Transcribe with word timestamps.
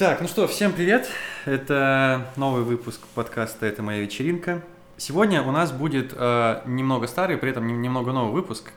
Так, 0.00 0.22
ну 0.22 0.28
что, 0.28 0.48
всем 0.48 0.72
привет. 0.72 1.10
Это 1.44 2.32
новый 2.36 2.62
выпуск 2.62 3.02
подкаста 3.14 3.66
«Это 3.66 3.82
моя 3.82 4.00
вечеринка». 4.00 4.62
Сегодня 4.96 5.42
у 5.42 5.50
нас 5.52 5.72
будет 5.72 6.14
э, 6.16 6.62
немного 6.64 7.06
старый, 7.06 7.36
при 7.36 7.50
этом 7.50 7.66
немного 7.82 8.10
новый 8.10 8.32
выпуск. 8.32 8.72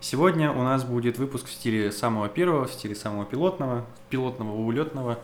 Сегодня 0.00 0.50
у 0.50 0.64
нас 0.64 0.82
будет 0.82 1.16
выпуск 1.16 1.46
в 1.46 1.52
стиле 1.52 1.92
самого 1.92 2.28
первого, 2.28 2.66
в 2.66 2.72
стиле 2.72 2.96
самого 2.96 3.24
пилотного, 3.24 3.86
пилотного, 4.10 4.50
улетного. 4.50 5.20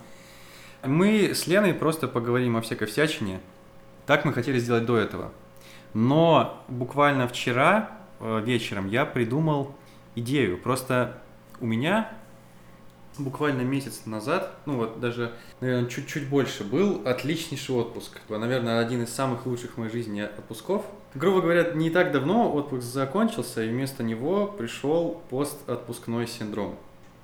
Мы 0.85 1.35
с 1.35 1.49
Леной 1.49 1.75
просто 1.75 2.07
поговорим 2.07 2.57
о 2.57 2.61
всякой 2.61 2.87
всячине. 2.87 3.41
Так 4.07 4.25
мы 4.25 4.33
хотели 4.33 4.61
сделать 4.61 4.87
до 4.87 4.99
этого. 4.99 5.33
Но 5.95 6.63
буквально 6.69 7.27
вчера 7.27 7.91
э, 8.21 8.41
вечером 8.45 8.89
я 8.89 9.05
придумал 9.05 9.75
идею. 10.15 10.59
Просто 10.59 11.19
у 11.59 11.67
меня 11.67 12.09
буквально 13.25 13.63
месяц 13.63 14.03
назад, 14.07 14.57
ну 14.67 14.77
вот 14.77 15.01
даже, 15.01 15.33
наверное, 15.61 15.89
чуть-чуть 15.89 16.29
больше, 16.29 16.65
был 16.65 17.03
отличнейший 17.05 17.75
отпуск. 17.77 18.21
Наверное, 18.29 18.81
один 18.81 19.03
из 19.03 19.11
самых 19.11 19.47
лучших 19.47 19.73
в 19.73 19.79
моей 19.79 19.91
жизни 19.91 20.21
отпусков. 20.21 20.85
Грубо 21.15 21.41
говоря, 21.41 21.73
не 21.73 21.91
так 21.91 22.13
давно 22.13 22.53
отпуск 22.53 22.85
закончился, 22.85 23.65
и 23.65 23.69
вместо 23.69 24.03
него 24.03 24.47
пришел 24.47 25.23
постотпускной 25.31 26.27
синдром. 26.27 26.77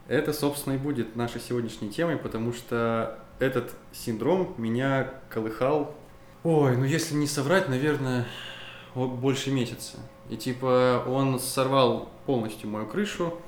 Это, 0.09 0.33
собственно, 0.33 0.75
и 0.75 0.79
будет 0.79 1.17
нашей 1.17 1.41
сегодняшней 1.41 1.91
темой, 1.91 2.17
потому 2.17 2.53
что 2.53 3.19
этот 3.39 3.73
синдром 3.93 4.55
меня 4.57 5.11
колыхал, 5.29 5.95
ой, 6.45 6.77
ну 6.77 6.85
если 6.85 7.15
не 7.15 7.27
соврать, 7.27 7.69
наверное, 7.69 8.27
больше 8.95 9.51
месяца. 9.51 9.99
И 10.31 10.37
типа 10.37 11.05
он 11.07 11.39
сорвал 11.39 12.09
полностью 12.25 12.69
мою 12.71 12.87
крышу, 12.87 13.39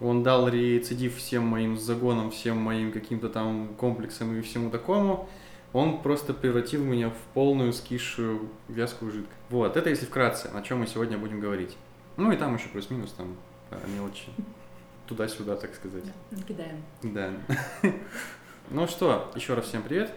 он 0.00 0.22
дал 0.22 0.48
рецидив 0.48 1.16
всем 1.16 1.44
моим 1.44 1.78
загонам, 1.78 2.30
всем 2.30 2.58
моим 2.58 2.92
каким-то 2.92 3.28
там 3.28 3.74
комплексам 3.78 4.36
и 4.36 4.42
всему 4.42 4.70
такому. 4.70 5.28
Он 5.72 6.02
просто 6.02 6.32
превратил 6.32 6.84
меня 6.84 7.10
в 7.10 7.18
полную 7.34 7.72
скисшую 7.72 8.48
вязкую 8.68 9.10
жидкость. 9.10 9.38
Вот, 9.50 9.76
это 9.76 9.90
если 9.90 10.06
вкратце, 10.06 10.48
о 10.54 10.62
чем 10.62 10.80
мы 10.80 10.86
сегодня 10.86 11.18
будем 11.18 11.40
говорить. 11.40 11.76
Ну 12.16 12.32
и 12.32 12.36
там 12.36 12.54
еще 12.54 12.68
плюс-минус, 12.68 13.12
там 13.12 13.36
мелочи. 13.94 14.28
Туда-сюда, 15.06 15.56
так 15.56 15.74
сказать. 15.74 16.04
Накидаем. 16.30 16.82
Да. 17.02 17.30
Ну 18.68 18.88
что, 18.88 19.30
еще 19.36 19.54
раз 19.54 19.66
всем 19.66 19.84
привет. 19.84 20.12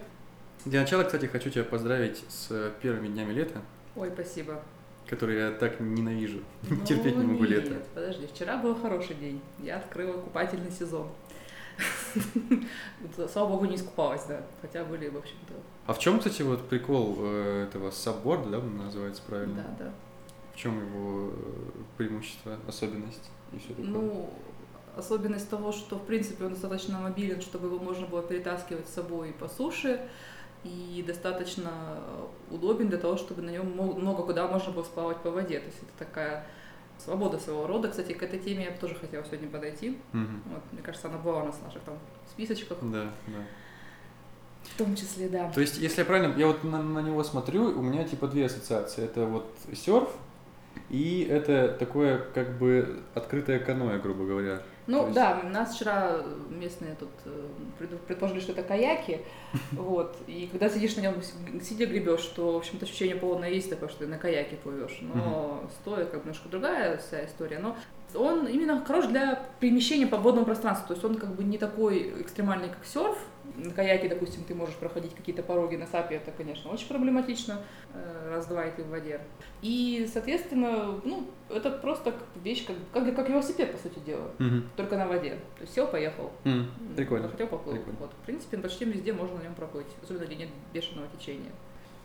Для 0.64 0.80
начала, 0.80 1.04
кстати, 1.04 1.26
хочу 1.26 1.50
тебя 1.50 1.62
поздравить 1.62 2.24
с 2.28 2.72
первыми 2.82 3.06
днями 3.06 3.32
лета. 3.32 3.62
Ой, 3.94 4.10
спасибо 4.12 4.60
который 5.10 5.38
я 5.38 5.50
так 5.50 5.80
ненавижу. 5.80 6.38
Ну, 6.70 6.76
Терпеть 6.86 7.16
не 7.16 7.24
могу 7.24 7.44
нет, 7.44 7.64
лето. 7.64 7.82
Подожди, 7.94 8.26
вчера 8.32 8.56
был 8.56 8.76
хороший 8.76 9.16
день. 9.16 9.40
Я 9.58 9.78
открыла 9.78 10.12
купательный 10.12 10.70
сезон. 10.70 11.08
Слава 13.32 13.48
богу, 13.48 13.64
не 13.66 13.76
искупалась, 13.76 14.24
да. 14.26 14.42
Хотя 14.62 14.84
были, 14.84 15.08
в 15.08 15.16
общем-то. 15.16 15.54
А 15.86 15.94
в 15.94 15.98
чем, 15.98 16.18
кстати, 16.18 16.42
вот 16.42 16.68
прикол 16.68 17.16
э, 17.18 17.66
этого 17.68 17.90
сабборда, 17.90 18.50
да, 18.50 18.60
называется 18.60 19.22
правильно? 19.26 19.64
Да, 19.78 19.84
да. 19.84 19.92
В 20.54 20.56
чем 20.56 20.78
его 20.78 21.30
э, 21.32 21.32
преимущество, 21.96 22.58
особенность 22.68 23.30
и 23.52 23.58
все 23.58 23.70
такое? 23.70 23.86
Ну, 23.86 24.30
особенность 24.96 25.50
того, 25.50 25.72
что, 25.72 25.96
в 25.96 26.06
принципе, 26.06 26.44
он 26.44 26.52
достаточно 26.52 27.00
мобилен, 27.00 27.40
чтобы 27.40 27.66
его 27.66 27.78
можно 27.78 28.06
было 28.06 28.22
перетаскивать 28.22 28.88
с 28.88 28.92
собой 28.92 29.32
по 29.32 29.48
суше 29.48 30.00
и 30.64 31.02
достаточно 31.06 31.70
удобен 32.50 32.88
для 32.88 32.98
того, 32.98 33.16
чтобы 33.16 33.42
на 33.42 33.50
нем 33.50 33.66
много 33.72 34.22
куда 34.22 34.46
можно 34.46 34.72
было 34.72 34.82
сплавать 34.82 35.18
по 35.18 35.30
воде. 35.30 35.60
То 35.60 35.66
есть 35.66 35.78
это 35.78 35.92
такая 35.98 36.46
свобода 36.98 37.38
своего 37.38 37.66
рода. 37.66 37.88
Кстати, 37.88 38.12
к 38.12 38.22
этой 38.22 38.38
теме 38.38 38.64
я 38.64 38.70
бы 38.70 38.78
тоже 38.78 38.94
хотела 38.94 39.24
сегодня 39.24 39.48
подойти. 39.48 39.98
Угу. 40.12 40.52
Вот, 40.52 40.62
мне 40.72 40.82
кажется, 40.82 41.08
она 41.08 41.18
была 41.18 41.42
у 41.42 41.46
нас 41.46 41.56
в 41.56 41.64
наших 41.64 41.82
там 41.82 41.98
списочках. 42.30 42.78
Да, 42.82 43.10
да. 43.26 43.38
В 44.62 44.76
том 44.76 44.94
числе, 44.94 45.28
да. 45.28 45.50
То 45.50 45.60
есть, 45.62 45.78
если 45.78 46.00
я 46.00 46.04
правильно, 46.04 46.38
я 46.38 46.46
вот 46.46 46.62
на, 46.64 46.82
на 46.82 47.00
него 47.00 47.24
смотрю, 47.24 47.78
у 47.78 47.82
меня 47.82 48.04
типа 48.04 48.28
две 48.28 48.46
ассоциации. 48.46 49.04
Это 49.04 49.24
вот 49.24 49.50
серф, 49.74 50.10
и 50.90 51.26
это 51.30 51.74
такое 51.78 52.18
как 52.34 52.58
бы 52.58 53.02
открытое 53.14 53.58
каноэ, 53.58 53.98
грубо 53.98 54.26
говоря. 54.26 54.60
Ну 54.90 55.02
есть... 55.04 55.14
да, 55.14 55.40
нас 55.44 55.74
вчера 55.74 56.16
местные 56.48 56.96
тут 56.96 57.10
э, 57.24 57.86
предположили, 58.08 58.40
что 58.40 58.52
это 58.52 58.62
каяки, 58.62 59.20
вот, 59.72 60.16
и 60.26 60.48
когда 60.50 60.68
сидишь 60.68 60.96
на 60.96 61.02
нем, 61.02 61.14
сидя 61.62 61.86
гребешь, 61.86 62.20
что, 62.20 62.52
в 62.52 62.56
общем-то, 62.56 62.86
ощущение 62.86 63.14
полное 63.14 63.50
есть 63.50 63.70
такое, 63.70 63.88
что 63.88 64.00
ты 64.00 64.06
на 64.08 64.18
каяке 64.18 64.56
плывешь, 64.56 64.98
но 65.00 65.62
стоя 65.80 66.04
как 66.06 66.22
немножко 66.22 66.48
другая 66.48 66.98
вся 66.98 67.24
история, 67.24 67.60
но 67.60 67.76
он 68.14 68.48
именно 68.48 68.84
хорош 68.84 69.06
для 69.06 69.40
перемещения 69.60 70.08
по 70.08 70.16
водному 70.16 70.44
пространству, 70.44 70.88
то 70.88 70.94
есть 70.94 71.04
он 71.04 71.14
как 71.14 71.36
бы 71.36 71.44
не 71.44 71.58
такой 71.58 72.20
экстремальный, 72.20 72.68
как 72.68 72.84
серф, 72.84 73.16
на 73.64 73.72
каяке, 73.72 74.08
допустим, 74.08 74.44
ты 74.44 74.54
можешь 74.54 74.74
проходить 74.76 75.14
какие-то 75.14 75.42
пороги 75.42 75.76
на 75.76 75.86
сапе, 75.86 76.16
это, 76.16 76.30
конечно, 76.30 76.70
очень 76.70 76.88
проблематично, 76.88 77.60
э, 77.92 78.30
раз-два 78.30 78.64
и 78.64 78.70
ты 78.74 78.82
в 78.82 78.88
воде. 78.88 79.20
И, 79.62 80.08
соответственно, 80.12 81.00
ну, 81.04 81.28
это 81.48 81.70
просто 81.70 82.14
вещь, 82.42 82.66
как, 82.66 82.76
как, 82.92 83.14
как 83.14 83.28
велосипед, 83.28 83.72
по 83.72 83.78
сути 83.78 83.98
дела, 84.00 84.30
угу. 84.38 84.62
только 84.76 84.96
на 84.96 85.06
воде. 85.06 85.38
То 85.56 85.62
есть 85.62 85.74
сел, 85.74 85.86
поехал. 85.86 86.32
Mm, 86.44 86.66
прикольно. 86.96 87.28
Хотел, 87.28 87.46
поплыл. 87.48 87.76
Прикольно. 87.76 87.98
Вот. 88.00 88.10
В 88.22 88.26
принципе, 88.26 88.58
почти 88.58 88.84
везде 88.84 89.12
можно 89.12 89.38
на 89.38 89.42
нем 89.42 89.54
проплыть, 89.54 89.86
особенно 90.02 90.24
где 90.24 90.36
нет 90.36 90.48
бешеного 90.72 91.06
течения. 91.16 91.50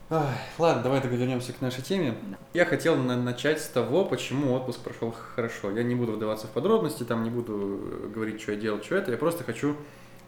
Ах, 0.09 0.29
ладно, 0.59 0.83
давай 0.83 1.01
тогда 1.01 1.17
вернемся 1.17 1.51
к 1.51 1.61
нашей 1.61 1.81
теме. 1.81 2.15
Да. 2.29 2.37
Я 2.53 2.65
хотел 2.65 2.95
на- 2.95 3.19
начать 3.19 3.59
с 3.59 3.67
того, 3.67 4.05
почему 4.05 4.53
отпуск 4.53 4.81
прошел 4.81 5.11
хорошо. 5.11 5.71
Я 5.71 5.81
не 5.81 5.95
буду 5.95 6.11
вдаваться 6.11 6.45
в 6.45 6.51
подробности, 6.51 7.03
там 7.03 7.23
не 7.23 7.31
буду 7.31 7.81
э, 8.03 8.07
говорить, 8.13 8.39
что 8.39 8.51
я 8.51 8.57
делал, 8.59 8.83
что 8.83 8.95
это. 8.95 9.11
Я 9.11 9.17
просто 9.17 9.43
хочу 9.43 9.75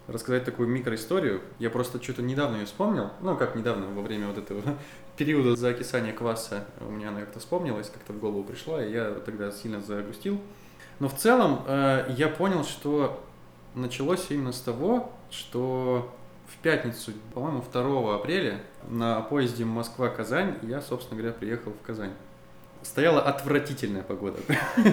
рассказать 0.07 0.45
такую 0.45 0.69
микроисторию. 0.69 1.41
Я 1.59 1.69
просто 1.69 2.01
что-то 2.01 2.21
недавно 2.21 2.57
ее 2.57 2.65
вспомнил. 2.65 3.11
Ну, 3.21 3.35
как 3.35 3.55
недавно, 3.55 3.87
во 3.87 4.01
время 4.01 4.27
вот 4.27 4.37
этого 4.37 4.61
периода 5.17 5.55
закисания 5.55 6.13
кваса 6.13 6.65
у 6.79 6.91
меня 6.91 7.09
она 7.09 7.21
как-то 7.21 7.39
вспомнилась, 7.39 7.89
как-то 7.89 8.13
в 8.13 8.19
голову 8.19 8.43
пришла, 8.43 8.83
и 8.83 8.91
я 8.91 9.11
тогда 9.25 9.51
сильно 9.51 9.81
загрустил. 9.81 10.39
Но 10.99 11.09
в 11.09 11.15
целом 11.15 11.63
э, 11.67 12.13
я 12.17 12.27
понял, 12.27 12.63
что 12.63 13.23
началось 13.75 14.25
именно 14.29 14.51
с 14.51 14.61
того, 14.61 15.11
что 15.29 16.13
в 16.47 16.57
пятницу, 16.57 17.11
по-моему, 17.33 17.63
2 17.71 18.15
апреля 18.15 18.61
на 18.89 19.21
поезде 19.21 19.65
Москва-Казань 19.65 20.57
я, 20.63 20.81
собственно 20.81 21.19
говоря, 21.19 21.33
приехал 21.33 21.71
в 21.71 21.85
Казань. 21.85 22.13
Стояла 22.81 23.21
отвратительная 23.21 24.03
погода. 24.03 24.39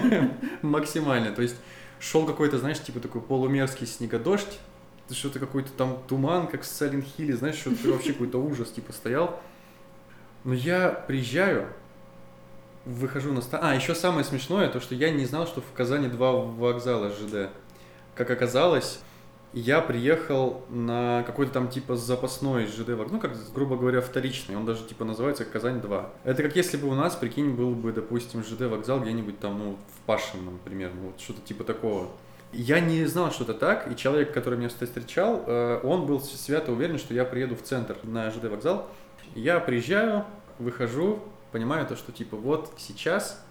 Максимально. 0.61 1.31
То 1.31 1.41
есть 1.41 1.55
шел 1.99 2.25
какой-то, 2.25 2.57
знаешь, 2.57 2.81
типа 2.81 2.99
такой 2.99 3.21
полумерзкий 3.21 3.87
снегодождь, 3.87 4.59
что-то 5.11 5.39
какой-то 5.39 5.71
там 5.71 5.99
туман, 6.07 6.47
как 6.47 6.61
в 6.61 6.65
Сален 6.65 7.03
Хилле, 7.03 7.35
знаешь, 7.35 7.55
что-то 7.55 7.89
вообще 7.89 8.13
какой-то 8.13 8.39
ужас, 8.39 8.71
типа, 8.71 8.93
стоял. 8.93 9.39
Но 10.43 10.53
я 10.53 10.89
приезжаю, 10.89 11.67
выхожу 12.85 13.33
на 13.33 13.41
станцию. 13.41 13.71
А, 13.71 13.75
еще 13.75 13.95
самое 13.95 14.23
смешное, 14.23 14.69
то, 14.69 14.79
что 14.79 14.95
я 14.95 15.11
не 15.11 15.25
знал, 15.25 15.47
что 15.47 15.61
в 15.61 15.71
Казани 15.73 16.07
два 16.07 16.31
вокзала 16.31 17.09
ЖД. 17.09 17.49
Как 18.15 18.29
оказалось, 18.29 18.99
я 19.53 19.81
приехал 19.81 20.63
на 20.69 21.23
какой-то 21.23 21.53
там 21.53 21.69
типа 21.69 21.95
запасной 21.95 22.67
ЖД 22.67 22.89
вокзал, 22.89 23.13
ну, 23.13 23.19
как, 23.19 23.31
грубо 23.53 23.77
говоря, 23.77 24.01
вторичный, 24.01 24.55
он 24.55 24.65
даже 24.65 24.85
типа 24.85 25.05
называется 25.05 25.45
Казань-2. 25.45 26.09
Это 26.25 26.43
как 26.43 26.55
если 26.55 26.77
бы 26.77 26.87
у 26.87 26.93
нас, 26.93 27.15
прикинь, 27.15 27.55
был 27.55 27.71
бы, 27.71 27.91
допустим, 27.91 28.43
ЖД 28.43 28.61
вокзал 28.61 28.99
где-нибудь 28.99 29.39
там, 29.39 29.57
ну, 29.57 29.77
в 29.95 30.05
Пашином, 30.05 30.59
примерно, 30.63 31.01
вот 31.01 31.19
что-то 31.19 31.41
типа 31.41 31.63
такого. 31.63 32.09
Я 32.57 32.79
не 32.79 33.05
знал, 33.05 33.31
что 33.31 33.43
это 33.43 33.53
так, 33.53 33.91
и 33.91 33.97
человек, 33.97 34.33
который 34.33 34.57
меня 34.57 34.69
встречал, 34.69 35.43
э, 35.45 35.81
он 35.83 36.05
был 36.05 36.21
свято 36.21 36.71
уверен, 36.71 36.97
что 36.97 37.13
я 37.13 37.25
приеду 37.25 37.55
в 37.55 37.61
центр 37.61 37.97
на 38.03 38.31
ЖД 38.31 38.45
вокзал. 38.45 38.89
Я 39.35 39.59
приезжаю, 39.59 40.25
выхожу, 40.57 41.19
понимаю 41.51 41.85
то, 41.85 41.97
что 41.97 42.13
типа 42.13 42.37
вот 42.37 42.71
сейчас 42.77 43.43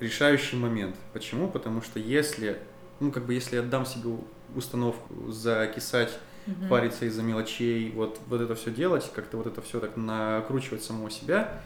решающий 0.00 0.56
момент. 0.56 0.96
Почему? 1.12 1.48
Потому 1.48 1.82
что 1.82 1.98
если, 1.98 2.58
ну 3.00 3.12
как 3.12 3.26
бы 3.26 3.34
если 3.34 3.56
я 3.56 3.62
отдам 3.62 3.84
себе 3.84 4.16
установку 4.56 5.30
закисать, 5.30 6.18
угу. 6.46 6.68
париться 6.70 7.04
из-за 7.04 7.22
мелочей, 7.22 7.90
вот, 7.90 8.18
вот 8.28 8.40
это 8.40 8.54
все 8.54 8.70
делать, 8.70 9.10
как-то 9.14 9.36
вот 9.36 9.46
это 9.46 9.60
все 9.60 9.78
так 9.78 9.96
накручивать 9.98 10.82
самого 10.82 11.10
себя, 11.10 11.60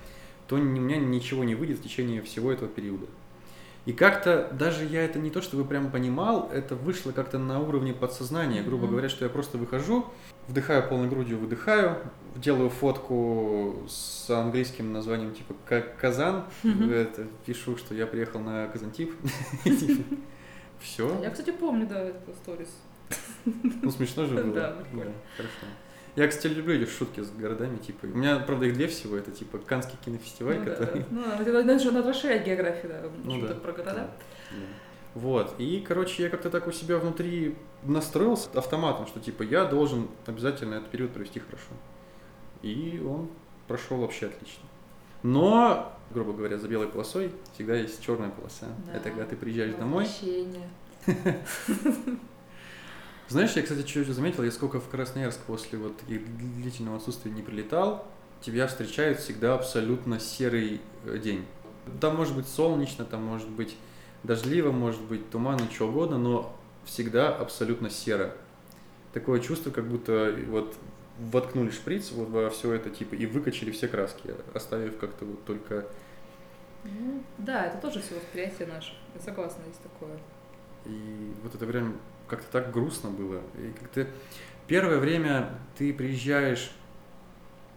то 0.49 0.57
у 0.57 0.59
меня 0.59 0.97
ничего 0.97 1.45
не 1.45 1.55
выйдет 1.55 1.79
в 1.79 1.83
течение 1.85 2.23
всего 2.23 2.51
этого 2.51 2.69
периода. 2.69 3.07
И 3.85 3.93
как-то 3.93 4.49
даже 4.53 4.85
я 4.85 5.05
это 5.05 5.19
не 5.19 5.31
то, 5.31 5.43
чтобы 5.43 5.65
прям 5.65 5.91
понимал, 5.91 6.49
это 6.53 6.77
вышло 6.77 7.11
как-то 7.11 7.39
на 7.39 7.59
уровне 7.59 7.93
подсознания, 7.93 8.63
грубо 8.63 8.87
mm-hmm. 8.87 8.91
говоря, 8.91 9.09
что 9.09 9.25
я 9.25 9.31
просто 9.31 9.59
выхожу, 9.59 10.07
вдыхаю 10.47 10.89
полной 10.89 11.09
грудью, 11.09 11.39
выдыхаю, 11.39 11.99
делаю 12.37 12.71
фотку 12.71 13.83
с 13.89 14.31
английским 14.31 14.93
названием 14.93 15.35
типа 15.35 15.55
Казан, 16.01 16.45
mm-hmm. 16.63 16.95
это, 16.95 17.27
пишу, 17.45 17.77
что 17.77 17.95
я 17.95 18.07
приехал 18.07 18.39
на 18.39 18.69
Казантип. 18.69 19.15
Все. 20.81 21.21
Я, 21.21 21.31
кстати, 21.31 21.51
помню, 21.51 21.87
да, 21.87 22.03
это 22.03 22.33
сторис. 22.43 22.69
Ну, 23.45 23.91
смешно 23.91 24.27
же 24.27 24.35
было. 24.35 24.55
Да, 24.55 24.71
прикольно. 24.73 25.13
Хорошо. 25.37 25.67
Я, 26.15 26.29
кстати, 26.29 26.53
люблю 26.53 26.75
эти 26.75 26.89
шутки 26.89 27.21
с 27.21 27.31
городами, 27.31 27.79
типа. 27.79 28.05
У 28.05 28.09
меня, 28.09 28.39
правда, 28.39 28.67
их 28.67 28.75
две 28.75 28.87
всего. 28.87 29.17
Это 29.17 29.31
типа 29.31 29.59
Канский 29.59 29.99
кинофестиваль, 30.05 30.59
ну, 30.59 30.65
который. 30.67 31.01
Да. 31.01 31.07
Ну, 31.11 31.23
это 31.41 31.63
даже 31.65 31.91
надо 31.91 32.11
расширять 32.11 32.47
географию, 32.47 32.93
да, 32.93 33.09
ну, 33.25 33.41
да. 33.41 33.55
про 33.55 33.73
города. 33.73 33.95
Да. 33.95 34.11
Вот. 35.15 35.55
И, 35.59 35.81
короче, 35.87 36.25
я 36.25 36.31
как-то 36.31 36.51
так 36.51 36.67
у 36.67 36.73
себя 36.73 36.99
внутри 36.99 37.57
настроился 37.83 38.49
автоматом, 38.55 39.07
что 39.07 39.21
типа 39.21 39.43
я 39.43 39.65
должен 39.65 40.09
обязательно 40.27 40.75
этот 40.75 40.91
период 40.91 41.13
провести 41.13 41.41
хорошо. 41.41 41.71
И 42.63 43.03
он 43.07 43.31
прошел 43.67 43.99
вообще 43.99 44.27
отлично. 44.27 44.65
Но, 45.23 45.97
грубо 46.11 46.33
говоря, 46.33 46.59
за 46.59 46.69
белой 46.69 46.89
полосой 46.89 47.33
всегда 47.55 47.75
есть 47.75 48.03
черная 48.05 48.31
полоса. 48.31 48.67
Да. 48.87 48.95
Это 48.95 49.11
когда 49.11 49.25
ты 49.25 49.37
приезжаешь 49.37 49.75
домой. 49.75 50.05
Возвращение. 50.05 50.69
Знаешь, 53.29 53.53
я, 53.53 53.63
кстати, 53.63 53.87
что 53.87 54.13
заметил, 54.13 54.43
я 54.43 54.51
сколько 54.51 54.81
в 54.81 54.89
Красноярск 54.89 55.41
после 55.47 55.79
вот 55.79 55.97
таких 55.97 56.23
длительного 56.37 56.99
отсутствия 56.99 57.31
не 57.31 57.43
прилетал, 57.43 58.07
тебя 58.43 58.67
встречает 58.67 59.21
всегда 59.21 59.55
абсолютно 59.55 60.21
серый 60.21 60.81
э, 61.05 61.19
день. 61.19 61.47
Там 62.01 62.17
может 62.17 62.37
быть 62.37 62.47
солнечно, 62.47 63.05
там 63.05 63.23
может 63.23 63.49
быть 63.49 63.77
дождливо, 64.23 64.71
может 64.71 65.01
быть 65.03 65.31
туманно, 65.31 65.69
что 65.73 65.89
угодно, 65.89 66.19
но 66.19 66.55
всегда 66.85 67.35
абсолютно 67.35 67.91
серо. 67.91 68.35
Такое 69.13 69.41
чувство, 69.41 69.71
как 69.71 69.89
будто 69.89 70.35
вот 70.49 70.75
воткнули 71.19 71.71
шприц 71.71 72.11
вот 72.13 72.29
во 72.31 72.51
все 72.51 72.73
это 72.73 72.91
типа 72.91 73.15
и 73.15 73.27
выкачали 73.27 73.71
все 73.71 73.89
краски, 73.89 74.35
оставив 74.55 74.99
как-то 74.99 75.25
вот 75.25 75.45
только 75.45 75.87
Ну, 76.85 77.23
да, 77.39 77.67
это 77.67 77.79
тоже 77.79 78.01
все 78.01 78.15
восприятие 78.17 78.69
наше. 78.69 78.95
Я 79.15 79.21
согласна, 79.21 79.63
есть 79.69 79.81
такое. 79.83 80.19
И 80.87 81.33
вот 81.43 81.55
это 81.55 81.65
время 81.67 81.93
как-то 82.37 82.51
так 82.51 82.73
грустно 82.73 83.11
было. 83.11 83.41
И 83.59 83.73
как-то 83.79 84.07
первое 84.67 84.99
время 84.99 85.51
ты 85.77 85.93
приезжаешь... 85.93 86.71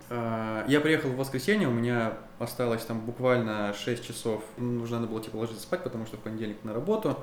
а, 0.09 0.65
Я 0.67 0.79
приехал 0.79 1.09
в 1.09 1.17
воскресенье, 1.17 1.67
у 1.67 1.71
меня 1.71 2.13
осталось 2.39 2.83
там 2.85 3.01
буквально 3.01 3.73
6 3.73 4.05
часов. 4.07 4.43
Нужно 4.57 4.99
надо 4.99 5.11
было 5.11 5.21
типа 5.21 5.35
ложиться 5.37 5.61
спать, 5.63 5.83
потому 5.83 6.05
что 6.05 6.15
в 6.17 6.21
понедельник 6.21 6.63
на 6.63 6.73
работу. 6.73 7.19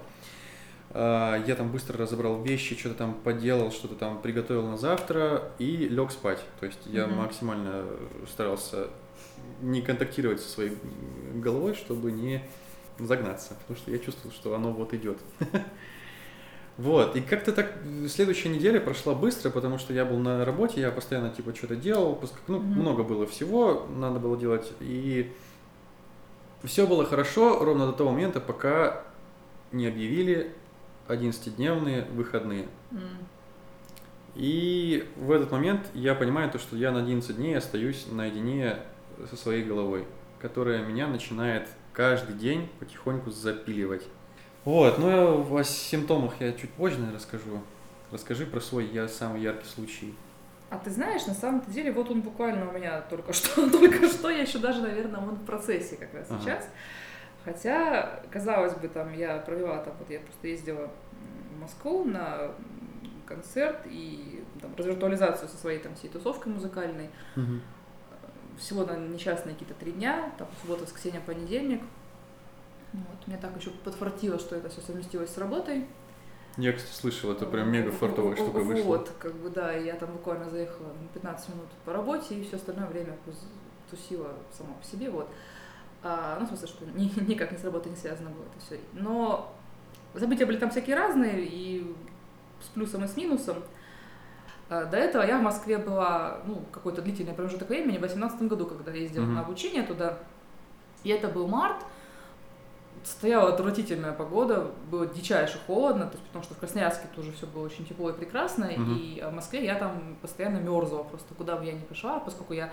А, 0.91 1.43
Я 1.47 1.57
там 1.57 1.71
быстро 1.73 1.97
разобрал 1.99 2.43
вещи, 2.43 2.77
что-то 2.79 2.97
там 2.97 3.15
поделал, 3.15 3.71
что-то 3.73 3.95
там 3.95 4.21
приготовил 4.21 4.67
на 4.67 4.77
завтра 4.77 5.51
и 5.59 5.89
лег 5.89 6.11
спать. 6.11 6.41
То 6.61 6.67
есть 6.67 6.81
я 6.87 7.07
Мгм. 7.07 7.17
максимально 7.17 7.87
старался 8.31 8.89
не 9.63 9.81
контактировать 9.81 10.41
со 10.43 10.49
своей 10.51 10.77
головой, 11.35 11.75
чтобы 11.75 12.13
не 12.13 12.43
загнаться, 12.99 13.55
потому 13.63 13.77
что 13.79 13.91
я 13.91 13.99
чувствовал, 13.99 14.33
что 14.35 14.55
оно 14.55 14.71
вот 14.71 14.93
идет. 14.93 15.19
Вот, 16.79 17.17
и 17.17 17.21
как-то 17.21 17.53
так 17.53 17.73
следующая 18.09 18.49
неделя 18.49 18.81
прошла 18.81 19.15
быстро, 19.15 19.51
потому 19.51 19.79
что 19.79 19.93
я 19.93 20.05
был 20.05 20.19
на 20.19 20.45
работе, 20.45 20.81
я 20.81 20.91
постоянно 20.91 21.31
типа 21.31 21.55
что-то 21.55 21.77
делал, 21.77 22.19
ну, 22.49 22.59
Мгм. 22.59 22.81
много 22.81 23.03
было 23.03 23.27
всего, 23.27 23.87
надо 23.95 24.19
было 24.19 24.39
делать, 24.39 24.73
и 24.81 25.31
все 26.65 26.87
было 26.87 27.05
хорошо 27.05 27.63
ровно 27.63 27.87
до 27.87 27.93
того 27.93 28.11
момента, 28.11 28.41
пока 28.41 29.05
не 29.71 29.87
объявили 29.87 30.53
11-дневные 31.09 32.07
выходные. 32.13 32.67
М. 32.91 33.01
И 34.35 35.07
в 35.17 35.31
этот 35.31 35.51
момент 35.51 35.91
я 35.93 36.15
понимаю 36.15 36.51
то, 36.51 36.59
что 36.59 36.77
я 36.77 36.91
на 36.91 37.01
11 37.01 37.37
дней 37.37 37.57
остаюсь 37.57 38.07
наедине 38.11 38.79
со 39.29 39.37
своей 39.37 39.63
головой, 39.63 40.07
которая 40.41 40.83
меня 40.85 41.07
начинает 41.07 41.69
каждый 41.93 42.35
день 42.35 42.69
потихоньку 42.81 43.31
запиливать. 43.31 44.05
Вот, 44.65 44.99
ну 44.99 45.57
о 45.57 45.65
симптомах 45.65 46.35
я 46.41 46.53
чуть 46.53 46.71
позже 46.71 46.97
наверное, 46.97 47.19
расскажу. 47.19 47.61
Расскажи 48.11 48.47
про 48.47 48.61
свой 48.61 48.87
я 48.87 49.09
самый 49.09 49.41
яркий 49.41 49.67
случай. 49.67 50.15
А 50.71 50.79
ты 50.79 50.91
знаешь, 50.91 51.27
на 51.27 51.35
самом-то 51.35 51.71
деле, 51.71 51.93
вот 51.93 52.11
он 52.11 52.23
буквально 52.23 52.69
у 52.69 52.73
меня 52.73 53.01
только 53.03 53.33
что, 53.35 53.69
только 53.71 54.09
что, 54.09 54.31
я 54.31 54.43
еще 54.43 54.59
даже, 54.59 54.81
наверное, 54.83 55.21
он 55.21 55.35
в 55.35 55.45
процессе 55.45 55.97
как 55.97 56.15
раз 56.15 56.27
Ага. 56.31 56.41
сейчас. 56.41 56.69
Хотя, 57.45 58.23
казалось 58.31 58.75
бы, 58.75 58.89
там 58.89 59.13
я 59.13 59.39
провела, 59.39 59.79
там 59.79 59.95
вот 59.99 60.09
я 60.09 60.21
просто 60.21 60.49
ездила 60.49 60.91
в 61.57 61.61
Москву 61.61 62.05
на 62.05 62.53
концерт 63.27 63.81
и 63.87 64.43
там, 64.61 64.75
развиртуализацию 64.77 65.49
со 65.49 65.57
своей 65.57 65.79
там 65.81 65.95
всей 65.95 66.09
тусовкой 66.09 66.53
музыкальной. 66.53 67.11
Всего 68.59 68.85
на 68.85 68.97
несчастные 68.97 69.55
какие-то 69.55 69.75
три 69.75 69.93
дня, 69.93 70.31
там 70.39 70.47
суббота, 70.61 70.85
воскресенье, 70.85 71.21
понедельник. 71.21 71.83
Вот. 72.93 73.27
Мне 73.27 73.37
так 73.39 73.57
еще 73.57 73.71
подфартило, 73.71 74.39
что 74.39 74.57
это 74.57 74.69
все 74.69 74.81
совместилось 74.81 75.31
с 75.33 75.39
работой. 75.39 75.87
Я, 76.59 76.73
кстати, 76.75 76.93
слышал, 76.95 77.33
это 77.33 77.47
прям 77.47 77.71
мега 77.71 77.91
фартовая 77.93 78.37
штука 78.37 78.59
вышла. 78.59 78.85
Вот, 78.85 79.11
как 79.19 79.33
бы, 79.35 79.49
да, 79.49 79.73
я 79.73 79.95
там 79.95 80.13
буквально 80.13 80.51
заехала 80.51 80.89
на 80.89 81.09
15 81.15 81.49
минут 81.55 81.69
по 81.87 81.93
работе, 81.95 82.35
и 82.35 82.45
все 82.45 82.57
остальное 82.57 82.87
время 82.89 83.17
тусила 83.91 84.33
сама 84.53 84.75
по 84.75 84.85
себе, 84.85 85.09
вот. 85.11 85.31
А, 86.03 86.37
ну, 86.39 86.45
в 86.45 86.49
смысле, 86.49 86.69
что 86.69 86.85
ни- 86.85 87.21
никак 87.31 87.53
не 87.53 87.59
с 87.59 87.65
работой 87.65 87.89
не 87.91 87.97
связано 87.97 88.29
было 88.31 88.45
это 88.45 88.61
все. 88.67 88.79
Но 88.93 89.51
события 90.15 90.45
были 90.45 90.59
там 90.59 90.69
всякие 90.71 90.95
разные, 90.97 91.43
и 91.47 91.95
с 92.61 92.67
плюсом 92.67 93.05
и 93.05 93.09
с 93.09 93.17
минусом. 93.17 93.57
А, 94.69 94.85
До 94.85 94.99
этого 94.99 95.23
я 95.23 95.39
в 95.39 95.43
Москве 95.43 95.79
была, 95.79 96.43
ну, 96.47 96.63
какой-то 96.71 97.01
длительный 97.01 97.33
промежуток 97.33 97.71
времени, 97.71 97.97
в 97.97 98.01
2018 98.01 98.43
году, 98.43 98.67
когда 98.67 98.91
я 98.93 99.01
ездила 99.03 99.25
Мгм. 99.25 99.35
на 99.37 99.41
обучение 99.41 99.85
туда. 99.85 100.19
И 101.03 101.09
это 101.09 101.29
был 101.29 101.47
март, 101.49 101.85
стояла 103.05 103.53
отвратительная 103.53 104.13
погода, 104.13 104.71
было 104.91 105.07
дичайше 105.07 105.59
холодно, 105.67 106.07
то 106.07 106.13
есть, 106.13 106.25
потому 106.27 106.45
что 106.45 106.55
в 106.55 106.59
Красноярске 106.59 107.07
тоже 107.15 107.33
все 107.33 107.47
было 107.47 107.65
очень 107.65 107.85
тепло 107.85 108.11
и 108.11 108.13
прекрасно, 108.13 108.71
Мгм. 108.77 108.97
и 108.97 109.19
а 109.21 109.31
в 109.31 109.35
Москве 109.35 109.65
я 109.65 109.75
там 109.75 110.17
постоянно 110.23 110.59
мерзла 110.59 111.03
просто, 111.03 111.35
куда 111.35 111.57
бы 111.57 111.65
я 111.65 111.73
ни 111.73 111.81
пошла, 111.81 112.21
поскольку 112.21 112.53
я 112.53 112.73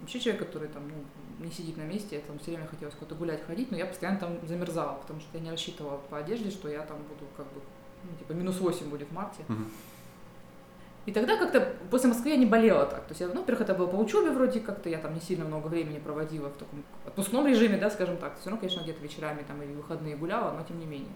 вообще 0.00 0.20
человек, 0.20 0.46
который 0.46 0.68
там 0.68 0.84
ну, 0.88 1.44
не 1.44 1.50
сидит 1.52 1.76
на 1.76 1.82
месте, 1.82 2.16
я 2.16 2.22
там 2.22 2.38
все 2.38 2.52
время 2.52 2.66
хотелось 2.66 2.94
куда-то 2.94 3.14
гулять, 3.14 3.44
ходить, 3.46 3.70
но 3.70 3.76
я 3.76 3.86
постоянно 3.86 4.18
там 4.18 4.46
замерзала, 4.46 4.94
потому 4.94 5.20
что 5.20 5.36
я 5.36 5.44
не 5.44 5.50
рассчитывала 5.50 5.98
по 6.08 6.18
одежде, 6.18 6.50
что 6.50 6.68
я 6.68 6.80
там 6.82 6.98
буду 6.98 7.26
как 7.36 7.46
бы, 7.46 7.60
ну, 8.04 8.16
типа, 8.18 8.32
минус 8.32 8.58
8 8.60 8.88
будет 8.88 9.08
в 9.08 9.12
марте. 9.12 9.44
Мгм. 9.48 9.66
И 11.08 11.10
тогда 11.10 11.38
как-то 11.38 11.66
после 11.90 12.10
Москвы 12.10 12.32
я 12.32 12.36
не 12.36 12.44
болела 12.44 12.84
так. 12.84 13.00
То 13.04 13.12
есть, 13.12 13.22
я, 13.22 13.28
ну, 13.28 13.40
во-первых, 13.40 13.62
это 13.62 13.72
было 13.72 13.86
по 13.86 13.94
учебе 13.96 14.30
вроде 14.30 14.60
как-то, 14.60 14.90
я 14.90 14.98
там 14.98 15.14
не 15.14 15.20
сильно 15.20 15.46
много 15.46 15.68
времени 15.68 15.98
проводила 15.98 16.50
в 16.50 16.58
таком 16.58 16.84
отпускном 17.06 17.46
режиме, 17.46 17.78
да, 17.78 17.88
скажем 17.88 18.18
так. 18.18 18.38
Все 18.38 18.50
равно, 18.50 18.60
конечно, 18.60 18.82
где-то 18.82 19.02
вечерами 19.02 19.42
там 19.48 19.62
или 19.62 19.72
выходные 19.72 20.16
гуляла, 20.16 20.52
но 20.52 20.62
тем 20.64 20.78
не 20.78 20.84
менее. 20.84 21.08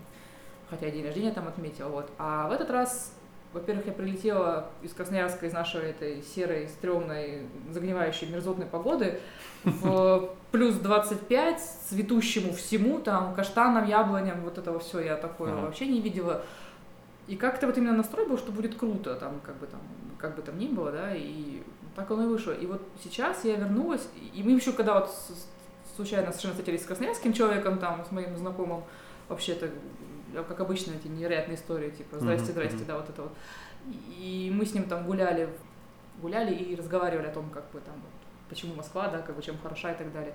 Хотя 0.70 0.88
день 0.88 1.04
рождения 1.04 1.30
там 1.30 1.46
отметила, 1.46 1.90
вот. 1.90 2.08
А 2.16 2.48
в 2.48 2.52
этот 2.52 2.70
раз, 2.70 3.12
во-первых, 3.52 3.86
я 3.86 3.92
прилетела 3.92 4.70
из 4.80 4.94
Красноярска, 4.94 5.44
из 5.44 5.52
нашей 5.52 5.90
этой 5.90 6.22
серой, 6.22 6.68
стрёмной, 6.68 7.42
загнивающей 7.70 8.26
мерзотной 8.28 8.64
погоды 8.64 9.20
в 9.62 10.30
плюс 10.52 10.76
25, 10.76 11.60
цветущему 11.90 12.54
всему, 12.54 12.98
там, 12.98 13.34
каштанам, 13.34 13.86
яблоням, 13.86 14.40
вот 14.40 14.56
этого 14.56 14.78
все 14.78 15.00
я 15.00 15.16
такое 15.16 15.52
Ага. 15.52 15.66
вообще 15.66 15.84
не 15.84 16.00
видела. 16.00 16.40
И 17.32 17.36
как-то 17.36 17.66
вот 17.66 17.78
именно 17.78 17.96
настрой 17.96 18.26
был, 18.26 18.36
что 18.36 18.52
будет 18.52 18.74
круто, 18.74 19.14
там, 19.14 19.40
как 19.40 19.56
бы 19.56 19.66
там, 19.66 19.80
как 20.18 20.36
бы 20.36 20.42
там 20.42 20.58
ни 20.58 20.66
было, 20.66 20.92
да, 20.92 21.14
и 21.14 21.62
так 21.96 22.10
оно 22.10 22.24
и 22.24 22.26
вышло. 22.26 22.52
И 22.52 22.66
вот 22.66 22.82
сейчас 23.02 23.46
я 23.46 23.56
вернулась, 23.56 24.06
и 24.34 24.42
мы 24.42 24.50
еще 24.50 24.72
когда 24.72 25.00
вот 25.00 25.10
случайно 25.96 26.26
совершенно 26.26 26.52
встретились 26.52 26.82
с 26.82 26.86
красноярским 26.86 27.32
человеком, 27.32 27.78
там, 27.78 28.04
с 28.04 28.12
моим 28.12 28.36
знакомым, 28.36 28.84
вообще-то, 29.30 29.70
э, 30.34 30.44
как 30.46 30.60
обычно, 30.60 30.92
эти 30.92 31.08
невероятные 31.08 31.56
истории, 31.56 31.88
типа, 31.88 32.18
здрасте, 32.18 32.52
здрасте, 32.52 32.76
мгм. 32.76 32.86
да, 32.86 32.96
вот 32.98 33.08
это 33.08 33.22
вот. 33.22 33.32
И 34.18 34.52
мы 34.54 34.66
с 34.66 34.74
ним 34.74 34.84
там 34.84 35.06
гуляли, 35.06 35.48
гуляли 36.20 36.54
и 36.54 36.76
разговаривали 36.76 37.28
о 37.28 37.32
том, 37.32 37.48
как 37.48 37.64
бы 37.70 37.80
там, 37.80 37.94
почему 38.50 38.74
Москва, 38.74 39.08
да, 39.08 39.22
как 39.22 39.34
бы 39.36 39.42
чем 39.42 39.56
хороша 39.56 39.92
и 39.92 39.96
так 39.96 40.12
далее. 40.12 40.34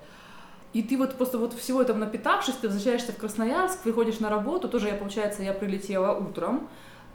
И 0.72 0.82
ты 0.82 0.96
вот 0.98 1.16
просто 1.16 1.38
вот 1.38 1.54
всего 1.54 1.80
этого 1.82 1.96
напитавшись, 1.96 2.54
ты 2.54 2.68
возвращаешься 2.68 3.12
в 3.12 3.16
Красноярск, 3.16 3.82
приходишь 3.82 4.20
на 4.20 4.28
работу, 4.28 4.68
тоже 4.68 4.88
я, 4.88 4.94
получается, 4.94 5.42
я 5.42 5.52
прилетела 5.52 6.12
утром, 6.12 6.68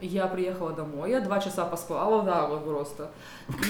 я 0.06 0.26
приехала 0.26 0.72
домой, 0.72 1.10
я 1.10 1.20
два 1.20 1.40
часа 1.40 1.64
поспала, 1.64 2.22
да, 2.22 2.46
вот 2.46 2.64
просто. 2.64 3.10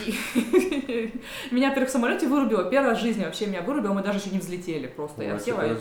И 0.06 1.12
меня, 1.50 1.68
во-первых, 1.68 1.88
в 1.90 1.92
самолете 1.92 2.26
вырубило, 2.26 2.64
первый 2.70 2.90
раз 2.90 2.98
в 2.98 3.02
жизни 3.02 3.24
вообще 3.24 3.46
меня 3.46 3.62
вырубило, 3.62 3.92
мы 3.92 4.02
даже 4.02 4.18
еще 4.18 4.30
не 4.30 4.38
взлетели 4.38 4.86
просто. 4.86 5.22
Я 5.22 5.34
Ой, 5.34 5.38
тебе 5.38 5.52
села 5.52 5.66
и 5.66 5.72
а, 5.72 5.76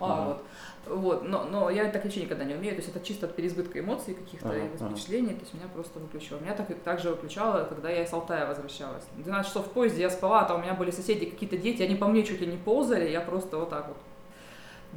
Ага. 0.00 0.24
вот. 0.26 0.44
Вот, 0.88 1.28
но, 1.28 1.42
но 1.44 1.68
я 1.68 1.90
так 1.90 2.04
вообще 2.04 2.22
никогда 2.22 2.44
не 2.44 2.54
умею, 2.54 2.76
то 2.76 2.80
есть 2.80 2.94
это 2.94 3.04
чисто 3.04 3.26
от 3.26 3.34
переизбытка 3.34 3.80
эмоций 3.80 4.14
каких-то 4.14 4.50
Ага, 4.50 4.58
и 4.58 4.60
ага. 4.80 4.90
впечатлений, 4.90 5.34
то 5.34 5.40
есть 5.40 5.52
меня 5.52 5.66
просто 5.74 5.98
выключило. 5.98 6.38
Меня 6.38 6.54
так, 6.54 6.68
так 6.84 7.00
же 7.00 7.10
выключало, 7.10 7.64
когда 7.64 7.90
я 7.90 8.04
из 8.04 8.12
Алтая 8.12 8.46
возвращалась. 8.46 9.02
12 9.16 9.48
часов 9.48 9.66
в 9.66 9.70
поезде 9.70 10.02
я 10.02 10.10
спала, 10.10 10.44
там 10.44 10.60
у 10.60 10.62
меня 10.62 10.74
были 10.74 10.92
соседи, 10.92 11.26
какие-то 11.26 11.56
дети, 11.56 11.82
они 11.82 11.96
по 11.96 12.06
мне 12.06 12.22
чуть 12.22 12.40
ли 12.40 12.46
не 12.46 12.56
ползали, 12.56 13.10
я 13.10 13.20
просто 13.20 13.58
вот 13.58 13.70
так 13.70 13.88
вот 13.88 13.96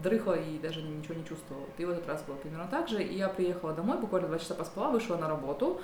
дрыхла 0.02 0.34
и 0.34 0.58
даже 0.60 0.82
ничего 0.82 1.16
не 1.16 1.26
чувствовала. 1.26 1.66
И 1.78 1.86
в 1.86 1.90
этот 1.90 2.08
раз 2.08 2.24
было 2.24 2.36
примерно 2.36 2.68
так 2.70 2.88
же, 2.88 3.02
и 3.04 3.18
я 3.18 3.30
приехала 3.30 3.74
домой, 3.74 3.98
буквально 3.98 4.28
два 4.28 4.40
часа 4.40 4.54
поспала, 4.54 4.92
вышла 4.92 5.18
на 5.18 5.28
работу, 5.28 5.82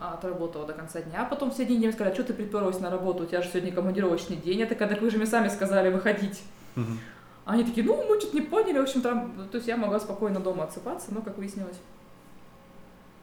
а, 0.00 0.14
отработала 0.14 0.66
до 0.66 0.72
конца 0.72 1.00
дня, 1.00 1.22
а 1.22 1.24
потом 1.24 1.50
все 1.50 1.64
дни 1.64 1.76
мне 1.78 1.92
сказали, 1.92 2.14
что 2.14 2.24
ты 2.24 2.34
приперлась 2.34 2.80
на 2.80 2.90
работу, 2.90 3.24
у 3.24 3.26
тебя 3.26 3.42
же 3.42 3.48
сегодня 3.48 3.72
командировочный 3.72 4.36
день, 4.36 4.60
я 4.60 4.66
такая, 4.66 4.88
так 4.88 5.00
вы 5.00 5.10
же 5.10 5.16
мне 5.16 5.26
сами 5.26 5.48
сказали 5.48 5.90
выходить. 5.90 6.42
Мгм. 6.76 6.98
Они 7.44 7.64
такие, 7.64 7.84
ну, 7.84 7.96
мы 8.06 8.20
что-то 8.20 8.36
не 8.36 8.42
поняли, 8.42 8.78
в 8.78 8.82
общем, 8.82 9.00
там, 9.00 9.48
то 9.50 9.56
есть 9.56 9.66
я 9.66 9.76
могла 9.76 9.98
спокойно 9.98 10.38
дома 10.38 10.64
отсыпаться, 10.64 11.08
но, 11.12 11.22
как 11.22 11.38
выяснилось. 11.38 11.78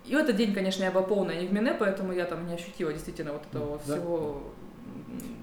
И 0.04 0.16
в 0.16 0.18
этот 0.18 0.36
день, 0.36 0.54
конечно, 0.54 0.84
я 0.84 0.92
была 0.92 1.04
полная 1.04 1.40
не 1.40 1.48
в 1.48 1.54
мине, 1.54 1.76
поэтому 1.78 2.14
я 2.14 2.26
там 2.26 2.46
не 2.48 2.54
ощутила 2.54 2.94
действительно 2.94 3.34
вот 3.34 3.44
этого 3.52 3.80
Да. 3.86 3.96
всего 3.96 4.42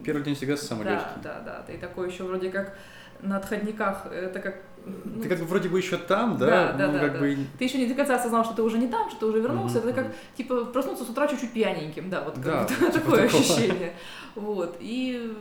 Первый 0.05 0.23
день 0.23 0.35
всегда 0.35 0.57
самый 0.57 0.85
да, 0.85 0.91
легкий. 0.91 1.21
Да, 1.23 1.41
да, 1.41 1.65
ты 1.67 1.79
такой 1.79 2.11
еще 2.11 2.25
вроде 2.25 2.51
как 2.51 2.77
на 3.21 3.37
отходниках, 3.37 4.07
это 4.07 4.41
как... 4.41 4.57
ну, 4.85 5.23
Ты 5.23 5.29
как 5.29 5.39
бы 5.39 5.45
вроде 5.45 5.69
бы 5.69 5.79
еще 5.79 5.97
там, 5.97 6.37
да? 6.39 6.47
Да, 6.47 6.73
да, 6.73 6.87
ну, 6.89 6.93
да, 6.95 6.99
как 7.01 7.13
да. 7.15 7.19
бы... 7.21 7.37
ты 7.59 7.65
еще 7.65 7.79
не 7.79 7.87
до 7.87 7.95
конца 7.95 8.17
осознал, 8.17 8.45
что 8.45 8.55
ты 8.55 8.63
уже 8.63 8.79
не 8.79 8.89
там, 8.89 9.09
что 9.11 9.21
ты 9.21 9.27
уже 9.27 9.41
вернулся. 9.41 9.79
Мгм, 9.79 9.89
Это 9.89 10.03
как, 10.03 10.13
типа, 10.37 10.65
проснуться 10.67 11.05
с 11.05 11.09
утра 11.09 11.29
чуть-чуть 11.29 11.53
пьяненьким, 11.53 12.11
да, 12.11 12.23
вот 12.23 12.41
Да, 12.41 12.65
типа 12.69 12.91
такое 12.93 13.27
такого. 13.29 13.43
ощущение. 13.43 13.95
Вот, 14.35 14.77
и... 14.81 15.37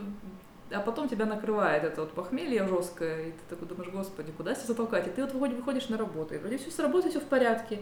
А 0.74 0.80
потом 0.80 1.06
тебя 1.06 1.26
накрывает 1.26 1.84
это 1.84 2.00
вот 2.00 2.12
похмелье 2.12 2.66
жесткое, 2.66 3.28
и 3.28 3.30
ты 3.32 3.38
такой 3.50 3.68
думаешь, 3.68 3.92
господи, 3.92 4.32
куда 4.32 4.54
себя 4.54 4.68
затолкать? 4.68 5.06
И 5.06 5.10
ты 5.10 5.22
вот 5.22 5.34
вроде 5.34 5.54
выходишь 5.54 5.90
на 5.90 5.98
работу, 5.98 6.34
и 6.34 6.38
вроде 6.38 6.56
все 6.56 6.70
с 6.70 6.78
работы, 6.78 7.10
все 7.10 7.20
в 7.20 7.24
порядке. 7.24 7.80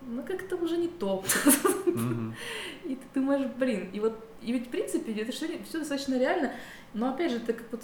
Но 0.00 0.22
как-то 0.22 0.56
уже 0.56 0.78
не 0.78 0.88
то. 0.88 1.22
И 2.84 2.94
ты 2.94 3.02
думаешь, 3.20 3.46
блин, 3.56 3.88
и 3.92 4.00
вот, 4.00 4.18
и 4.40 4.52
ведь 4.52 4.66
в 4.66 4.70
принципе 4.70 5.12
это 5.12 5.30
все, 5.30 5.46
достаточно 5.74 6.18
реально, 6.18 6.52
но 6.94 7.10
опять 7.10 7.30
же, 7.30 7.36
это 7.36 7.52
как 7.52 7.66
вот 7.70 7.82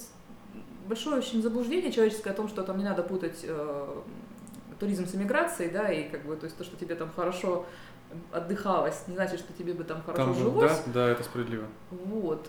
большое 0.88 1.18
очень 1.18 1.42
заблуждение 1.42 1.92
человеческое 1.92 2.30
о 2.30 2.34
том, 2.34 2.48
что 2.48 2.62
там 2.62 2.78
не 2.78 2.84
надо 2.84 3.02
путать 3.02 3.40
э, 3.42 3.86
туризм 4.80 5.06
с 5.06 5.14
эмиграцией, 5.14 5.70
да, 5.70 5.90
и 5.92 6.08
как 6.08 6.24
бы, 6.24 6.36
то 6.36 6.44
есть 6.44 6.56
то, 6.56 6.64
что 6.64 6.76
тебе 6.76 6.94
там 6.94 7.10
хорошо 7.14 7.66
отдыхалось, 8.32 9.04
не 9.06 9.14
значит, 9.14 9.40
что 9.40 9.52
тебе 9.52 9.74
бы 9.74 9.84
там 9.84 10.02
хорошо 10.02 10.24
Там 10.24 10.34
жилось. 10.34 10.82
да, 10.86 10.92
да, 10.94 11.08
это 11.10 11.22
справедливо. 11.22 11.66
Вот. 11.90 12.48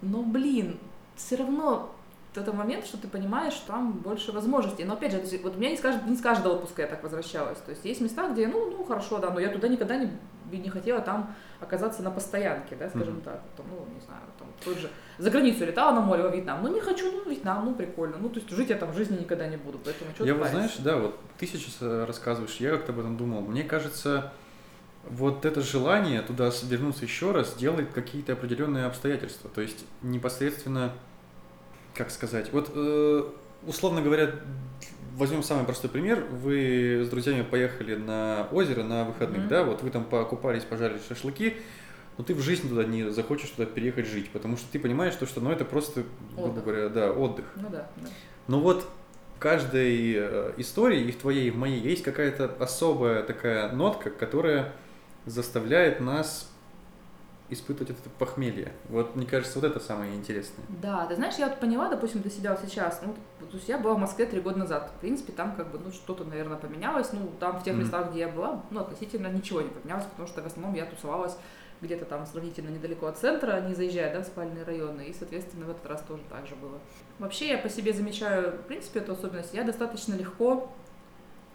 Но, 0.00 0.22
блин, 0.22 0.78
все 1.16 1.36
равно 1.36 1.92
это 2.34 2.52
момент, 2.52 2.86
что 2.86 2.96
ты 2.96 3.08
понимаешь, 3.08 3.54
что 3.54 3.68
там 3.68 3.92
больше 3.92 4.30
возможностей. 4.32 4.84
Но 4.84 4.94
опять 4.94 5.10
же, 5.12 5.18
есть, 5.18 5.42
вот 5.42 5.56
у 5.56 5.58
меня 5.58 5.70
не 5.70 5.76
с, 5.76 5.80
кажд- 5.82 6.08
не 6.08 6.16
с 6.16 6.20
каждого 6.20 6.54
отпуска 6.54 6.82
я 6.82 6.88
так 6.88 7.02
возвращалась. 7.02 7.58
То 7.58 7.72
есть 7.72 7.84
есть 7.84 8.00
места, 8.00 8.28
где, 8.28 8.46
ну, 8.46 8.70
ну 8.70 8.84
хорошо, 8.84 9.18
да, 9.18 9.30
но 9.30 9.40
я 9.40 9.48
туда 9.48 9.66
никогда 9.66 9.96
не, 9.96 10.10
не 10.52 10.70
хотела 10.70 11.00
там 11.00 11.34
оказаться 11.60 12.02
на 12.02 12.10
постоянке, 12.12 12.76
да, 12.76 12.88
скажем 12.88 13.14
Мгм. 13.14 13.22
так. 13.22 13.40
Там, 13.56 13.66
ну, 13.68 13.84
не 13.92 14.00
знаю, 14.00 14.22
тот 14.64 14.78
же 14.78 14.90
за 15.18 15.30
границу 15.30 15.66
летала 15.66 15.94
на 15.94 16.00
море 16.00 16.22
во 16.22 16.30
Вьетнам. 16.30 16.62
Ну, 16.62 16.72
не 16.72 16.80
хочу, 16.80 17.10
ну, 17.12 17.30
Вьетнам, 17.30 17.64
ну, 17.66 17.74
прикольно. 17.74 18.16
Ну, 18.18 18.28
то 18.30 18.40
есть 18.40 18.50
жить 18.50 18.70
я 18.70 18.76
там 18.76 18.90
в 18.90 18.96
жизни 18.96 19.18
никогда 19.18 19.46
не 19.46 19.56
буду, 19.56 19.78
поэтому 19.84 20.10
что 20.14 20.24
Я 20.24 20.34
вот, 20.34 20.48
знаешь, 20.48 20.76
да, 20.78 20.96
вот 20.96 21.20
ты 21.38 21.46
сейчас 21.46 21.76
э, 21.80 22.04
рассказываешь, 22.06 22.56
я 22.56 22.70
как-то 22.70 22.92
об 22.92 23.00
этом 23.00 23.16
думал. 23.18 23.42
Мне 23.42 23.62
кажется, 23.62 24.32
вот 25.08 25.44
это 25.44 25.60
желание 25.60 26.22
туда 26.22 26.50
вернуться 26.62 27.04
еще 27.04 27.32
раз 27.32 27.54
делает 27.54 27.92
какие-то 27.92 28.32
определенные 28.32 28.86
обстоятельства. 28.86 29.50
То 29.54 29.60
есть 29.60 29.84
непосредственно, 30.02 30.92
как 31.94 32.10
сказать, 32.10 32.52
вот 32.52 32.70
э, 32.74 33.24
условно 33.66 34.00
говоря, 34.02 34.30
возьмем 35.16 35.42
самый 35.42 35.64
простой 35.64 35.90
пример. 35.90 36.24
Вы 36.30 37.02
с 37.04 37.08
друзьями 37.08 37.42
поехали 37.42 37.94
на 37.94 38.48
озеро 38.52 38.82
на 38.82 39.04
выходных, 39.04 39.40
Мгм. 39.40 39.48
да, 39.48 39.64
вот 39.64 39.82
вы 39.82 39.90
там 39.90 40.04
покупались, 40.04 40.64
пожарили 40.64 41.00
шашлыки, 41.08 41.56
но 42.18 42.24
ты 42.24 42.34
в 42.34 42.40
жизни 42.40 42.68
туда 42.68 42.84
не 42.84 43.10
захочешь 43.10 43.50
туда 43.50 43.66
переехать 43.66 44.06
жить, 44.06 44.30
потому 44.30 44.56
что 44.56 44.70
ты 44.70 44.78
понимаешь, 44.78 45.14
что, 45.14 45.26
что 45.26 45.40
ну, 45.40 45.50
это 45.50 45.64
просто, 45.64 46.04
грубо 46.32 46.50
Отдых. 46.50 46.64
говоря, 46.64 46.88
да, 46.88 47.12
отдых. 47.12 47.46
Ну 47.56 47.68
да, 47.70 47.88
да. 47.96 48.08
Но 48.46 48.60
вот 48.60 48.86
в 49.36 49.38
каждой 49.38 50.14
э, 50.16 50.52
истории, 50.58 51.02
и 51.04 51.12
в 51.12 51.16
твоей, 51.16 51.48
и 51.48 51.50
в 51.50 51.56
моей, 51.56 51.80
есть 51.80 52.02
какая-то 52.02 52.54
особая 52.58 53.22
такая 53.22 53.72
нотка, 53.72 54.10
которая 54.10 54.72
заставляет 55.24 56.00
нас 56.00 56.50
испытывать 57.50 57.90
это 57.90 58.08
похмелье. 58.10 58.72
Вот 58.88 59.16
мне 59.16 59.26
кажется, 59.26 59.58
вот 59.58 59.68
это 59.68 59.80
самое 59.80 60.14
интересное. 60.14 60.64
Да, 60.68 61.06
ты 61.06 61.16
знаешь, 61.16 61.34
я 61.36 61.48
вот 61.48 61.58
поняла, 61.58 61.88
допустим, 61.88 62.22
для 62.22 62.30
себя 62.30 62.52
вот 62.52 62.60
сейчас, 62.60 63.00
ну, 63.04 63.14
то 63.46 63.56
есть 63.56 63.68
я 63.68 63.78
была 63.78 63.94
в 63.94 63.98
Москве 63.98 64.26
три 64.26 64.40
года 64.40 64.60
назад, 64.60 64.92
в 64.96 65.00
принципе, 65.00 65.32
там 65.32 65.56
как 65.56 65.70
бы, 65.72 65.78
ну, 65.78 65.90
что-то, 65.90 66.24
наверное, 66.24 66.56
поменялось, 66.56 67.12
ну, 67.12 67.30
там 67.40 67.58
в 67.58 67.64
тех 67.64 67.76
местах, 67.76 68.10
где 68.10 68.20
я 68.20 68.28
была, 68.28 68.62
ну, 68.70 68.80
относительно 68.80 69.26
ничего 69.26 69.62
не 69.62 69.68
поменялось, 69.68 70.04
потому 70.04 70.28
что 70.28 70.42
в 70.42 70.46
основном 70.46 70.74
я 70.74 70.86
тусовалась 70.86 71.36
где-то 71.82 72.04
там 72.04 72.26
сравнительно 72.26 72.68
недалеко 72.68 73.06
от 73.06 73.18
центра, 73.18 73.60
не 73.60 73.74
заезжая, 73.74 74.12
да, 74.12 74.22
в 74.22 74.26
спальные 74.26 74.64
районы, 74.64 75.02
и, 75.02 75.14
соответственно, 75.14 75.66
в 75.66 75.70
этот 75.70 75.86
раз 75.86 76.02
тоже 76.02 76.22
так 76.28 76.46
же 76.46 76.54
было. 76.56 76.78
Вообще, 77.18 77.48
я 77.48 77.58
по 77.58 77.68
себе 77.68 77.92
замечаю, 77.92 78.52
в 78.52 78.66
принципе, 78.66 79.00
эту 79.00 79.12
особенность, 79.12 79.54
я 79.54 79.64
достаточно 79.64 80.14
легко 80.14 80.72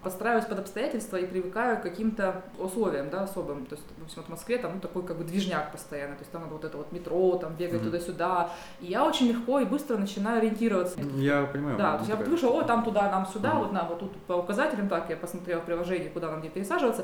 подстраиваюсь 0.06 0.46
под 0.46 0.60
обстоятельства 0.60 1.18
и 1.18 1.26
привыкаю 1.26 1.78
к 1.78 1.82
каким-то 1.82 2.44
условиям, 2.60 3.10
да, 3.10 3.24
особым. 3.24 3.66
То 3.66 3.76
есть, 3.76 3.86
допустим, 3.98 4.22
вот 4.22 4.28
в 4.28 4.30
Москве 4.30 4.58
там 4.60 4.72
ну, 4.76 4.80
такой 4.80 5.04
как 5.04 5.18
бы 5.18 5.24
движняк 5.26 5.72
постоянно, 5.72 6.14
то 6.16 6.22
есть 6.22 6.32
там 6.32 6.42
надо 6.44 6.54
вот 6.54 6.64
это 6.64 6.78
вот 6.78 6.92
метро, 6.92 7.36
там 7.38 7.56
бегать 7.56 7.82
Мгм. 7.82 7.92
туда-сюда. 7.92 8.50
И 8.80 8.86
я 8.86 9.04
очень 9.04 9.28
легко 9.28 9.60
и 9.60 9.66
быстро 9.66 9.98
начинаю 9.98 10.38
ориентироваться. 10.38 11.00
Я 11.18 11.44
понимаю. 11.46 11.78
Да, 11.78 11.94
то 11.94 11.98
есть 12.00 12.10
я 12.10 12.16
вот 12.16 12.28
вышла, 12.28 12.50
о, 12.52 12.62
там 12.64 12.84
туда, 12.84 13.10
нам 13.12 13.26
сюда, 13.26 13.50
Мгм. 13.56 13.60
вот 13.64 13.72
нам 13.74 13.88
вот 13.90 14.00
тут 14.00 14.16
по 14.28 14.34
указателям 14.34 14.88
так, 14.88 15.10
я 15.10 15.18
посмотрела 15.18 15.60
в 15.62 15.66
приложении, 15.66 16.08
куда 16.10 16.30
нам 16.32 16.40
где 16.40 16.50
пересаживаться. 16.50 17.04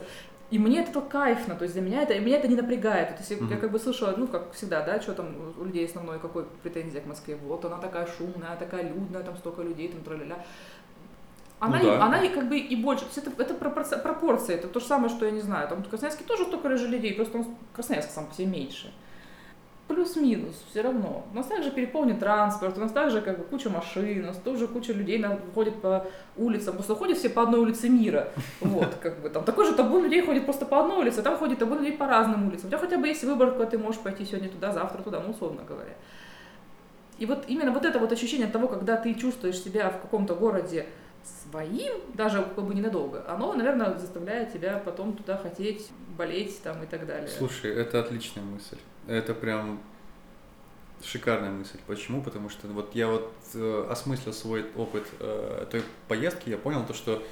И 0.52 0.60
мне 0.60 0.82
это 0.84 1.00
кайфно, 1.00 1.56
то 1.56 1.64
есть 1.64 1.74
для 1.76 1.82
меня 1.82 2.02
это, 2.04 2.20
меня 2.20 2.38
это 2.38 2.48
не 2.50 2.58
напрягает. 2.58 3.08
То 3.10 3.16
есть 3.20 3.32
я- 3.32 3.38
я 3.56 3.58
как 3.58 3.72
бы 3.72 3.80
слышала, 3.80 4.14
ну, 4.18 4.28
как 4.28 4.52
всегда, 4.52 4.82
да, 4.86 5.00
что 5.00 5.14
там 5.14 5.28
у 5.58 5.64
людей 5.64 5.86
основной, 5.86 6.20
какой 6.20 6.44
претензия 6.62 7.00
к 7.02 7.06
Москве. 7.06 7.38
Вот 7.38 7.64
она 7.64 7.78
такая 7.78 8.06
шумная, 8.06 8.58
такая 8.60 8.84
людная, 8.84 9.24
там 9.24 9.38
столько 9.38 9.62
людей, 9.62 9.88
там 9.88 10.02
тра-ля-ля. 10.04 10.36
Она, 11.62 11.78
Ну 11.78 11.86
да. 11.86 12.04
она 12.04 12.24
и 12.24 12.30
как 12.30 12.50
бы 12.50 12.58
и 12.58 12.76
больше. 12.76 13.06
То 13.06 13.12
есть 13.14 13.18
это, 13.20 13.42
это 13.44 13.54
пропорция, 13.54 14.00
пропорция, 14.00 14.56
это 14.56 14.68
то 14.68 14.80
же 14.80 14.86
самое, 14.88 15.10
что 15.10 15.26
я 15.26 15.32
не 15.32 15.42
знаю. 15.42 15.68
Там 15.68 15.84
в 15.84 15.90
Красноярске 15.90 16.24
тоже 16.24 16.46
столько 16.46 16.76
же 16.76 16.88
людей, 16.88 17.14
просто 17.14 17.38
он, 17.38 17.46
Красноярск 17.76 18.10
сам 18.10 18.26
по 18.26 18.34
себе 18.34 18.48
меньше. 18.48 18.92
Плюс-минус, 19.88 20.56
все 20.72 20.82
равно. 20.82 21.24
У 21.32 21.36
нас 21.36 21.46
также 21.46 21.70
переполнен 21.70 22.18
транспорт, 22.18 22.78
у 22.78 22.82
нас 22.82 22.92
также 22.92 23.22
как 23.22 23.38
бы 23.38 23.44
куча 23.44 23.70
машин, 23.70 24.24
у 24.24 24.28
нас 24.28 24.38
тоже 24.38 24.68
куча 24.68 24.92
людей 24.92 25.24
ходит 25.54 25.80
по 25.82 26.08
улицам, 26.36 26.76
просто 26.76 26.96
ходят 26.96 27.20
все 27.20 27.30
по 27.30 27.44
одной 27.44 27.60
улице 27.60 27.90
мира. 27.90 28.30
Вот, 28.62 28.96
как 28.96 29.22
бы 29.22 29.30
там 29.30 29.44
такой 29.44 29.68
же 29.68 29.74
табун 29.74 30.04
людей 30.04 30.26
ходит 30.26 30.46
просто 30.46 30.66
по 30.66 30.80
одной 30.80 30.98
улице, 30.98 31.22
там 31.22 31.38
ходит 31.38 31.60
табун 31.60 31.78
людей 31.78 31.94
по 31.96 32.08
разным 32.08 32.48
улицам. 32.48 32.66
У 32.66 32.70
тебя 32.70 32.80
хотя 32.80 32.98
бы 32.98 33.08
есть 33.08 33.24
выбор, 33.24 33.52
куда 33.52 33.68
ты 33.68 33.78
можешь 33.78 34.02
пойти 34.02 34.26
сегодня 34.26 34.50
туда, 34.50 34.72
завтра 34.72 35.04
туда, 35.04 35.20
ну, 35.20 35.30
условно 35.30 35.62
говоря. 35.68 35.94
И 37.20 37.28
вот 37.28 37.44
именно 37.48 37.72
вот 37.72 37.86
это 37.86 38.00
вот 38.00 38.12
ощущение 38.12 38.48
того, 38.48 38.68
когда 38.68 38.98
ты 38.98 39.14
чувствуешь 39.14 39.60
себя 39.62 39.90
в 39.92 40.02
каком-то 40.02 40.34
городе 40.34 40.88
своим, 41.52 42.02
даже 42.14 42.42
как 42.56 42.64
бы 42.66 42.74
ненадолго, 42.74 43.24
оно, 43.28 43.54
наверное, 43.54 43.98
заставляет 43.98 44.54
тебя 44.54 44.82
потом 44.84 45.14
туда 45.16 45.38
хотеть, 45.38 45.90
болеть 46.18 46.62
там 46.64 46.82
и 46.84 46.88
так 46.88 47.06
далее. 47.06 47.28
Слушай, 47.28 47.72
это 47.72 48.00
отличная 48.00 48.44
мысль. 48.44 48.78
Это 49.08 49.34
прям 49.34 49.82
шикарная 51.04 51.52
мысль. 51.52 51.80
Почему? 51.88 52.22
Потому 52.22 52.50
что 52.50 52.68
вот 52.68 52.96
я 52.96 53.08
вот 53.08 53.34
э, 53.54 53.88
осмыслил 53.90 54.34
свой 54.34 54.66
опыт 54.76 55.06
э, 55.20 55.66
той 55.70 55.84
поездки, 56.08 56.50
я 56.50 56.58
понял 56.58 56.86
то, 56.86 56.94
что 56.94 57.24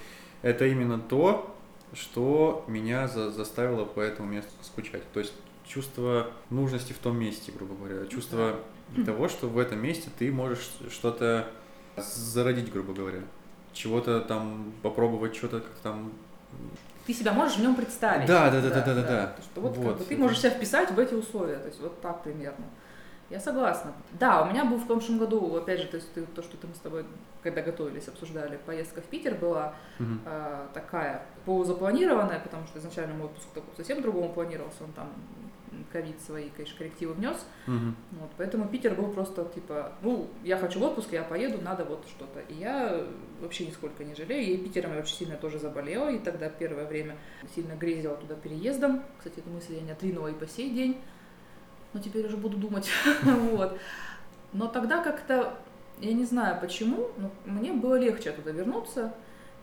это 0.41 0.65
именно 0.65 0.99
то, 0.99 1.55
что 1.93 2.63
меня 2.67 3.07
за- 3.07 3.31
заставило 3.31 3.85
по 3.85 3.99
этому 4.01 4.29
месту 4.29 4.51
скучать. 4.63 5.03
То 5.13 5.19
есть 5.19 5.33
чувство 5.65 6.31
нужности 6.49 6.93
в 6.93 6.97
том 6.97 7.17
месте, 7.19 7.51
грубо 7.51 7.75
говоря, 7.75 8.05
чувство 8.07 8.55
того, 9.05 9.27
что 9.29 9.47
в 9.47 9.57
этом 9.59 9.79
месте 9.81 10.09
ты 10.17 10.31
можешь 10.31 10.67
что-то 10.91 11.47
зародить, 11.97 12.71
грубо 12.71 12.93
говоря, 12.93 13.19
чего-то 13.73 14.21
там 14.21 14.71
попробовать, 14.81 15.35
что-то 15.35 15.59
как 15.61 15.73
там 15.83 16.11
Ты 17.05 17.13
себя 17.13 17.33
можешь 17.33 17.57
в 17.57 17.61
нем 17.61 17.75
представить. 17.75 18.27
Да, 18.27 18.49
да, 18.51 18.61
да, 18.61 18.69
да, 18.69 18.81
да, 18.81 18.93
да, 18.95 19.01
да. 19.03 19.27
То, 19.27 19.41
что 19.41 19.61
вот, 19.61 19.73
как 19.75 19.83
Вот, 19.83 19.97
бы 19.99 20.03
ты 20.05 20.17
можешь 20.17 20.39
себя 20.39 20.51
вписать 20.51 20.91
в 20.91 20.99
эти 20.99 21.13
условия, 21.13 21.57
то 21.57 21.67
есть 21.67 21.79
вот 21.81 21.99
так 22.01 22.23
примерно. 22.23 22.65
Я 23.29 23.39
согласна. 23.39 23.93
Да, 24.13 24.41
у 24.41 24.45
меня 24.49 24.65
был 24.65 24.77
в 24.77 24.87
прошлом 24.87 25.19
году, 25.19 25.55
опять 25.55 25.79
же, 25.79 25.85
то 25.87 25.97
есть 25.97 26.11
ты- 26.13 26.25
то, 26.25 26.41
что 26.41 26.57
ты 26.57 26.65
мы 26.65 26.73
с 26.73 26.79
тобой, 26.79 27.05
когда 27.43 27.61
готовились, 27.61 28.07
обсуждали, 28.07 28.57
поездка 28.65 29.01
в 29.01 29.05
Питер 29.05 29.35
была 29.35 29.75
Мгм. 29.99 30.21
э, 30.25 30.67
такая 30.73 31.23
полузапланированная, 31.45 32.39
потому 32.39 32.65
что 32.65 32.79
изначально 32.79 33.13
мой 33.13 33.25
отпуск 33.25 33.47
такой 33.53 33.69
совсем 33.77 34.01
другому 34.01 34.29
планировался, 34.33 34.83
он 34.83 34.91
там 34.93 35.09
ковид 35.91 36.21
свои, 36.21 36.49
конечно, 36.49 36.77
коррективы 36.77 37.13
внес. 37.13 37.45
Мгм. 37.67 37.95
Вот, 38.11 38.29
поэтому 38.37 38.67
Питер 38.67 38.95
был 38.95 39.11
просто 39.11 39.45
типа, 39.45 39.93
ну, 40.01 40.27
я 40.43 40.57
хочу 40.57 40.79
в 40.79 40.83
отпуск, 40.83 41.11
я 41.11 41.23
поеду, 41.23 41.59
надо 41.61 41.85
вот 41.85 42.05
что-то. 42.07 42.39
И 42.49 42.55
я 42.55 43.05
вообще 43.41 43.65
нисколько 43.65 44.03
не 44.03 44.15
жалею. 44.15 44.53
И 44.53 44.57
Питером 44.57 44.93
я 44.93 44.99
очень 44.99 45.15
сильно 45.15 45.35
тоже 45.35 45.59
заболела, 45.59 46.09
и 46.09 46.19
тогда 46.19 46.49
первое 46.49 46.85
время 46.85 47.17
сильно 47.55 47.73
грезила 47.73 48.15
туда 48.15 48.35
переездом. 48.35 49.03
Кстати, 49.17 49.39
эту 49.39 49.49
мысль 49.49 49.75
я 49.75 49.81
не 49.81 49.91
отринула 49.91 50.27
и 50.27 50.33
по 50.33 50.47
сей 50.47 50.69
день. 50.71 50.97
Но 51.93 51.99
теперь 51.99 52.25
уже 52.25 52.37
буду 52.37 52.57
думать. 52.57 52.89
вот. 53.23 53.79
Но 54.53 54.67
тогда 54.67 55.03
как-то, 55.03 55.55
я 55.99 56.13
не 56.13 56.25
знаю 56.25 56.59
почему, 56.59 57.09
но 57.17 57.31
мне 57.45 57.73
было 57.73 57.95
легче 57.95 58.31
туда 58.31 58.51
вернуться. 58.51 59.13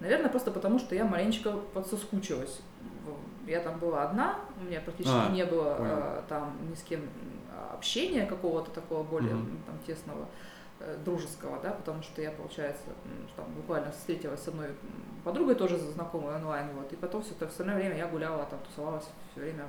Наверное, 0.01 0.29
просто 0.29 0.51
потому, 0.51 0.79
что 0.79 0.95
я 0.95 1.05
маленечко 1.05 1.53
подсоскучилась. 1.73 2.61
Я 3.47 3.61
там 3.61 3.79
была 3.79 4.05
одна, 4.05 4.37
у 4.61 4.65
меня 4.65 4.81
практически 4.81 5.17
А, 5.17 5.31
не 5.31 5.45
было 5.45 5.75
понял. 5.75 5.91
э, 5.95 6.23
там 6.29 6.57
ни 6.69 6.75
с 6.75 6.83
кем 6.83 7.01
м, 7.01 7.09
общения 7.73 8.27
какого-то 8.27 8.71
такого 8.73 9.03
более 9.05 9.33
м, 9.33 9.59
там, 9.67 9.79
тесного, 9.87 10.27
э, 10.81 10.97
дружеского, 11.05 11.59
да, 11.63 11.71
потому 11.71 12.03
что 12.03 12.21
я, 12.23 12.31
получается, 12.33 12.83
там 13.37 13.45
буквально 13.55 13.93
встретилась 13.93 14.41
с 14.43 14.49
одной 14.49 14.69
подругой, 15.25 15.55
тоже 15.55 15.79
знакомой 15.79 16.35
онлайн, 16.35 16.67
вот, 16.77 16.93
и 16.93 16.97
потом 16.97 17.23
все 17.23 17.33
это 17.35 17.47
остальное 17.47 17.77
время 17.77 17.97
я 17.97 18.07
гуляла, 18.09 18.45
там, 18.47 18.59
тусовалась 18.69 19.05
все 19.33 19.41
время 19.43 19.65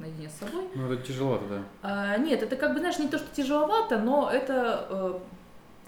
наедине 0.00 0.28
с 0.28 0.34
собой. 0.34 0.68
Ну, 0.74 0.92
это 0.92 1.02
тяжело 1.02 1.36
тогда. 1.38 1.62
А, 1.82 2.16
нет, 2.16 2.42
это 2.42 2.56
как 2.56 2.72
бы, 2.72 2.80
знаешь, 2.80 2.98
не 2.98 3.08
то, 3.08 3.18
что 3.18 3.34
тяжеловато, 3.34 3.98
но 3.98 4.30
это 4.30 4.86
э, 4.90 5.18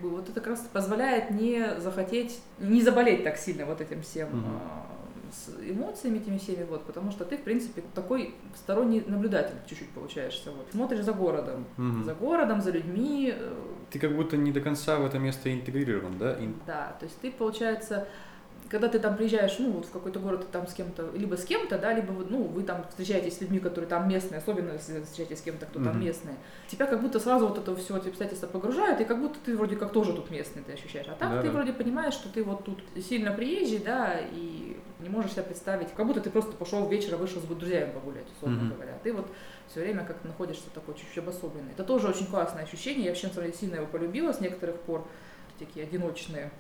вот 0.01 0.25
это 0.29 0.33
как 0.41 0.49
раз 0.49 0.61
позволяет 0.73 1.31
не 1.31 1.81
захотеть, 1.81 2.41
не 2.59 2.83
заболеть 2.83 3.25
так 3.25 3.37
сильно 3.39 3.65
вот 3.65 3.81
этим 3.81 4.03
всем 4.03 4.29
Мгм. 4.29 4.61
С 5.37 5.51
эмоциями 5.71 6.19
этими 6.19 6.39
всеми, 6.39 6.65
вот, 6.65 6.85
потому 6.85 7.11
что 7.11 7.25
ты, 7.25 7.37
в 7.37 7.43
принципе, 7.43 7.83
такой 7.95 8.35
сторонний 8.55 9.05
наблюдатель 9.07 9.57
чуть-чуть 9.69 9.91
получаешься, 9.91 10.51
вот. 10.51 10.67
Смотришь 10.73 11.05
за 11.05 11.13
городом, 11.13 11.65
Мгм. 11.77 12.05
за 12.05 12.15
городом, 12.15 12.61
за 12.63 12.71
людьми, 12.71 13.33
э, 13.37 13.53
Ты 13.91 13.99
как 13.99 14.17
будто 14.17 14.37
не 14.37 14.53
до 14.53 14.61
конца 14.61 14.99
в 14.99 15.05
это 15.07 15.19
место 15.19 15.53
интегрирован, 15.53 16.19
да? 16.19 16.33
Ин- 16.41 16.55
да, 16.67 16.97
то 16.99 17.05
есть 17.07 17.19
ты, 17.21 17.31
получается, 17.31 18.09
когда 18.69 18.89
ты 18.89 18.99
там 18.99 19.17
приезжаешь, 19.17 19.57
ну, 19.59 19.71
вот 19.71 19.87
в 19.87 19.91
какой-то 19.91 20.19
город, 20.19 20.41
ты 20.41 20.47
там 20.53 20.67
с 20.67 20.75
кем-то, 20.75 21.11
либо 21.15 21.37
с 21.37 21.45
кем-то, 21.45 21.79
да, 21.79 21.93
либо, 21.93 22.13
ну, 22.13 22.45
вы 22.45 22.63
там 22.63 22.85
встречаетесь 22.89 23.37
с 23.37 23.41
людьми, 23.41 23.59
которые 23.61 23.89
там 23.89 24.09
местные, 24.09 24.39
особенно 24.39 24.73
если 24.73 25.03
встречаетесь 25.03 25.39
с 25.39 25.43
кем-то, 25.43 25.67
кто 25.67 25.81
там 25.83 25.97
Мгм. 25.97 26.05
местный, 26.05 26.35
тебя 26.69 26.87
как 26.87 27.01
будто 27.01 27.21
сразу 27.21 27.49
вот 27.49 27.59
это 27.59 27.75
все 27.77 27.97
эти 27.97 28.09
обстоятельства 28.09 28.47
погружают, 28.47 29.01
и 29.01 29.05
как 29.05 29.21
будто 29.21 29.39
ты 29.45 29.57
вроде 29.57 29.77
как 29.77 29.93
тоже 29.93 30.13
тут 30.13 30.31
местный, 30.31 30.63
ты 30.63 30.73
ощущаешь. 30.73 31.07
А 31.09 31.13
так 31.13 31.31
ты 31.31 31.37
Да-да. 31.49 31.51
вроде 31.51 31.73
понимаешь, 31.73 32.15
что 32.15 32.29
ты 32.29 32.43
вот 32.43 32.65
тут 32.65 32.83
сильно 33.09 33.33
приезжий, 33.33 33.79
да, 33.79 34.19
и 34.33 34.77
не 35.01 35.09
можешь 35.09 35.33
себя 35.33 35.43
представить, 35.43 35.93
как 35.95 36.07
будто 36.07 36.21
ты 36.21 36.31
просто 36.31 36.53
пошел 36.53 36.89
вечером, 36.89 37.21
вышел 37.21 37.41
с 37.41 37.45
друзьями 37.45 37.93
погулять, 37.93 38.27
условно 38.37 38.63
Мгм. 38.63 38.75
говоря. 38.75 38.99
Ты 39.03 39.13
вот 39.13 39.29
все 39.69 39.81
время 39.81 40.05
как 40.05 40.25
находишься 40.25 40.71
такой 40.75 40.95
чуть-чуть 40.95 41.19
обособленный. 41.19 41.73
Это 41.73 41.85
тоже 41.85 42.09
очень 42.09 42.27
классное 42.27 42.65
ощущение, 42.65 43.05
я 43.05 43.11
вообще 43.11 43.31
сильно 43.53 43.77
его 43.77 43.87
полюбила 43.87 44.33
с 44.33 44.41
некоторых 44.41 44.81
пор, 44.81 45.07
такие 45.59 45.87
одиночные 45.87 46.51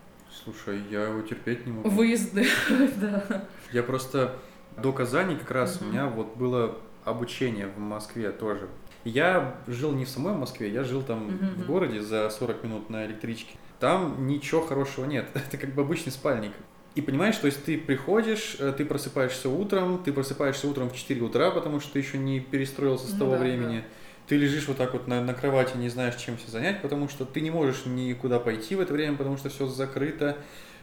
Слушай, 0.44 0.80
я 0.90 1.04
его 1.04 1.22
терпеть 1.22 1.66
не 1.66 1.72
могу. 1.72 1.88
выезды, 1.88 2.46
да. 3.00 3.44
Я 3.72 3.82
просто 3.82 4.36
до 4.82 4.92
Казани 4.92 5.36
как 5.36 5.50
раз 5.50 5.80
у 5.80 5.84
меня 5.86 6.06
вот 6.06 6.36
было 6.36 6.76
обучение 7.04 7.66
в 7.68 7.78
Москве 7.78 8.30
тоже. 8.30 8.68
Я 9.04 9.56
жил 9.66 9.92
не 9.92 10.04
в 10.04 10.08
самой 10.08 10.34
Москве, 10.34 10.68
я 10.70 10.82
жил 10.84 11.02
там 11.02 11.28
в 11.28 11.66
городе 11.66 12.02
за 12.02 12.28
40 12.28 12.64
минут 12.64 12.90
на 12.90 13.06
электричке. 13.06 13.56
Там 13.78 14.26
ничего 14.26 14.60
хорошего 14.62 15.04
нет. 15.04 15.28
Это 15.34 15.56
как 15.58 15.70
бы 15.74 15.82
обычный 15.82 16.10
спальник. 16.10 16.52
И 16.94 17.02
понимаешь, 17.02 17.36
то 17.36 17.46
есть 17.46 17.62
ты 17.64 17.76
приходишь, 17.76 18.56
э, 18.58 18.72
ты 18.76 18.86
просыпаешься 18.86 19.50
утром, 19.50 20.02
ты 20.02 20.12
просыпаешься 20.14 20.66
утром 20.66 20.88
в 20.88 20.96
4 20.96 21.20
утра, 21.20 21.50
потому 21.50 21.78
что 21.78 21.92
ты 21.92 21.98
еще 21.98 22.16
не 22.16 22.40
перестроился 22.40 23.06
с 23.06 23.12
Ну 23.12 23.18
того 23.18 23.32
да, 23.32 23.38
времени. 23.38 23.84
Ты 24.26 24.36
лежишь 24.36 24.66
вот 24.66 24.76
так 24.76 24.92
вот 24.92 25.06
на, 25.06 25.22
на 25.22 25.34
кровати, 25.34 25.76
не 25.76 25.88
знаешь, 25.88 26.16
чем 26.16 26.38
себя 26.38 26.50
занять, 26.50 26.82
потому 26.82 27.08
что 27.08 27.24
ты 27.24 27.40
не 27.40 27.50
можешь 27.50 27.86
никуда 27.86 28.40
пойти 28.40 28.74
в 28.74 28.80
это 28.80 28.92
время, 28.92 29.16
потому 29.16 29.36
что 29.36 29.48
все 29.48 29.66
закрыто. 29.66 30.36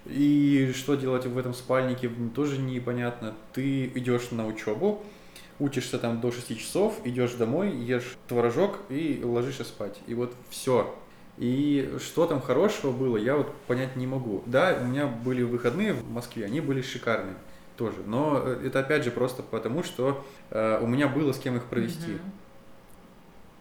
И 0.06 0.74
что 0.76 0.96
делать 0.96 1.26
в 1.26 1.38
этом 1.38 1.54
спальнике 1.54 2.10
тоже 2.36 2.58
непонятно. 2.58 3.34
Ты 3.54 3.86
идешь 3.86 4.32
на 4.32 4.48
учебу, 4.48 5.04
учишься 5.60 5.98
там 6.00 6.20
до 6.20 6.32
6 6.32 6.58
часов, 6.58 7.00
идешь 7.06 7.34
домой, 7.34 7.72
ешь 7.72 8.16
творожок 8.28 8.80
и 8.90 9.22
ложишься 9.24 9.64
спать. 9.64 10.00
И 10.08 10.14
вот 10.14 10.34
все. 10.50 10.94
И 11.38 11.98
что 12.00 12.28
там 12.28 12.42
хорошего 12.42 12.92
было, 12.92 13.18
я 13.18 13.36
вот 13.36 13.54
понять 13.68 13.96
не 13.96 14.06
могу. 14.06 14.44
Да, 14.46 14.78
у 14.82 14.86
меня 14.86 15.08
были 15.08 15.42
выходные 15.42 15.94
в 15.94 16.10
Москве, 16.12 16.46
они 16.46 16.62
были 16.62 16.82
шикарные 16.82 17.36
тоже. 17.76 17.98
Но 18.06 18.42
э, 18.44 18.68
это 18.68 18.80
опять 18.80 19.04
же 19.04 19.12
просто 19.12 19.42
потому, 19.42 19.84
что 19.84 20.24
э, 20.52 20.80
у 20.82 20.88
меня 20.88 21.08
было 21.08 21.34
с 21.34 21.40
кем 21.40 21.58
их 21.58 21.66
провести. 21.66 22.12
Мгм. 22.12 22.32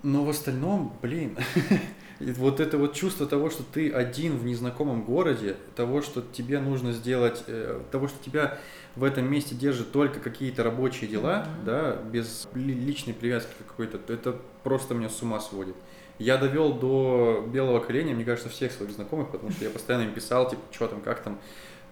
Но 0.02 0.24
в 0.24 0.30
остальном, 0.30 0.96
блин, 1.00 1.36
вот 2.20 2.60
это 2.60 2.76
вот 2.78 2.94
чувство 2.94 3.26
того, 3.26 3.50
что 3.50 3.62
ты 3.62 3.90
один 3.90 4.36
в 4.36 4.44
незнакомом 4.44 5.04
городе, 5.04 5.56
того, 5.76 6.02
что 6.02 6.22
тебе 6.22 6.58
нужно 6.60 6.92
сделать, 6.92 7.44
э, 7.46 7.80
того, 7.90 8.08
что 8.08 8.22
тебя 8.24 8.58
в 8.96 9.04
этом 9.04 9.30
месте 9.30 9.54
держат 9.54 9.92
только 9.92 10.20
какие-то 10.20 10.62
рабочие 10.64 11.08
дела, 11.08 11.46
Мгм. 11.58 11.64
да, 11.64 11.96
без 11.96 12.48
ли- 12.54 12.74
личной 12.74 13.14
привязки 13.14 13.52
какой-то, 13.66 13.98
это 14.12 14.36
просто 14.64 14.94
меня 14.94 15.08
с 15.08 15.22
ума 15.22 15.40
сводит. 15.40 15.76
Я 16.18 16.36
довел 16.36 16.74
до 16.74 17.44
белого 17.52 17.80
коленя, 17.80 18.14
мне 18.14 18.24
кажется, 18.24 18.48
всех 18.50 18.70
своих 18.72 18.92
знакомых, 18.92 19.30
потому 19.30 19.50
что 19.50 19.64
я 19.64 19.70
постоянно 19.70 20.04
им 20.04 20.12
писал, 20.12 20.48
типа, 20.48 20.62
что 20.70 20.88
там, 20.88 21.00
как 21.00 21.20
там. 21.22 21.38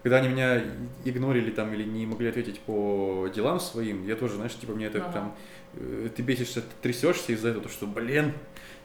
Когда 0.03 0.17
они 0.17 0.29
меня 0.29 0.61
игнорили 1.05 1.51
там 1.51 1.73
или 1.73 1.83
не 1.83 2.05
могли 2.05 2.29
ответить 2.29 2.59
по 2.61 3.27
делам 3.33 3.59
своим, 3.59 4.05
я 4.07 4.15
тоже, 4.15 4.35
знаешь, 4.35 4.55
типа, 4.55 4.73
мне 4.73 4.87
это 4.87 4.97
Ага. 4.99 5.11
там 5.11 5.35
э, 5.75 6.09
ты 6.15 6.23
бесишься, 6.23 6.61
ты 6.61 6.67
трясешься 6.81 7.33
из-за 7.33 7.49
этого, 7.49 7.69
что, 7.69 7.85
блин, 7.85 8.33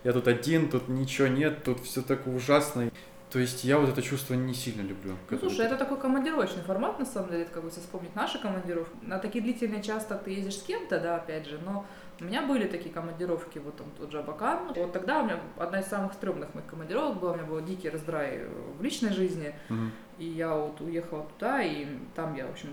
я 0.04 0.12
тут 0.12 0.28
один, 0.28 0.68
тут 0.68 0.88
ничего 0.88 1.28
нет, 1.28 1.64
тут 1.64 1.80
все 1.80 2.02
так 2.02 2.26
ужасно. 2.26 2.90
То 3.30 3.40
есть 3.40 3.64
я 3.64 3.78
вот 3.78 3.88
это 3.88 4.02
чувство 4.02 4.34
не 4.34 4.54
сильно 4.54 4.82
люблю. 4.82 5.16
Ну, 5.30 5.38
слушай, 5.38 5.66
это 5.66 5.76
такой 5.76 5.98
командировочный 5.98 6.62
формат, 6.62 6.98
на 6.98 7.04
самом 7.04 7.30
деле, 7.30 7.42
это 7.42 7.52
как 7.52 7.62
бы 7.64 7.68
если 7.70 7.80
вспомнить 7.80 8.14
наши 8.14 8.38
командировки. 8.40 8.94
На 9.02 9.18
такие 9.18 9.42
длительные 9.42 9.82
часто 9.82 10.14
ты 10.16 10.30
ездишь 10.30 10.58
с 10.58 10.62
кем-то, 10.62 11.00
да, 11.00 11.16
опять 11.16 11.46
же, 11.46 11.58
но 11.64 11.84
у 12.20 12.24
меня 12.24 12.42
были 12.46 12.66
такие 12.66 12.94
командировки, 12.94 13.58
вот 13.58 13.76
там 13.76 13.86
тот 13.98 14.12
же 14.12 14.20
Абакан. 14.20 14.72
Вот 14.74 14.92
тогда 14.92 15.20
у 15.20 15.24
меня 15.24 15.40
одна 15.58 15.80
из 15.80 15.86
самых 15.86 16.12
стрёмных 16.14 16.54
моих 16.54 16.66
командировок 16.66 17.18
была, 17.18 17.32
у 17.32 17.34
меня 17.34 17.44
был 17.44 17.60
дикий 17.60 17.90
раздрай 17.90 18.42
в 18.78 18.82
личной 18.82 19.12
жизни, 19.12 19.54
Мгм. 19.68 19.90
И 20.18 20.24
я 20.24 20.54
вот 20.54 20.80
уехала 20.80 21.26
туда, 21.34 21.62
и 21.62 21.86
там 22.14 22.34
я, 22.34 22.46
в 22.46 22.50
общем, 22.50 22.70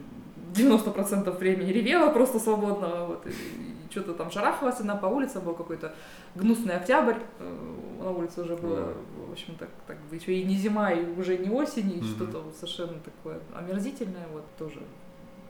90% 0.53 1.37
времени 1.37 1.71
ревела 1.71 2.09
просто 2.11 2.39
свободно, 2.39 3.05
вот, 3.05 3.25
и, 3.27 3.31
что-то 3.89 4.13
там 4.13 4.31
шарахалась 4.31 4.79
она 4.79 4.95
по 4.95 5.05
улицам, 5.07 5.43
был 5.43 5.53
какой-то 5.53 5.93
гнусный 6.35 6.75
октябрь, 6.75 7.17
э, 7.39 7.75
на 7.99 8.11
улице 8.11 8.41
уже 8.41 8.55
было, 8.55 8.93
в 9.27 9.31
общем, 9.31 9.55
так, 9.55 9.69
так 9.87 9.97
еще 10.11 10.33
и 10.33 10.43
не 10.43 10.55
зима, 10.55 10.91
и 10.91 11.05
уже 11.05 11.37
не 11.37 11.49
осень, 11.49 11.91
и 11.91 11.97
Мгм. 11.97 12.07
что-то 12.07 12.39
вот 12.39 12.55
совершенно 12.55 12.99
такое 12.99 13.39
омерзительное, 13.55 14.27
вот 14.31 14.45
тоже 14.57 14.79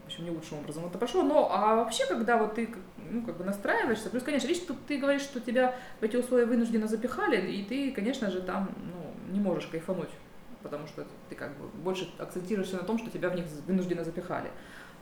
в 0.03 0.07
общем, 0.07 0.25
не 0.25 0.31
лучшим 0.31 0.59
образом 0.59 0.85
это 0.85 0.97
прошло. 0.97 1.23
Но 1.23 1.49
а 1.49 1.75
вообще, 1.75 2.05
когда 2.05 2.37
вот 2.37 2.55
ты 2.55 2.69
ну, 3.09 3.21
как 3.21 3.37
бы 3.37 3.45
настраиваешься, 3.45 4.09
плюс, 4.09 4.23
конечно, 4.23 4.47
видишь, 4.47 4.63
тут 4.67 4.77
ты 4.85 4.97
говоришь, 4.97 5.21
что 5.21 5.39
тебя 5.39 5.75
в 6.01 6.03
эти 6.03 6.17
условия 6.17 6.45
вынужденно 6.45 6.87
запихали, 6.87 7.49
и 7.49 7.63
ты, 7.63 7.91
конечно 7.91 8.29
же, 8.29 8.41
там 8.41 8.69
ну, 8.75 9.33
не 9.33 9.39
можешь 9.39 9.67
кайфануть, 9.67 10.09
потому 10.63 10.87
что 10.87 11.05
ты 11.29 11.35
как 11.35 11.55
бы 11.57 11.67
больше 11.83 12.09
акцентируешься 12.17 12.77
на 12.77 12.83
том, 12.83 12.97
что 12.97 13.11
тебя 13.11 13.29
в 13.29 13.35
них 13.35 13.45
вынужденно 13.67 14.03
запихали. 14.03 14.49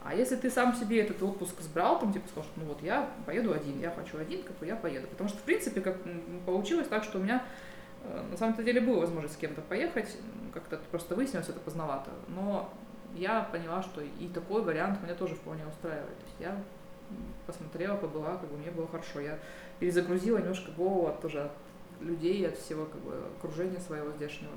А 0.04 0.14
если 0.14 0.34
ты 0.34 0.50
сам 0.50 0.74
себе 0.74 1.00
этот 1.00 1.22
отпуск 1.22 1.60
сбрал, 1.60 2.00
там, 2.00 2.12
типа, 2.12 2.26
сказал, 2.28 2.44
что 2.44 2.60
ну 2.60 2.66
вот 2.66 2.82
я 2.82 3.08
поеду 3.24 3.54
один, 3.54 3.80
я 3.80 3.90
хочу 3.90 4.18
один, 4.18 4.42
как 4.42 4.58
бы 4.58 4.66
я 4.66 4.74
поеду. 4.74 5.06
Потому 5.06 5.28
что, 5.28 5.38
в 5.38 5.42
принципе, 5.42 5.80
как 5.80 5.96
получилось 6.44 6.88
так, 6.88 7.04
что 7.04 7.18
у 7.18 7.22
меня 7.22 7.44
э, 8.02 8.24
на 8.30 8.36
самом-то 8.36 8.64
деле 8.64 8.80
была 8.80 9.00
возможность 9.00 9.34
с 9.34 9.36
кем-то 9.36 9.60
поехать, 9.60 10.16
как-то 10.52 10.80
просто 10.90 11.14
выяснилось 11.14 11.48
это 11.48 11.60
поздновато. 11.60 12.10
Но 12.26 12.72
я 13.14 13.42
поняла, 13.42 13.82
что 13.82 14.00
и 14.00 14.28
такой 14.28 14.62
вариант 14.62 15.00
меня 15.02 15.14
тоже 15.14 15.36
вполне 15.36 15.64
устраивает. 15.66 16.18
То 16.18 16.24
есть 16.26 16.40
я 16.40 16.56
посмотрела, 17.46 17.96
побыла, 17.96 18.36
как 18.38 18.50
бы 18.50 18.56
мне 18.56 18.70
было 18.70 18.88
хорошо. 18.88 19.20
Я 19.20 19.38
перезагрузила 19.78 20.38
немножко 20.38 20.72
голову 20.72 21.08
от 21.08 21.20
тоже 21.20 21.50
людей, 22.00 22.46
от 22.48 22.58
всего 22.58 22.86
как 22.86 23.00
бы 23.02 23.14
окружения 23.38 23.78
своего 23.78 24.10
здешнего. 24.12 24.52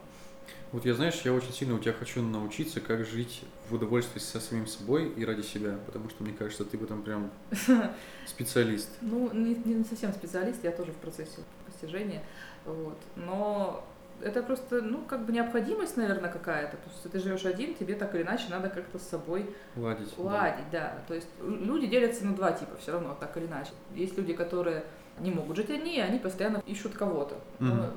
Вот 0.76 0.84
я, 0.84 0.94
знаешь, 0.94 1.22
я 1.24 1.32
очень 1.32 1.54
сильно 1.54 1.76
у 1.76 1.80
тебя 1.80 1.94
хочу 1.94 2.22
научиться, 2.22 2.82
как 2.82 3.06
жить 3.06 3.46
в 3.70 3.76
удовольствии 3.76 4.20
со 4.20 4.42
самим 4.42 4.68
собой 4.68 5.08
и 5.08 5.24
ради 5.24 5.42
себя, 5.42 5.80
потому 5.86 6.10
что 6.10 6.22
мне 6.22 6.34
кажется, 6.34 6.66
ты 6.66 6.78
в 6.78 6.84
этом 6.84 7.02
прям 7.02 7.32
специалист. 8.26 8.90
Ну, 9.00 9.32
не, 9.32 9.56
не 9.56 9.86
совсем 9.86 10.12
специалист, 10.12 10.62
я 10.66 10.72
тоже 10.72 10.92
в 10.92 10.98
процессе 10.98 11.40
постижения. 11.66 12.22
Вот. 12.66 12.98
Но 13.16 13.88
это 14.20 14.44
просто, 14.44 14.82
ну, 14.82 15.02
как 15.04 15.26
бы 15.26 15.32
необходимость, 15.32 15.96
наверное, 15.96 16.30
какая-то. 16.30 16.76
Потому 16.76 16.94
что 16.98 17.08
ты 17.08 17.20
живешь 17.20 17.46
один, 17.46 17.74
тебе 17.74 17.96
так 17.96 18.14
или 18.14 18.24
иначе 18.24 18.48
надо 18.50 18.68
как-то 18.68 19.00
с 19.00 19.04
собой 19.04 19.50
Ладить. 19.78 20.14
да. 20.18 20.24
ладить, 20.24 20.70
да. 20.74 20.98
То 21.08 21.14
есть 21.14 21.30
люди 21.42 21.88
делятся 21.88 22.26
на 22.26 22.36
два 22.36 22.52
типа 22.52 22.76
все 22.82 22.92
равно, 22.92 23.16
так 23.18 23.38
или 23.38 23.46
иначе. 23.46 23.72
Есть 23.94 24.18
люди, 24.18 24.34
которые 24.34 24.84
не 25.20 25.32
могут 25.32 25.56
жить 25.56 25.70
одни, 25.70 25.96
и 25.96 26.02
они 26.02 26.20
постоянно 26.20 26.62
ищут 26.66 26.96
кого-то. 26.96 27.40
Мгм. 27.60 27.94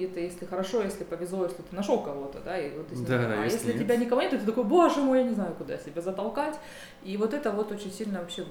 Это 0.00 0.20
если 0.20 0.44
хорошо, 0.46 0.82
если 0.82 1.04
повезло, 1.04 1.44
если 1.44 1.62
ты 1.62 1.74
нашел 1.76 2.02
кого-то, 2.02 2.40
да, 2.40 2.58
и 2.58 2.76
вот 2.76 2.90
ним- 2.90 3.04
Да, 3.04 3.18
а 3.18 3.44
если 3.44 3.58
если, 3.58 3.72
нет. 3.72 3.82
тебя 3.82 3.96
никого 3.96 4.22
нет, 4.22 4.30
то 4.30 4.38
ты 4.38 4.46
такой, 4.46 4.64
боже 4.64 5.00
мой, 5.00 5.18
я 5.18 5.24
не 5.24 5.34
знаю, 5.34 5.54
куда 5.54 5.76
себя 5.78 6.00
затолкать. 6.02 6.58
И 7.02 7.16
вот 7.16 7.34
это 7.34 7.50
вот 7.50 7.70
очень 7.72 7.92
сильно 7.92 8.20
вообще 8.20 8.44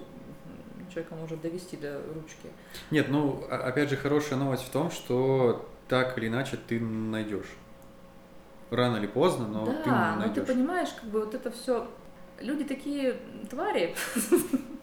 человека 0.93 1.15
может 1.15 1.41
довести 1.41 1.77
до 1.77 2.01
ручки. 2.13 2.49
Нет, 2.91 3.07
ну, 3.09 3.43
опять 3.49 3.89
же, 3.89 3.95
хорошая 3.97 4.37
новость 4.37 4.63
в 4.63 4.69
том, 4.71 4.91
что 4.91 5.67
так 5.87 6.17
или 6.17 6.27
иначе 6.27 6.57
ты 6.67 6.79
найдешь. 6.79 7.47
Рано 8.69 8.97
или 8.97 9.07
поздно, 9.07 9.47
но 9.47 9.65
ты 9.65 9.71
да, 9.85 10.15
но 10.15 10.21
ты 10.23 10.27
найдешь. 10.27 10.47
понимаешь, 10.47 10.89
как 10.99 11.09
бы 11.09 11.21
вот 11.21 11.33
это 11.33 11.51
все. 11.51 11.87
Люди 12.39 12.63
такие 12.63 13.17
твари. 13.49 13.95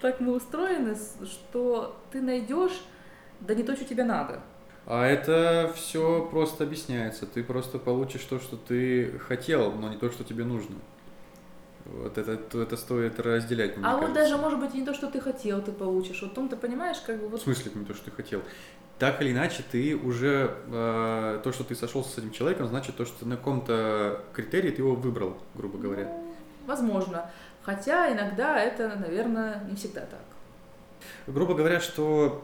Так 0.00 0.20
мы 0.20 0.34
устроены, 0.34 0.94
что 1.24 1.96
ты 2.10 2.20
найдешь, 2.20 2.84
да 3.40 3.54
не 3.54 3.62
то, 3.62 3.74
что 3.74 3.84
тебе 3.86 4.04
надо. 4.04 4.40
А 4.86 5.04
это 5.06 5.72
все 5.74 6.26
просто 6.30 6.64
объясняется. 6.64 7.26
Ты 7.26 7.42
просто 7.42 7.78
получишь 7.78 8.22
то, 8.22 8.38
что 8.38 8.56
ты 8.56 9.18
хотел, 9.18 9.72
но 9.72 9.88
не 9.88 9.96
то, 9.96 10.10
что 10.10 10.22
тебе 10.22 10.44
нужно. 10.44 10.76
Вот 11.86 12.18
это, 12.18 12.36
то- 12.36 12.62
это 12.62 12.76
стоит 12.76 13.18
разделять, 13.20 13.76
мне 13.76 13.86
а 13.86 13.92
вот 13.92 14.00
кажется. 14.08 14.22
даже, 14.22 14.36
может 14.38 14.58
быть, 14.60 14.74
не 14.74 14.84
то, 14.84 14.92
что 14.94 15.08
ты 15.08 15.20
хотел, 15.20 15.60
ты 15.62 15.72
получишь. 15.72 16.20
Вот 16.22 16.34
том 16.34 16.48
ты 16.48 16.56
понимаешь, 16.56 16.98
как 17.06 17.18
бы 17.20 17.28
В 17.28 17.32
вот 17.32 17.42
смысле, 17.42 17.70
не 17.74 17.84
то, 17.84 17.94
что 17.94 18.06
ты 18.06 18.10
хотел. 18.10 18.42
Так 18.98 19.20
или 19.22 19.30
иначе, 19.32 19.62
ты 19.70 19.94
уже 19.96 20.54
э, 20.68 21.40
то, 21.44 21.52
что 21.52 21.64
ты 21.64 21.74
сошелся 21.76 22.10
с 22.10 22.18
этим 22.18 22.30
человеком, 22.32 22.66
значит 22.66 22.96
то, 22.96 23.04
что 23.04 23.26
на 23.26 23.36
каком-то 23.36 24.22
критерии 24.32 24.70
ты 24.70 24.82
его 24.82 24.94
выбрал, 24.94 25.36
грубо 25.54 25.78
говоря. 25.78 26.04
ну, 26.06 26.34
возможно. 26.66 27.30
Хотя 27.62 28.12
иногда 28.12 28.58
это, 28.58 28.96
наверное, 28.96 29.64
не 29.68 29.76
всегда 29.76 30.00
так. 30.02 30.20
Грубо 31.26 31.54
говоря, 31.54 31.78
что 31.80 32.42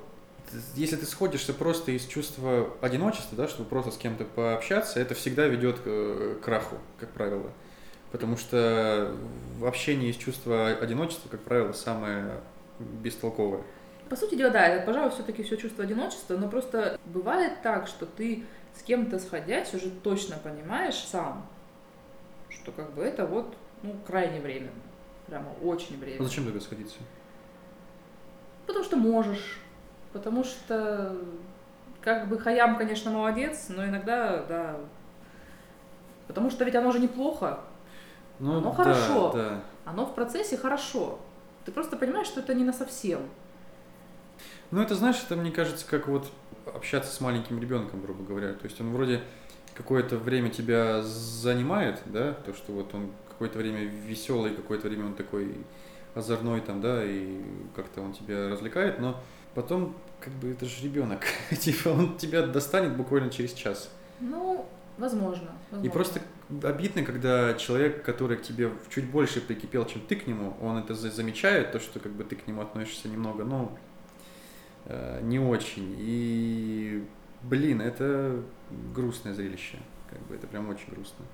если 0.74 0.96
ты 0.96 1.06
сходишься 1.06 1.54
просто 1.54 1.92
из 1.92 2.06
чувства 2.06 2.70
одиночества, 2.80 3.36
да, 3.36 3.48
чтобы 3.48 3.68
просто 3.68 3.90
с 3.90 3.96
кем-то 3.96 4.24
пообщаться, 4.24 5.00
это 5.00 5.14
всегда 5.14 5.46
ведет 5.46 5.78
к, 5.80 5.86
э, 5.86 6.36
к 6.40 6.44
краху, 6.44 6.76
как 6.98 7.10
правило. 7.10 7.50
Потому 8.10 8.36
что 8.36 9.14
в 9.58 9.66
общении 9.66 10.08
есть 10.08 10.20
чувство 10.20 10.68
одиночества, 10.68 11.28
как 11.28 11.40
правило, 11.40 11.72
самое 11.72 12.40
бестолковое. 12.78 13.62
По 14.08 14.16
сути 14.16 14.34
дела, 14.34 14.50
да, 14.50 14.66
это, 14.66 14.84
пожалуй, 14.84 15.10
все-таки 15.10 15.42
все 15.42 15.56
чувство 15.56 15.84
одиночества, 15.84 16.36
но 16.36 16.48
просто 16.48 16.98
бывает 17.06 17.62
так, 17.62 17.86
что 17.86 18.04
ты 18.04 18.44
с 18.78 18.82
кем-то 18.82 19.18
сходясь 19.18 19.72
уже 19.74 19.90
точно 19.90 20.36
понимаешь 20.36 20.96
сам, 20.96 21.46
что 22.50 22.72
как 22.72 22.92
бы 22.92 23.02
это 23.02 23.26
вот, 23.26 23.56
ну, 23.82 23.96
крайне 24.06 24.40
временно. 24.40 24.72
Прямо 25.26 25.50
очень 25.62 25.98
временно. 25.98 26.24
А 26.24 26.28
зачем 26.28 26.44
тогда 26.44 26.60
сходиться? 26.60 26.96
Потому 28.66 28.84
что 28.84 28.96
можешь. 28.96 29.58
Потому 30.12 30.44
что, 30.44 31.16
как 32.00 32.28
бы, 32.28 32.38
Хаям, 32.38 32.76
конечно, 32.76 33.10
молодец, 33.10 33.66
но 33.68 33.84
иногда, 33.84 34.44
да. 34.48 34.76
Потому 36.26 36.50
что 36.50 36.64
ведь 36.64 36.74
оно 36.74 36.92
же 36.92 36.98
неплохо. 36.98 37.60
Ну, 38.38 38.58
Оно 38.58 38.70
да, 38.70 38.76
хорошо. 38.76 39.32
Да. 39.32 39.62
Оно 39.84 40.06
в 40.06 40.14
процессе 40.14 40.56
хорошо. 40.56 41.18
Ты 41.64 41.72
просто 41.72 41.96
понимаешь, 41.96 42.26
что 42.26 42.40
это 42.40 42.54
не 42.54 42.64
на 42.64 42.72
совсем. 42.72 43.20
Ну, 44.70 44.80
это, 44.80 44.94
знаешь, 44.94 45.22
это, 45.24 45.36
мне 45.36 45.50
кажется, 45.50 45.86
как 45.88 46.08
вот 46.08 46.30
общаться 46.66 47.12
с 47.12 47.20
маленьким 47.20 47.60
ребенком, 47.60 48.00
грубо 48.00 48.24
говоря. 48.24 48.54
То 48.54 48.64
есть 48.64 48.80
он 48.80 48.92
вроде 48.92 49.22
какое-то 49.74 50.16
время 50.16 50.50
тебя 50.50 51.02
занимает, 51.02 52.00
да, 52.06 52.32
то, 52.32 52.54
что 52.54 52.72
вот 52.72 52.94
он 52.94 53.10
какое-то 53.28 53.58
время 53.58 53.84
веселый, 53.84 54.54
какое-то 54.54 54.88
время 54.88 55.06
он 55.06 55.14
такой 55.14 55.56
озорной 56.14 56.60
там, 56.60 56.80
да, 56.80 57.02
и 57.04 57.40
как-то 57.74 58.02
он 58.02 58.12
тебя 58.12 58.48
развлекает, 58.48 58.98
но 58.98 59.20
потом, 59.54 59.94
как 60.20 60.32
бы, 60.34 60.50
это 60.50 60.66
же 60.66 60.84
ребенок, 60.84 61.24
типа, 61.58 61.88
он 61.88 62.16
тебя 62.16 62.46
достанет 62.46 62.96
буквально 62.96 63.30
через 63.30 63.52
час. 63.52 63.90
Ну, 64.20 64.66
возможно. 64.98 65.50
И 65.70 65.74
возможно. 65.74 65.90
просто 65.90 66.20
обидно, 66.62 67.02
когда 67.02 67.54
человек, 67.54 68.02
который 68.04 68.36
к 68.36 68.42
тебе 68.42 68.70
чуть 68.90 69.10
больше 69.10 69.40
прикипел, 69.40 69.84
чем 69.86 70.02
ты 70.02 70.16
к 70.16 70.26
нему, 70.26 70.54
он 70.60 70.78
это 70.78 70.94
за- 70.94 71.10
замечает, 71.10 71.72
то, 71.72 71.80
что 71.80 71.98
как 72.00 72.12
бы 72.12 72.24
ты 72.24 72.36
к 72.36 72.46
нему 72.46 72.62
относишься 72.62 73.08
немного, 73.08 73.44
ну, 73.44 73.70
э, 74.86 75.20
не 75.22 75.38
очень. 75.38 75.96
И, 75.98 77.04
блин, 77.42 77.80
это 77.80 78.42
грустное 78.94 79.34
зрелище. 79.34 79.78
Как 80.10 80.20
бы 80.26 80.34
это 80.34 80.46
прям 80.46 80.68
очень 80.68 80.90
грустно. 80.90 81.24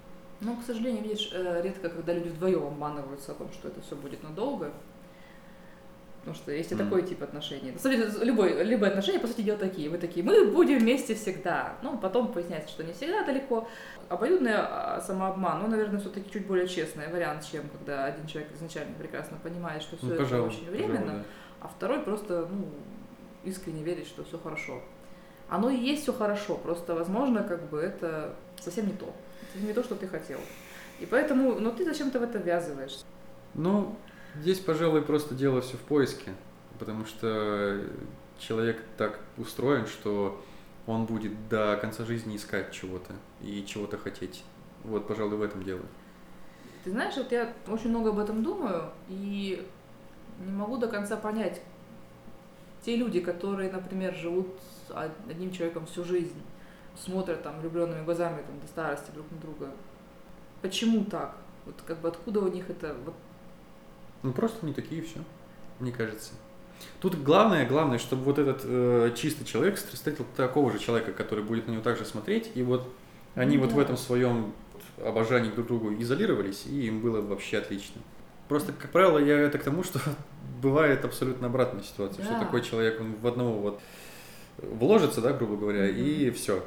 Но, 0.40 0.54
к 0.54 0.64
сожалению, 0.64 1.02
видишь, 1.02 1.30
э, 1.32 1.62
редко, 1.64 1.88
когда 1.88 2.12
люди 2.14 2.28
вдвоем 2.28 2.64
обманываются 2.64 3.32
о 3.32 3.34
том, 3.34 3.50
что 3.52 3.68
это 3.68 3.80
все 3.80 3.96
будет 3.96 4.22
надолго. 4.22 4.72
Потому 6.20 6.34
что 6.36 6.52
есть 6.52 6.70
и 6.72 6.74
Мгм. 6.74 6.84
такой 6.84 7.02
тип 7.02 7.22
отношений. 7.22 7.72
На 7.72 7.78
самом 7.78 7.96
деле, 7.96 8.12
любой, 8.24 8.62
любые 8.64 8.90
отношения, 8.90 9.18
по 9.18 9.26
сути 9.26 9.40
дела, 9.42 9.56
такие. 9.56 9.88
Вы 9.88 9.98
такие, 9.98 10.24
мы 10.24 10.46
будем 10.50 10.78
вместе 10.78 11.14
всегда. 11.14 11.74
Ну, 11.82 11.96
потом 11.98 12.32
поясняется, 12.32 12.68
что 12.70 12.84
не 12.84 12.92
всегда 12.92 13.24
далеко. 13.24 13.66
Обоюдный 14.08 14.52
а, 14.54 15.00
самообман, 15.06 15.60
ну, 15.62 15.68
наверное, 15.68 16.00
все-таки 16.00 16.30
чуть 16.30 16.46
более 16.46 16.68
честный 16.68 17.08
вариант, 17.08 17.46
чем 17.50 17.68
когда 17.70 18.04
один 18.06 18.26
человек 18.26 18.52
изначально 18.54 18.94
прекрасно 18.98 19.38
понимает, 19.42 19.82
что 19.82 19.96
все 19.96 20.06
Ну, 20.06 20.12
это 20.14 20.22
пожалуй, 20.24 20.48
очень 20.48 20.66
пожалуй, 20.66 20.76
временно, 20.76 21.12
да. 21.12 21.24
а 21.60 21.68
второй 21.68 22.00
просто, 22.00 22.46
ну, 22.50 22.66
искренне 23.44 23.82
верит, 23.82 24.06
что 24.06 24.24
все 24.24 24.38
хорошо. 24.38 24.82
Оно 25.48 25.70
и 25.70 25.76
есть 25.76 26.02
все 26.02 26.12
хорошо, 26.12 26.56
просто, 26.56 26.94
возможно, 26.94 27.42
как 27.42 27.70
бы 27.70 27.78
это 27.80 28.34
совсем 28.60 28.86
не 28.86 28.92
то. 28.92 29.10
Это 29.54 29.64
не 29.64 29.72
то, 29.72 29.82
что 29.82 29.94
ты 29.94 30.06
хотел. 30.06 30.40
И 31.00 31.06
поэтому, 31.06 31.54
но 31.58 31.70
ты 31.70 31.84
зачем-то 31.86 32.18
в 32.18 32.22
это 32.22 32.36
ввязываешься. 32.38 33.04
Ну, 33.54 33.94
здесь, 34.36 34.58
пожалуй, 34.58 35.02
просто 35.02 35.34
дело 35.34 35.60
все 35.60 35.76
в 35.76 35.80
поиске, 35.80 36.32
потому 36.78 37.04
что 37.04 37.80
человек 38.38 38.82
так 38.96 39.20
устроен, 39.36 39.86
что 39.86 40.42
он 40.86 41.04
будет 41.04 41.48
до 41.48 41.76
конца 41.76 42.04
жизни 42.04 42.36
искать 42.36 42.72
чего-то 42.72 43.12
и 43.42 43.64
чего-то 43.66 43.98
хотеть. 43.98 44.44
Вот, 44.84 45.06
пожалуй, 45.06 45.36
в 45.36 45.42
этом 45.42 45.62
дело. 45.62 45.82
Ты 46.84 46.90
знаешь, 46.90 47.16
вот 47.16 47.30
я 47.32 47.52
очень 47.66 47.90
много 47.90 48.10
об 48.10 48.18
этом 48.18 48.42
думаю 48.42 48.90
и 49.08 49.66
не 50.38 50.52
могу 50.52 50.78
до 50.78 50.88
конца 50.88 51.16
понять. 51.16 51.60
Те 52.84 52.96
люди, 52.96 53.20
которые, 53.20 53.70
например, 53.70 54.14
живут 54.14 54.48
одним 55.28 55.50
человеком 55.50 55.84
всю 55.86 56.04
жизнь, 56.04 56.40
смотрят 56.96 57.42
там 57.42 57.60
влюбленными 57.60 58.04
глазами 58.04 58.42
там, 58.46 58.58
до 58.60 58.66
старости 58.68 59.10
друг 59.10 59.30
на 59.30 59.38
друга, 59.38 59.70
почему 60.62 61.04
так? 61.04 61.36
Вот 61.66 61.74
как 61.86 61.98
бы 61.98 62.08
откуда 62.08 62.40
у 62.40 62.48
них 62.48 62.70
это 62.70 62.96
вот 63.04 63.14
Ну, 64.22 64.32
просто 64.32 64.64
не 64.66 64.72
такие 64.72 65.02
все, 65.02 65.20
мне 65.80 65.92
кажется. 65.92 66.32
Тут 67.00 67.16
главное, 67.22 67.66
главное, 67.66 67.98
чтобы 67.98 68.22
вот 68.24 68.38
этот 68.38 68.62
э, 68.64 69.12
чистый 69.16 69.44
человек 69.44 69.76
встретил 69.76 70.24
такого 70.36 70.72
же 70.72 70.78
человека, 70.78 71.12
который 71.12 71.44
будет 71.44 71.66
на 71.66 71.72
него 71.72 71.82
также 71.82 72.04
смотреть, 72.04 72.50
и 72.54 72.62
вот 72.62 72.88
они 73.34 73.56
Ну 73.56 73.64
вот 73.64 73.72
в 73.72 73.76
да. 73.76 73.82
этом 73.82 73.96
своем 73.96 74.52
обожании 75.04 75.50
друг 75.50 75.68
другу 75.68 75.92
изолировались, 75.94 76.66
и 76.66 76.86
им 76.86 77.00
было 77.00 77.20
вообще 77.20 77.58
отлично. 77.58 78.00
Просто, 78.48 78.72
как 78.72 78.90
правило, 78.90 79.18
я 79.18 79.38
это 79.38 79.58
к 79.58 79.62
тому, 79.64 79.82
что 79.84 80.00
бывает 80.62 81.04
абсолютно 81.04 81.46
обратная 81.48 81.82
ситуация, 81.82 82.24
что 82.24 82.34
Да. 82.34 82.40
такой 82.40 82.62
человек 82.62 83.00
он 83.00 83.14
в 83.14 83.26
одного 83.26 83.58
вот 83.60 83.80
вложится, 84.58 85.20
да, 85.20 85.32
грубо 85.32 85.56
говоря, 85.56 85.84
Мгм. 85.84 85.96
и 85.96 86.30
все. 86.30 86.64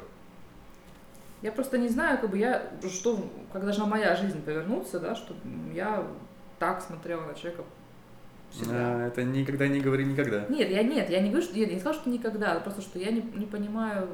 Я 1.42 1.50
просто 1.52 1.76
не 1.76 1.88
знаю, 1.88 2.18
как 2.20 2.30
бы 2.30 2.38
я, 2.38 2.70
что, 2.88 3.28
как 3.52 3.64
должна 3.64 3.84
моя 3.84 4.14
жизнь 4.14 4.40
повернуться, 4.42 5.00
да, 5.00 5.14
чтобы 5.16 5.40
я 5.74 6.06
так 6.62 6.80
смотрела 6.80 7.22
на 7.22 7.34
человека 7.34 7.64
всегда. 8.50 9.04
это 9.08 9.24
никогда 9.24 9.66
не 9.66 9.80
говори 9.80 10.04
никогда. 10.04 10.46
Нет, 10.48 10.70
я 10.70 10.84
нет, 10.84 11.10
я 11.10 11.20
не 11.20 11.30
говорю, 11.30 11.44
что 11.44 11.58
я 11.58 11.66
не 11.66 11.80
сказала, 11.80 12.00
что 12.00 12.08
никогда, 12.08 12.52
а 12.52 12.60
просто 12.60 12.82
что 12.82 13.00
я 13.00 13.10
не, 13.10 13.20
не 13.34 13.46
понимаю. 13.46 14.08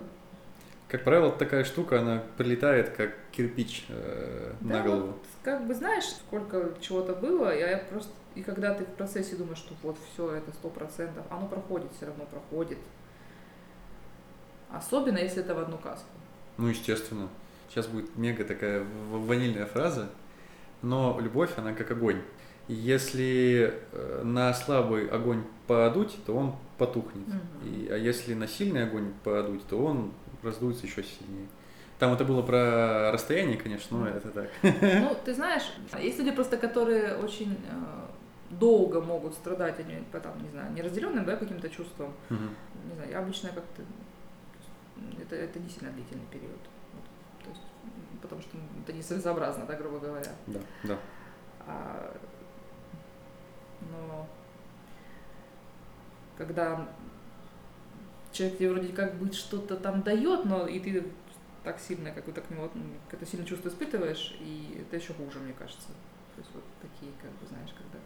Как 0.88 1.04
правило, 1.04 1.30
такая 1.30 1.64
штука, 1.64 2.00
она 2.00 2.22
прилетает 2.38 2.88
как 2.96 3.14
кирпич 3.32 3.84
э, 3.90 4.54
Да, 4.62 4.76
на 4.78 4.82
голову. 4.82 5.06
вот, 5.08 5.22
как 5.42 5.66
бы 5.66 5.74
знаешь, 5.74 6.06
сколько 6.06 6.72
чего-то 6.80 7.12
было, 7.14 7.54
и 7.54 7.60
я 7.60 7.84
просто 7.90 8.12
и 8.34 8.42
когда 8.42 8.72
ты 8.72 8.84
в 8.84 8.94
процессе 8.94 9.36
думаешь, 9.36 9.58
что 9.58 9.74
вот 9.82 9.98
все 10.14 10.32
это 10.32 10.50
сто 10.52 10.70
процентов, 10.70 11.26
оно 11.28 11.46
проходит, 11.48 11.90
все 11.98 12.06
равно 12.06 12.24
проходит. 12.24 12.78
Особенно 14.70 15.18
если 15.18 15.42
это 15.42 15.54
в 15.54 15.58
одну 15.58 15.76
каску. 15.76 16.08
Ну, 16.56 16.68
естественно. 16.68 17.28
Сейчас 17.68 17.86
будет 17.88 18.16
мега 18.16 18.44
такая 18.44 18.86
ванильная 19.10 19.66
фраза, 19.66 20.08
но 20.80 21.18
любовь, 21.20 21.50
она 21.58 21.74
как 21.74 21.90
огонь. 21.90 22.22
Если 22.68 23.74
э, 23.92 24.22
на 24.22 24.52
слабый 24.52 25.08
огонь 25.08 25.42
подуть, 25.66 26.16
то 26.26 26.34
он 26.34 26.54
потухнет. 26.76 27.26
Мгм. 27.26 27.40
И, 27.64 27.88
а 27.88 27.96
если 27.96 28.34
на 28.34 28.46
сильный 28.46 28.84
огонь 28.84 29.12
подуть, 29.24 29.66
то 29.66 29.78
он 29.78 30.12
раздуется 30.42 30.86
еще 30.86 31.02
сильнее. 31.02 31.48
Там 31.98 32.12
это 32.12 32.24
было 32.24 32.42
про 32.42 33.10
расстояние, 33.10 33.56
конечно, 33.56 33.98
но 33.98 34.08
это 34.08 34.30
так. 34.30 34.50
Ну, 34.62 35.16
ты 35.24 35.34
знаешь, 35.34 35.64
есть 35.98 36.18
люди 36.18 36.30
просто, 36.30 36.56
которые 36.56 37.16
очень 37.16 37.54
э, 37.54 38.08
долго 38.50 39.00
могут 39.00 39.34
страдать, 39.34 39.80
они, 39.80 40.04
по, 40.12 40.20
там, 40.20 40.40
не 40.42 40.48
знаю, 40.50 40.72
неразделенным, 40.72 41.24
да, 41.24 41.36
каким-то 41.36 41.68
чувством. 41.68 42.12
Мгм. 42.28 42.50
Не 42.88 42.94
знаю, 42.94 43.10
я 43.10 43.18
обычно 43.18 43.48
как-то... 43.48 43.82
Это, 45.20 45.36
это 45.36 45.58
не 45.58 45.68
сильно 45.68 45.90
длительный 45.92 46.26
период. 46.30 46.60
Вот. 46.92 47.44
То 47.44 47.50
есть, 47.50 47.62
потому 48.22 48.40
что 48.42 48.56
это 48.86 48.92
несообразно, 48.92 49.64
да, 49.66 49.74
грубо 49.74 49.98
говоря. 49.98 50.32
Да, 50.46 50.60
да. 50.84 50.98
А, 51.66 52.16
но 53.90 54.26
когда 56.36 56.86
человек 58.32 58.58
тебе 58.58 58.70
вроде 58.72 58.92
как 58.92 59.14
бы 59.16 59.32
что-то 59.32 59.76
там 59.76 60.02
дает, 60.02 60.44
но 60.44 60.66
и 60.66 60.78
ты 60.80 61.04
так 61.64 61.80
сильно, 61.80 62.10
как 62.12 62.24
то 62.24 62.40
к 62.40 62.50
нему, 62.50 62.64
м, 62.74 62.94
какое-то 63.08 63.26
сильное 63.30 63.46
чувство 63.46 63.68
испытываешь, 63.68 64.36
и 64.40 64.80
это 64.80 64.96
еще 64.96 65.12
хуже, 65.14 65.38
мне 65.40 65.52
кажется. 65.58 65.88
То 66.36 66.38
есть 66.42 66.50
вот 66.54 66.62
такие, 66.80 67.12
как 67.20 67.30
бы, 67.32 67.46
знаешь, 67.48 67.70
когда 67.76 67.98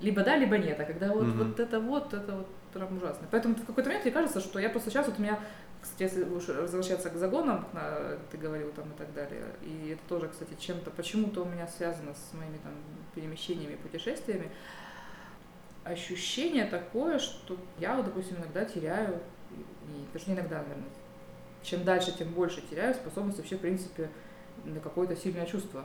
либо 0.00 0.22
да, 0.22 0.36
либо 0.36 0.56
нет, 0.56 0.80
а 0.80 0.84
когда 0.84 1.08
вот, 1.12 1.26
Мгм. 1.28 1.38
вот 1.48 1.60
это 1.60 1.80
вот, 1.80 2.14
это 2.14 2.36
вот 2.36 2.46
прям 2.72 2.96
ужасно. 2.96 3.26
Поэтому 3.30 3.54
в 3.54 3.64
какой-то 3.66 3.88
момент 3.90 4.04
мне 4.04 4.14
кажется, 4.14 4.40
что 4.40 4.58
я 4.58 4.70
просто 4.70 4.90
сейчас 4.90 5.06
вот 5.06 5.18
у 5.18 5.22
меня, 5.22 5.38
кстати, 5.82 6.04
если 6.04 6.24
уж 6.24 6.48
возвращаться 6.48 7.10
к 7.10 7.16
загонам, 7.16 7.66
на- 7.74 8.16
ты 8.30 8.38
говорил 8.38 8.70
там 8.72 8.90
и 8.92 8.94
так 8.96 9.12
далее, 9.12 9.44
и 9.62 9.90
это 9.90 10.02
тоже, 10.08 10.28
кстати, 10.28 10.56
чем-то 10.58 10.90
почему-то 10.90 11.42
у 11.42 11.44
меня 11.44 11.66
связано 11.66 12.14
с 12.14 12.32
моими 12.34 12.58
там 12.62 12.72
перемещениями, 13.14 13.76
путешествиями, 13.76 14.50
ощущение 15.84 16.66
такое, 16.66 17.18
что 17.18 17.56
я, 17.78 17.96
вот, 17.96 18.06
допустим, 18.06 18.36
иногда 18.36 18.64
теряю, 18.64 19.20
и, 19.50 20.12
даже 20.12 20.26
не 20.28 20.34
иногда, 20.34 20.58
наверное, 20.62 20.88
чем 21.62 21.84
дальше, 21.84 22.16
тем 22.16 22.28
больше 22.28 22.62
теряю 22.62 22.94
способность 22.94 23.38
вообще, 23.38 23.56
в 23.56 23.60
принципе, 23.60 24.08
на 24.64 24.80
какое-то 24.80 25.16
сильное 25.16 25.46
чувство. 25.46 25.84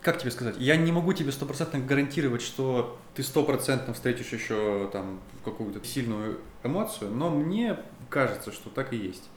Как 0.00 0.18
тебе 0.18 0.30
сказать? 0.30 0.54
Я 0.58 0.76
не 0.76 0.92
могу 0.92 1.12
тебе 1.12 1.32
стопроцентно 1.32 1.80
гарантировать, 1.80 2.42
что 2.42 2.98
ты 3.14 3.22
стопроцентно 3.24 3.94
встретишь 3.94 4.32
еще 4.32 4.88
там 4.92 5.20
какую-то 5.44 5.84
сильную 5.84 6.38
эмоцию, 6.62 7.10
но 7.10 7.30
мне 7.30 7.76
кажется, 8.08 8.52
что 8.52 8.70
так 8.70 8.92
и 8.92 8.96
есть. 8.96 9.28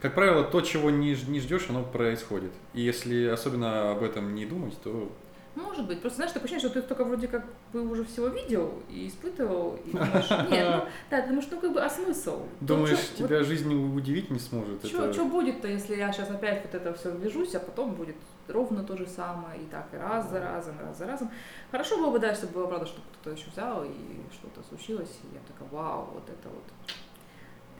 Как 0.00 0.14
правило, 0.14 0.44
то, 0.44 0.60
чего 0.60 0.90
не, 0.90 1.14
не 1.26 1.40
ждешь, 1.40 1.66
оно 1.68 1.82
происходит. 1.82 2.52
И 2.72 2.80
если 2.80 3.26
особенно 3.26 3.90
об 3.90 4.02
этом 4.02 4.34
не 4.34 4.46
думать, 4.46 4.80
то 4.82 5.12
Может 5.58 5.88
быть. 5.88 6.00
Просто 6.00 6.16
знаешь, 6.16 6.32
такое 6.32 6.44
ощущение, 6.44 6.70
что 6.70 6.80
ты 6.80 6.86
только 6.86 7.04
вроде 7.04 7.26
как 7.26 7.44
бы 7.72 7.88
уже 7.90 8.04
всего 8.04 8.28
видел 8.28 8.80
и 8.88 9.08
испытывал, 9.08 9.76
и 9.84 9.90
думаешь, 9.90 10.30
нет, 10.50 10.84
ну, 10.84 10.90
да, 11.10 11.20
ты 11.20 11.28
думаешь, 11.28 11.48
ну 11.50 11.60
как 11.60 11.72
бы, 11.72 11.82
а 11.82 11.90
смысл? 11.90 12.42
Думаешь, 12.60 13.10
тебя 13.16 13.42
жизнь 13.42 13.74
удивить 13.74 14.30
не 14.30 14.38
сможет? 14.38 14.86
Что 14.86 15.06
это... 15.06 15.24
будет-то, 15.24 15.66
если 15.66 15.96
я 15.96 16.12
сейчас 16.12 16.30
опять 16.30 16.62
вот 16.62 16.74
это 16.74 16.94
все 16.94 17.10
ввяжусь, 17.10 17.56
а 17.56 17.60
потом 17.60 17.94
будет 17.94 18.14
ровно 18.46 18.84
то 18.84 18.96
же 18.96 19.06
самое, 19.06 19.60
и 19.60 19.64
так, 19.66 19.86
и 19.92 19.96
раз 19.96 20.30
за 20.30 20.40
разом, 20.40 20.78
раз 20.78 20.96
за 20.96 21.06
разом. 21.06 21.30
Хорошо 21.72 21.98
было 21.98 22.12
бы, 22.12 22.20
да, 22.20 22.34
чтобы 22.34 22.52
было 22.52 22.66
правда, 22.66 22.86
чтобы 22.86 23.06
кто-то 23.12 23.36
еще 23.36 23.50
взял, 23.50 23.84
и 23.84 23.88
что-то 24.32 24.62
случилось, 24.68 25.18
и 25.24 25.34
я 25.34 25.40
такая, 25.40 25.68
вау, 25.70 26.08
вот 26.14 26.28
это 26.28 26.48
вот. 26.48 26.64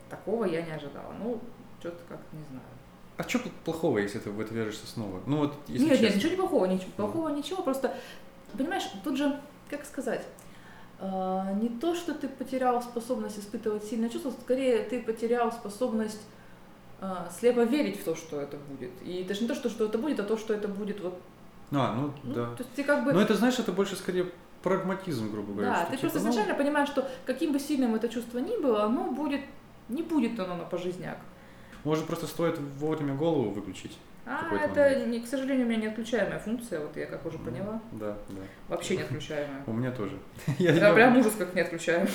Такого 0.09 0.45
я 0.45 0.63
не 0.63 0.71
ожидала. 0.71 1.13
Ну, 1.17 1.39
что-то 1.79 2.03
как 2.09 2.19
не 2.33 2.43
знаю. 2.49 2.78
А 3.19 3.27
что 3.27 3.39
плохого, 3.65 3.97
если 3.97 4.17
ты 4.17 4.29
в 4.29 4.39
это 4.39 4.53
вяжешься 4.53 4.87
снова? 4.87 5.19
Ну 5.25 5.39
вот, 5.39 5.53
если 5.67 5.83
нет, 5.83 5.99
честно. 5.99 6.05
нет, 6.05 6.15
ничего 6.15 6.29
не 6.31 6.37
плохого, 6.37 6.65
ничего 6.67 6.91
плохого, 6.95 7.27
ничего, 7.27 7.61
просто, 7.61 7.93
понимаешь, 8.57 8.89
тут 9.03 9.17
же, 9.17 9.37
как 9.69 9.83
сказать, 9.83 10.25
э, 10.99 11.57
не 11.61 11.67
то, 11.67 11.95
что 11.95 12.13
ты 12.13 12.29
потерял 12.29 12.81
способность 12.81 13.37
испытывать 13.37 13.83
сильное 13.83 14.07
чувство, 14.07 14.31
скорее 14.31 14.83
ты 14.83 15.01
потерял 15.01 15.51
способность 15.51 16.21
э, 17.01 17.13
слепо 17.37 17.65
верить 17.65 17.99
в 17.99 18.05
то, 18.05 18.15
что 18.15 18.39
это 18.39 18.55
будет. 18.55 18.91
И 19.03 19.25
даже 19.25 19.41
не 19.41 19.49
то, 19.49 19.55
что, 19.55 19.67
что 19.69 19.87
это 19.87 19.97
будет, 19.97 20.21
а 20.21 20.23
то, 20.23 20.37
что 20.37 20.53
это 20.53 20.69
будет 20.69 21.01
вот. 21.01 21.19
А, 21.73 21.93
ну, 21.95 22.13
ну 22.23 22.33
да. 22.33 22.45
То 22.55 22.63
есть 22.63 22.73
ты 22.73 22.85
как 22.85 23.03
бы. 23.03 23.11
Но 23.11 23.19
это, 23.19 23.35
знаешь, 23.35 23.59
это 23.59 23.73
больше 23.73 23.97
скорее 23.97 24.31
прагматизм, 24.63 25.29
грубо 25.29 25.51
говоря. 25.51 25.71
Да, 25.71 25.85
ты 25.87 25.97
типа, 25.97 26.01
просто 26.03 26.19
ну... 26.19 26.23
изначально 26.23 26.55
понимаешь, 26.55 26.87
что 26.87 27.05
каким 27.25 27.51
бы 27.51 27.59
сильным 27.59 27.95
это 27.95 28.07
чувство 28.07 28.39
ни 28.39 28.55
было, 28.61 28.85
оно 28.85 29.11
будет, 29.11 29.41
не 29.89 30.03
будет 30.03 30.39
оно 30.39 30.55
на 30.55 30.63
пожизняк. 30.63 31.17
Может, 31.83 32.05
просто 32.05 32.27
стоит 32.27 32.57
вовремя 32.77 33.15
голову 33.15 33.51
выключить? 33.51 33.97
А, 34.25 34.55
это, 34.55 35.05
не, 35.07 35.21
к 35.21 35.27
сожалению, 35.27 35.65
у 35.65 35.69
меня 35.69 35.81
не 35.81 35.87
отключаемая 35.87 36.37
функция, 36.37 36.81
вот 36.81 36.95
я 36.95 37.07
как 37.07 37.25
уже 37.25 37.39
поняла. 37.39 37.81
Да, 37.93 38.15
да. 38.29 38.41
Вообще 38.67 38.97
не 38.97 39.03
отключаемая. 39.03 39.63
У 39.65 39.73
меня 39.73 39.91
тоже. 39.91 40.19
Я 40.59 40.93
прям 40.93 41.17
ужас 41.17 41.33
как 41.35 41.55
не 41.55 41.61
отключаемая. 41.61 42.09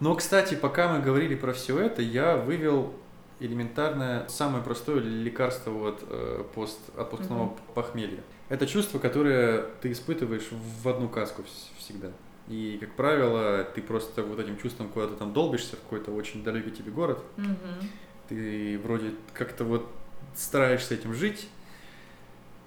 Но, 0.00 0.14
кстати, 0.14 0.54
пока 0.54 0.92
мы 0.92 1.00
говорили 1.00 1.34
про 1.34 1.52
все 1.52 1.78
это, 1.78 2.02
я 2.02 2.36
вывел 2.36 2.92
элементарное, 3.40 4.26
самое 4.28 4.62
простое 4.62 5.00
лекарство 5.00 5.88
от 5.88 6.04
э, 6.08 6.44
пост, 6.54 6.80
отпускного 6.96 7.56
похмелья. 7.74 8.20
Это 8.48 8.66
чувство, 8.66 8.98
которое 8.98 9.62
ты 9.80 9.92
испытываешь 9.92 10.48
в 10.50 10.88
одну 10.88 11.08
каску 11.08 11.42
всегда. 11.78 12.08
И, 12.48 12.76
как 12.80 12.92
правило, 12.94 13.64
ты 13.64 13.80
просто 13.80 14.22
вот 14.22 14.38
этим 14.38 14.58
чувством 14.58 14.88
куда-то 14.88 15.14
там 15.14 15.32
долбишься 15.32 15.76
в 15.76 15.80
какой-то 15.80 16.10
очень 16.10 16.44
далекий 16.44 16.70
тебе 16.70 16.90
город. 16.90 17.18
Угу. 17.38 17.86
Ты 18.28 18.78
вроде 18.82 19.12
как-то 19.32 19.64
вот 19.64 19.88
стараешься 20.34 20.94
этим 20.94 21.14
жить, 21.14 21.48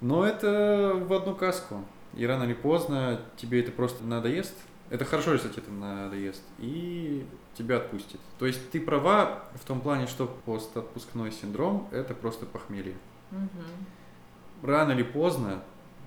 но 0.01 0.25
это 0.25 0.93
в 0.95 1.13
одну 1.13 1.35
каску. 1.35 1.85
И 2.15 2.25
рано 2.25 2.43
или 2.43 2.53
поздно 2.53 3.21
тебе 3.35 3.61
это 3.61 3.71
просто 3.71 4.03
надоест. 4.03 4.55
Это 4.89 5.05
хорошо, 5.05 5.33
если 5.33 5.49
тебе 5.49 5.63
это 5.63 5.71
надоест. 5.71 6.43
И 6.57 7.25
тебя 7.55 7.77
отпустит. 7.77 8.19
То 8.39 8.45
есть 8.45 8.71
ты 8.71 8.79
права 8.79 9.43
в 9.55 9.65
том 9.65 9.81
плане, 9.81 10.07
что 10.07 10.25
постотпускной 10.45 11.31
синдром– 11.31 11.87
это 11.91 12.13
просто 12.13 12.45
похмелье. 12.45 12.95
Угу. 13.31 14.67
Рано 14.67 14.93
или 14.93 15.03
поздно 15.03 15.61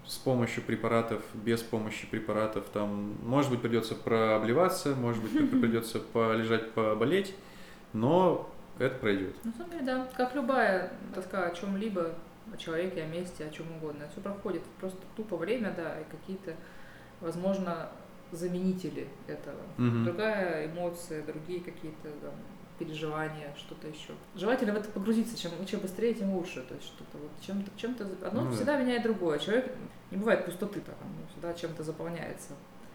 с 0.07 0.17
помощью 0.17 0.63
препаратов, 0.63 1.23
без 1.35 1.63
помощи 1.63 2.07
препаратов, 2.07 2.65
там, 2.73 3.17
может 3.23 3.51
быть, 3.51 3.61
придется 3.61 3.95
прообливаться, 3.95 4.95
может 4.95 5.23
быть, 5.23 5.33
придется 5.61 6.01
полежать, 6.01 6.73
поболеть, 6.73 7.35
но 7.93 8.51
это 8.79 8.97
пройдет. 8.97 9.35
На 9.45 9.53
самом 9.53 9.71
деле, 9.71 9.85
да. 9.85 10.09
Как 10.17 10.35
любая 10.35 10.93
тоска 11.15 11.47
о 11.47 11.55
чем-либо, 11.55 12.15
о 12.53 12.57
человеке, 12.57 13.03
о 13.03 13.07
месте, 13.07 13.45
о 13.45 13.51
чем 13.51 13.67
угодно. 13.77 14.07
Все 14.11 14.21
проходит. 14.21 14.63
Просто 14.81 14.99
тупо 15.17 15.37
время, 15.37 15.73
да, 15.77 16.01
и 16.01 16.05
какие-то, 16.11 16.55
возможно, 17.21 17.91
заменители 18.33 19.09
этого. 19.27 19.61
Угу. 19.79 20.05
Другая 20.05 20.67
эмоция, 20.67 21.23
другие 21.25 21.61
какие-то 21.61 22.11
там, 22.23 22.35
переживания, 22.81 23.55
что-то 23.59 23.87
еще. 23.87 24.15
Желательно 24.35 24.73
в 24.73 24.77
это 24.77 24.89
погрузиться, 24.89 25.39
чем, 25.39 25.53
чем 25.67 25.81
быстрее, 25.81 26.15
тем 26.15 26.35
лучше. 26.35 26.63
То 26.63 26.75
есть 26.75 26.87
что-то 26.87 27.19
вот 27.19 27.31
чем-то, 27.47 27.71
чем-то 27.77 28.07
одно 28.27 28.45
ну, 28.45 28.53
всегда 28.53 28.77
да. 28.77 28.83
меняет 28.83 29.03
другое. 29.03 29.39
Человек 29.39 29.73
не 30.11 30.17
бывает 30.17 30.47
пустоты 30.47 30.81
там, 30.81 30.97
всегда 31.31 31.53
чем-то 31.53 31.83
заполняется. 31.83 32.55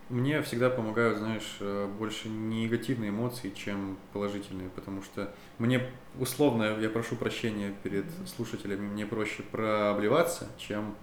Мне 0.09 0.41
всегда 0.43 0.69
помогают, 0.69 1.17
знаешь, 1.17 1.57
э, 1.59 1.87
больше 1.97 2.29
негативные 2.29 3.09
эмоции, 3.09 3.49
чем 3.49 3.97
положительные, 4.13 4.69
потому 4.69 5.01
что 5.01 5.33
мне 5.57 5.81
условно, 6.19 6.77
я 6.79 6.89
прошу 6.89 7.15
прощения 7.15 7.73
перед 7.81 8.05
слушателями, 8.27 8.87
мне 8.87 9.07
проще 9.07 9.41
прообливаться, 9.41 10.47
чем 10.59 10.95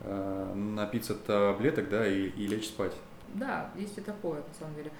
э, 0.00 0.54
напиться 0.54 1.16
таблеток, 1.16 1.88
да, 1.88 2.06
и, 2.06 2.26
и 2.28 2.46
лечь 2.46 2.68
спать. 2.68 2.92
Да, 3.34 3.70
есть 3.76 3.98
и 3.98 4.00
такое, 4.00 4.38
на 4.38 4.54
самом 4.58 4.76
деле. 4.76 4.92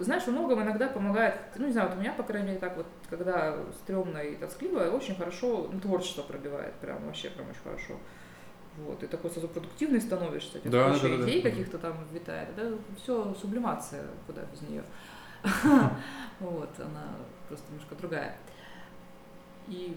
Знаешь, 0.00 0.26
многом 0.26 0.62
иногда 0.62 0.88
помогает, 0.88 1.34
ну, 1.56 1.66
не 1.66 1.72
знаю, 1.72 1.88
вот 1.88 1.96
у 1.96 2.00
меня, 2.00 2.12
по 2.12 2.22
крайней 2.22 2.48
мере, 2.48 2.58
так 2.58 2.76
вот, 2.76 2.86
когда 3.08 3.56
стрёмно 3.82 4.18
и 4.18 4.36
тоскливо, 4.36 4.90
очень 4.90 5.14
хорошо 5.14 5.68
ну, 5.72 5.80
творчество 5.80 6.22
пробивает, 6.22 6.74
прям 6.74 7.04
вообще 7.04 7.30
прям 7.30 7.48
очень 7.50 7.62
хорошо. 7.62 7.94
Вот, 8.78 9.02
и 9.02 9.06
такой 9.06 9.30
сразу 9.30 9.48
продуктивный 9.48 10.00
становишься, 10.00 10.58
у 10.58 10.68
да, 10.68 10.90
да, 10.90 10.98
да, 11.00 11.22
идей 11.22 11.42
да. 11.42 11.50
каких-то 11.50 11.78
там 11.78 12.06
витает, 12.12 12.48
да, 12.56 12.72
все 12.96 13.34
сублимация, 13.40 14.04
куда 14.26 14.42
без 14.52 14.62
нее. 14.62 14.84
Вот, 16.38 16.68
она 16.78 17.16
просто 17.48 17.64
немножко 17.72 17.94
другая. 17.94 18.36
И 19.68 19.96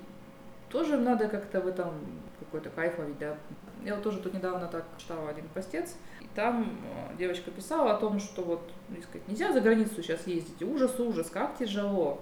тоже 0.70 0.98
надо 0.98 1.28
как-то 1.28 1.62
в 1.62 1.68
этом 1.68 1.94
какой-то 2.40 2.70
кайф 2.70 2.98
ловить, 2.98 3.18
да. 3.20 3.36
Я 3.84 3.96
вот 3.96 4.04
тоже 4.04 4.20
тут 4.20 4.34
недавно 4.34 4.68
так 4.68 4.86
читала 4.98 5.30
один 5.30 5.48
постец, 5.54 5.96
и 6.20 6.28
там 6.36 6.78
э, 7.12 7.18
девочка 7.18 7.50
писала 7.52 7.94
о 7.94 7.98
том, 7.98 8.20
что 8.20 8.42
вот, 8.42 8.62
ну, 8.90 8.98
сказать, 9.02 9.28
нельзя 9.28 9.54
за 9.54 9.62
границу 9.62 10.02
сейчас 10.02 10.28
ездить, 10.28 10.62
ужас, 10.62 11.00
ужас, 11.00 11.30
как 11.30 11.58
тяжело. 11.58 12.22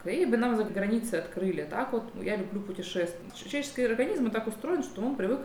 Скорее 0.00 0.26
бы 0.26 0.36
нам 0.36 0.56
за 0.56 0.64
границы 0.64 1.16
открыли. 1.16 1.66
Так 1.68 1.92
вот, 1.92 2.04
я 2.22 2.36
люблю 2.36 2.60
путешествовать. 2.60 3.34
Человеческий 3.34 3.84
организм 3.84 4.30
так 4.30 4.46
устроен, 4.46 4.82
что 4.82 5.02
он 5.02 5.16
привык 5.16 5.40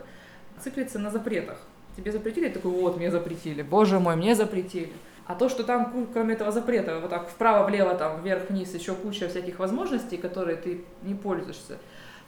циклиться 0.60 0.98
на 0.98 1.10
запретах. 1.10 1.58
Тебе 1.96 2.12
запретили, 2.12 2.48
такой, 2.48 2.70
вот, 2.70 2.96
мне 2.96 3.10
запретили, 3.10 3.62
боже 3.62 3.98
мой, 3.98 4.14
мне 4.14 4.34
запретили. 4.34 4.92
А 5.26 5.34
то, 5.34 5.48
что 5.48 5.64
там, 5.64 6.08
кроме 6.12 6.34
этого 6.34 6.52
запрета, 6.52 6.98
вот 7.00 7.10
так 7.10 7.28
вправо-влево, 7.28 7.94
там, 7.94 8.22
вверх-вниз, 8.22 8.74
еще 8.74 8.94
куча 8.94 9.28
всяких 9.28 9.58
возможностей, 9.58 10.16
которые 10.16 10.56
ты 10.56 10.84
не 11.02 11.14
пользуешься, 11.14 11.78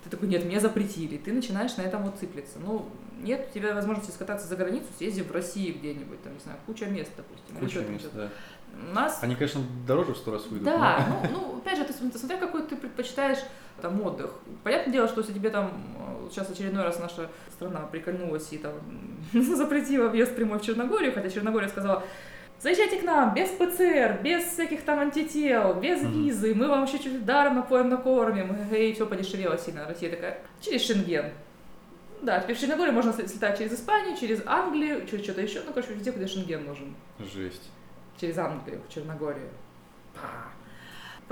ты 0.05 0.11
такой, 0.11 0.29
нет, 0.29 0.45
мне 0.45 0.59
запретили. 0.61 1.17
Ты 1.17 1.33
начинаешь 1.33 1.77
на 1.77 1.83
этом 1.83 2.03
вот 2.03 2.19
циклиться. 2.19 2.59
Ну, 2.59 2.89
нет 3.21 3.49
у 3.51 3.55
тебя 3.55 3.75
возможности 3.75 4.11
скататься 4.11 4.49
за 4.49 4.57
границу, 4.57 4.87
съезди 4.99 5.23
в 5.23 5.31
России 5.31 5.71
где-нибудь, 5.73 6.23
там, 6.23 6.35
не 6.35 6.41
знаю, 6.41 6.59
куча 6.67 6.87
мест, 6.87 7.11
допустим. 7.17 7.57
Куча 7.57 7.81
мест, 7.89 8.09
да. 8.13 8.29
У 8.91 8.95
нас... 8.95 9.23
Они, 9.23 9.37
конечно, 9.37 9.61
дороже 9.87 10.15
в 10.15 10.17
сто 10.17 10.33
раз 10.33 10.47
выйдут. 10.47 10.65
Да, 10.65 11.07
но... 11.09 11.29
ну, 11.31 11.53
ну, 11.53 11.59
опять 11.59 11.79
же, 11.79 11.85
ты 11.85 11.93
смотря 11.93 12.39
какой 12.39 12.67
ты 12.67 12.75
предпочитаешь 12.75 13.39
там 13.81 14.01
отдых. 14.01 14.33
Понятное 14.65 14.93
дело, 14.93 15.09
что 15.09 15.21
если 15.21 15.35
тебе 15.35 15.51
там 15.51 16.29
сейчас 16.31 16.51
очередной 16.51 16.83
раз 16.83 16.99
наша 16.99 17.29
страна 17.53 17.81
прикольнулась 17.81 18.53
и 18.53 18.59
там 18.59 18.75
запретила 19.33 20.09
въезд 20.09 20.35
прямой 20.35 20.59
в 20.59 20.63
Черногорию, 20.63 21.13
хотя 21.13 21.31
Черногория 21.31 21.69
сказала, 21.69 22.03
Заезжайте 22.63 23.01
к 23.01 23.03
нам 23.03 23.35
без 23.35 23.49
ПЦР, 23.49 24.21
без 24.23 24.45
всяких 24.45 24.85
там 24.85 25.01
антител, 25.01 25.75
без 25.81 26.01
визы, 26.01 26.55
мы 26.55 26.69
вам 26.69 26.85
еще 26.85 27.01
чуть 27.01 27.25
даром 27.25 27.57
напоем, 27.57 27.89
накормим, 27.89 28.57
и 28.73 28.93
все 28.93 29.05
подешевело 29.05 29.59
сильно. 29.59 29.85
Россия 29.85 30.11
такая, 30.11 30.39
через 30.61 30.83
Шенген. 30.83 31.33
Да, 32.23 32.39
теперь 32.39 32.55
в 32.55 32.61
Черногорию 32.61 32.95
можно 32.95 33.13
слетать 33.13 33.59
через 33.59 33.73
Испанию, 33.73 34.17
через 34.17 34.47
Англию, 34.47 35.05
через 35.09 35.25
что-то 35.25 35.41
еще, 35.41 35.61
ну, 35.67 35.73
короче, 35.73 35.93
везде, 35.93 36.13
куда 36.13 36.29
Шенген 36.29 36.65
нужен. 36.65 36.95
Жесть. 37.19 37.69
Через 38.21 38.39
Англию, 38.39 38.81
в 38.89 38.95
Черногорию. 38.95 39.49
Па. 40.15 40.53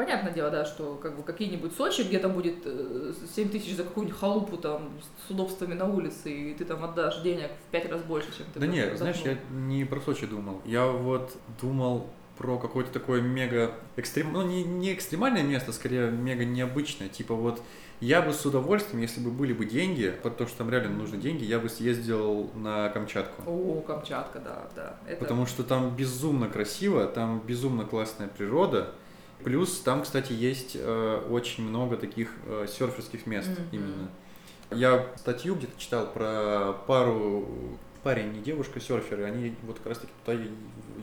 Понятное 0.01 0.33
дело, 0.33 0.51
да, 0.51 0.65
что 0.65 0.95
как 0.95 1.15
бы 1.15 1.23
какие-нибудь 1.23 1.77
Сочи, 1.77 2.01
где 2.01 2.19
там 2.19 2.33
будет 2.33 2.65
7 2.65 3.49
э, 3.49 3.51
тысяч 3.51 3.77
за 3.77 3.85
какую-нибудь 3.85 4.19
халупу 4.19 4.57
там 4.57 4.93
с 5.27 5.31
удобствами 5.31 5.75
на 5.75 5.85
улице, 5.85 6.33
и 6.33 6.55
ты 6.55 6.65
там 6.65 6.83
отдашь 6.83 7.21
денег 7.21 7.51
в 7.69 7.71
5 7.71 7.91
раз 7.91 8.03
больше, 8.05 8.35
чем 8.35 8.47
ты 8.55 8.61
Да 8.61 8.67
нет, 8.67 8.97
знаешь, 8.97 9.19
я 9.27 9.37
не 9.51 9.85
про 9.85 10.01
Сочи 10.01 10.25
думал. 10.25 10.63
Я 10.65 10.87
вот 10.87 11.37
думал 11.61 12.07
про 12.39 12.57
какое-то 12.57 12.91
такое 12.91 13.21
мега 13.21 13.75
экстрем... 13.97 14.33
ну 14.33 14.41
не, 14.41 14.65
не 14.65 14.95
экстремальное 14.95 15.43
место, 15.43 15.71
скорее 15.71 16.11
мега 16.11 16.47
необычное. 16.47 17.11
Типа 17.11 17.35
вот 17.35 17.61
я 18.01 18.23
бы 18.23 18.33
с 18.33 18.47
удовольствием, 18.47 19.03
если 19.03 19.21
бы 19.21 19.31
были 19.31 19.53
бы 19.53 19.67
деньги, 19.67 20.15
потому 20.23 20.49
что 20.49 20.57
там 20.57 20.71
реально 20.71 20.97
нужны 20.97 21.19
деньги, 21.19 21.45
я 21.45 21.59
бы 21.59 21.69
съездил 21.69 22.51
на 22.55 22.89
Камчатку. 22.89 23.43
О, 23.47 23.83
Камчатка, 23.83 24.39
да, 24.39 24.71
да. 24.75 24.97
Это... 25.07 25.21
Потому 25.21 25.45
что 25.45 25.63
там 25.63 25.95
безумно 25.95 26.49
красиво, 26.49 27.05
там 27.05 27.43
безумно 27.47 27.85
классная 27.85 28.29
природа. 28.29 28.95
Плюс 29.45 29.81
там, 29.81 30.03
кстати, 30.03 30.33
есть 30.33 30.73
э, 30.75 31.27
очень 31.31 31.65
много 31.65 31.97
таких 31.97 32.33
э, 32.47 32.67
серферских 32.69 33.27
мест 33.27 33.49
mm-hmm. 33.49 33.69
именно. 33.73 34.11
Я 34.71 35.07
статью 35.17 35.57
где-то 35.57 35.79
читал 35.79 36.13
про 36.13 36.75
пару 36.87 37.79
парень 38.03 38.37
и 38.37 38.41
девушка 38.41 38.81
серферы, 38.81 39.25
они 39.25 39.55
вот 39.63 39.79
как 39.79 39.89
раз 39.89 39.99
таки 39.99 40.13
туда 40.25 40.39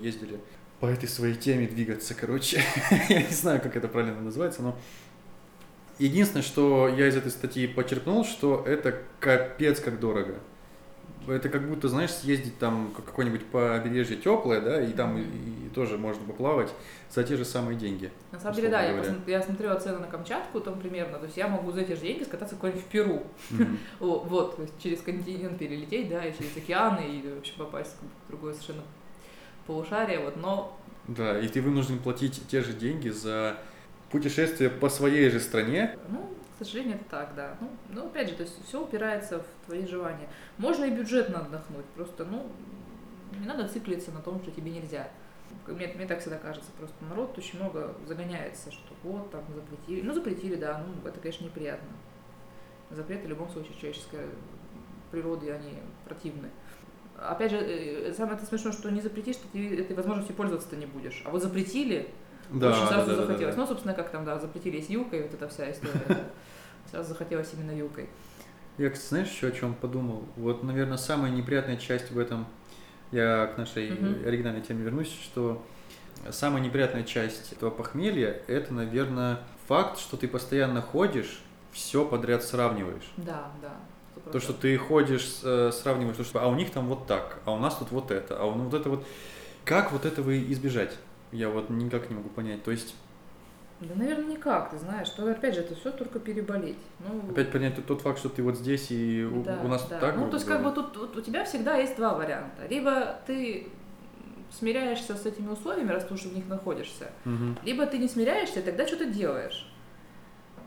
ездили 0.02 0.40
по 0.80 0.86
этой 0.86 1.10
своей 1.10 1.36
теме 1.36 1.68
двигаться, 1.68 2.14
короче. 2.14 2.62
я 3.10 3.24
не 3.24 3.34
знаю, 3.34 3.62
как 3.62 3.76
это 3.76 3.88
правильно 3.88 4.22
называется, 4.22 4.62
но 4.62 4.78
единственное, 5.98 6.44
что 6.44 6.88
я 6.88 7.08
из 7.08 7.16
этой 7.16 7.32
статьи 7.32 7.68
почерпнул, 7.68 8.26
что 8.26 8.64
это 8.66 9.02
капец 9.20 9.80
как 9.80 10.00
дорого. 10.00 10.36
Это 11.28 11.50
как 11.50 11.68
будто, 11.68 11.88
знаешь, 11.90 12.12
съездить 12.12 12.58
там 12.60 12.92
к- 12.96 13.04
какое-нибудь 13.04 13.46
побережье 13.48 14.18
теплое, 14.18 14.62
да, 14.62 14.82
и 14.82 14.92
там 14.94 15.18
и, 15.18 15.22
и 15.22 15.70
тоже 15.76 15.98
можно 15.98 16.24
поплавать 16.26 16.72
за 17.12 17.24
те 17.24 17.36
же 17.38 17.46
самые 17.46 17.78
деньги. 17.78 18.12
На 18.32 18.40
самом 18.40 18.56
деле, 18.56 18.70
да, 18.70 18.82
я, 18.82 18.94
говоря. 18.94 19.10
посмотр- 19.12 19.30
я 19.30 19.42
смотрела 19.42 19.80
цены 19.80 20.00
на 20.00 20.08
Камчатку 20.08 20.60
там 20.62 20.80
примерно, 20.80 21.18
то 21.20 21.26
есть 21.26 21.38
я 21.38 21.48
могу 21.48 21.72
за 21.72 21.82
эти 21.82 21.92
же 21.94 22.02
деньги 22.02 22.24
скататься 22.24 22.56
куда-нибудь 22.56 22.84
в 22.84 22.88
Перу. 22.88 23.24
О, 24.00 24.20
вот, 24.20 24.56
то 24.56 24.62
есть 24.64 24.74
через 24.82 25.02
континент 25.02 25.58
перелететь, 25.58 26.10
да, 26.10 26.24
и 26.26 26.36
через 26.38 26.56
океаны, 26.58 27.02
и 27.02 27.34
вообще 27.34 27.54
попасть 27.58 27.96
в 28.26 28.30
другое 28.30 28.54
совершенно 28.54 28.84
полушарие, 29.66 30.20
вот, 30.20 30.38
но 30.38 30.78
Да, 31.08 31.40
и 31.40 31.48
ты 31.48 31.62
вынужден 31.62 32.00
платить 32.00 32.42
те 32.48 32.62
же 32.62 32.74
деньги 32.74 33.10
за 33.10 33.58
путешествие 34.12 34.70
по 34.70 34.90
своей 34.90 35.30
же 35.30 35.40
стране. 35.40 35.98
Ну, 36.10 36.30
к 36.58 36.66
сожалению, 36.66 36.96
это 36.96 37.06
так, 37.10 37.36
да. 37.36 37.56
Ну, 37.62 37.70
ну, 37.90 38.08
опять 38.08 38.30
же, 38.30 38.36
то 38.36 38.42
есть 38.42 38.66
все 38.66 38.84
упирается 38.84 39.40
в 39.40 39.66
твои 39.68 39.86
желания. 39.86 40.28
Можно 40.58 40.86
и 40.86 40.90
бюджетно 40.90 41.42
отдохнуть, 41.42 41.86
просто, 41.96 42.26
ну, 42.26 42.50
не 43.40 43.46
надо 43.46 43.68
циклиться 43.68 44.12
на 44.12 44.22
том, 44.22 44.42
что 44.42 44.50
тебе 44.50 44.72
нельзя. 44.72 45.08
Мне, 45.68 45.88
мне 45.96 46.08
так 46.08 46.20
всегда 46.20 46.38
кажется, 46.38 46.72
просто 46.80 46.96
народ 47.06 47.38
очень 47.38 47.60
много 47.60 47.94
загоняется, 48.08 48.72
что 48.72 48.96
вот 49.04 49.30
там 49.30 49.44
запретили. 49.54 50.02
Ну, 50.02 50.14
запретили, 50.14 50.56
да, 50.56 50.84
ну, 50.84 51.08
это, 51.08 51.20
конечно, 51.20 51.46
неприятно. 51.46 51.90
Запреты 52.90 53.28
в 53.28 53.30
любом 53.30 53.50
случае 53.50 53.76
человеческой 53.76 54.26
природы, 55.12 55.52
они 55.52 55.74
противны. 56.06 56.50
Опять 57.18 57.52
же, 57.52 57.58
э, 57.58 58.14
самое 58.14 58.38
это 58.38 58.48
смешно, 58.48 58.72
что 58.72 58.90
не 58.90 59.02
запретишь, 59.02 59.38
ты 59.54 59.80
этой 59.80 59.96
возможностью 59.96 60.36
пользоваться-то 60.36 60.76
не 60.76 60.88
будешь. 60.88 61.22
А 61.24 61.30
вот 61.30 61.44
запретили, 61.44 62.10
Да, 62.52 62.70
очень 62.70 62.80
да, 62.82 62.88
сразу 62.88 63.12
да, 63.12 63.16
да, 63.16 63.26
захотелось. 63.26 63.56
да. 63.56 63.62
Ну, 63.62 63.68
собственно, 63.68 63.94
как 63.94 64.10
там, 64.10 64.26
да, 64.26 64.40
запретили 64.40 64.82
с 64.82 64.90
юкой, 64.90 65.24
вот 65.24 65.34
эта 65.34 65.48
вся 65.48 65.72
история. 65.72 66.26
Сразу 66.92 67.10
захотелось 67.10 67.50
именно 67.54 67.72
юкой. 67.78 68.10
Я, 68.78 68.90
кстати, 68.90 69.10
знаешь, 69.10 69.30
еще 69.30 69.48
о 69.48 69.52
чем 69.52 69.74
подумал? 69.74 70.24
Вот, 70.36 70.64
наверное, 70.64 70.98
самая 70.98 71.32
неприятная 71.32 71.78
часть 71.78 72.12
в 72.12 72.20
этом, 72.20 72.46
я 73.12 73.48
к 73.48 73.58
нашей 73.58 73.90
оригинальной 74.26 74.62
теме 74.62 74.84
вернусь, 74.84 75.12
что 75.24 75.64
самая 76.30 76.62
неприятная 76.62 77.04
часть 77.04 77.54
этого 77.54 77.70
похмелья– 77.72 78.42
это, 78.48 78.74
наверное, 78.74 79.40
факт, 79.68 80.00
что 80.00 80.16
ты 80.16 80.28
постоянно 80.28 80.82
ходишь, 80.82 81.42
все 81.72 82.06
подряд 82.06 82.44
сравниваешь. 82.44 83.12
Да, 83.18 83.52
да. 83.62 83.74
То, 84.32 84.40
что 84.40 84.54
ты 84.54 84.78
ходишь, 84.78 85.40
э, 85.44 85.72
сравниваешь, 85.72 86.18
то, 86.18 86.24
что, 86.24 86.42
а 86.42 86.48
у 86.48 86.56
них 86.56 86.72
там 86.72 86.88
вот 86.88 87.08
так, 87.08 87.40
а 87.46 87.52
у 87.52 87.60
нас 87.60 87.76
тут 87.78 87.92
вот 87.92 88.12
это, 88.12 88.38
а 88.40 88.46
у- 88.46 88.56
ну, 88.56 88.66
вот 88.66 88.74
это 88.74 88.90
вот. 88.90 89.06
Как 89.64 89.92
вот 89.92 90.06
этого 90.06 90.38
избежать? 90.52 90.96
Я 91.32 91.50
вот 91.50 91.70
никак 91.70 92.10
не 92.10 92.16
могу 92.16 92.30
понять. 92.30 92.64
То 92.64 92.72
есть, 92.72 92.96
Да, 93.82 93.94
наверное, 93.96 94.26
никак, 94.36 94.72
ты 94.72 94.78
знаешь. 94.78 95.10
То, 95.10 95.30
опять 95.30 95.54
же, 95.56 95.62
это 95.62 95.76
все 95.76 95.92
только 95.92 96.20
переболеть. 96.20 96.78
Ну, 97.00 97.32
опять 97.32 97.52
понять 97.52 97.86
тот, 97.86 98.02
факт, 98.02 98.20
что 98.20 98.30
ты 98.30 98.42
вот 98.42 98.58
здесь 98.58 98.88
и 98.92 99.24
у, 99.24 99.44
да, 99.44 99.60
у 99.64 99.68
нас 99.68 99.86
да. 99.88 100.00
так. 100.00 100.16
Ну, 100.18 100.30
то 100.30 100.36
есть, 100.38 100.46
как 100.48 100.64
бы 100.64 100.72
тут 100.72 100.96
вот 100.98 101.16
у 101.18 101.22
тебя 101.22 101.44
всегда 101.46 101.76
есть 101.76 101.96
два 101.98 102.14
варианта. 102.16 102.66
Либо 102.70 103.20
ты 103.28 103.68
смиряешься 104.52 105.16
с 105.16 105.26
этими 105.26 105.50
условиями, 105.50 105.92
раз 105.92 106.06
ты 106.06 106.14
уже 106.14 106.30
в 106.30 106.36
них 106.36 106.48
находишься, 106.48 107.12
Мгм. 107.26 107.58
либо 107.64 107.86
ты 107.86 107.98
не 107.98 108.08
смиряешься, 108.08 108.62
и 108.62 108.64
тогда 108.64 108.88
что-то 108.88 109.06
делаешь. 109.06 109.70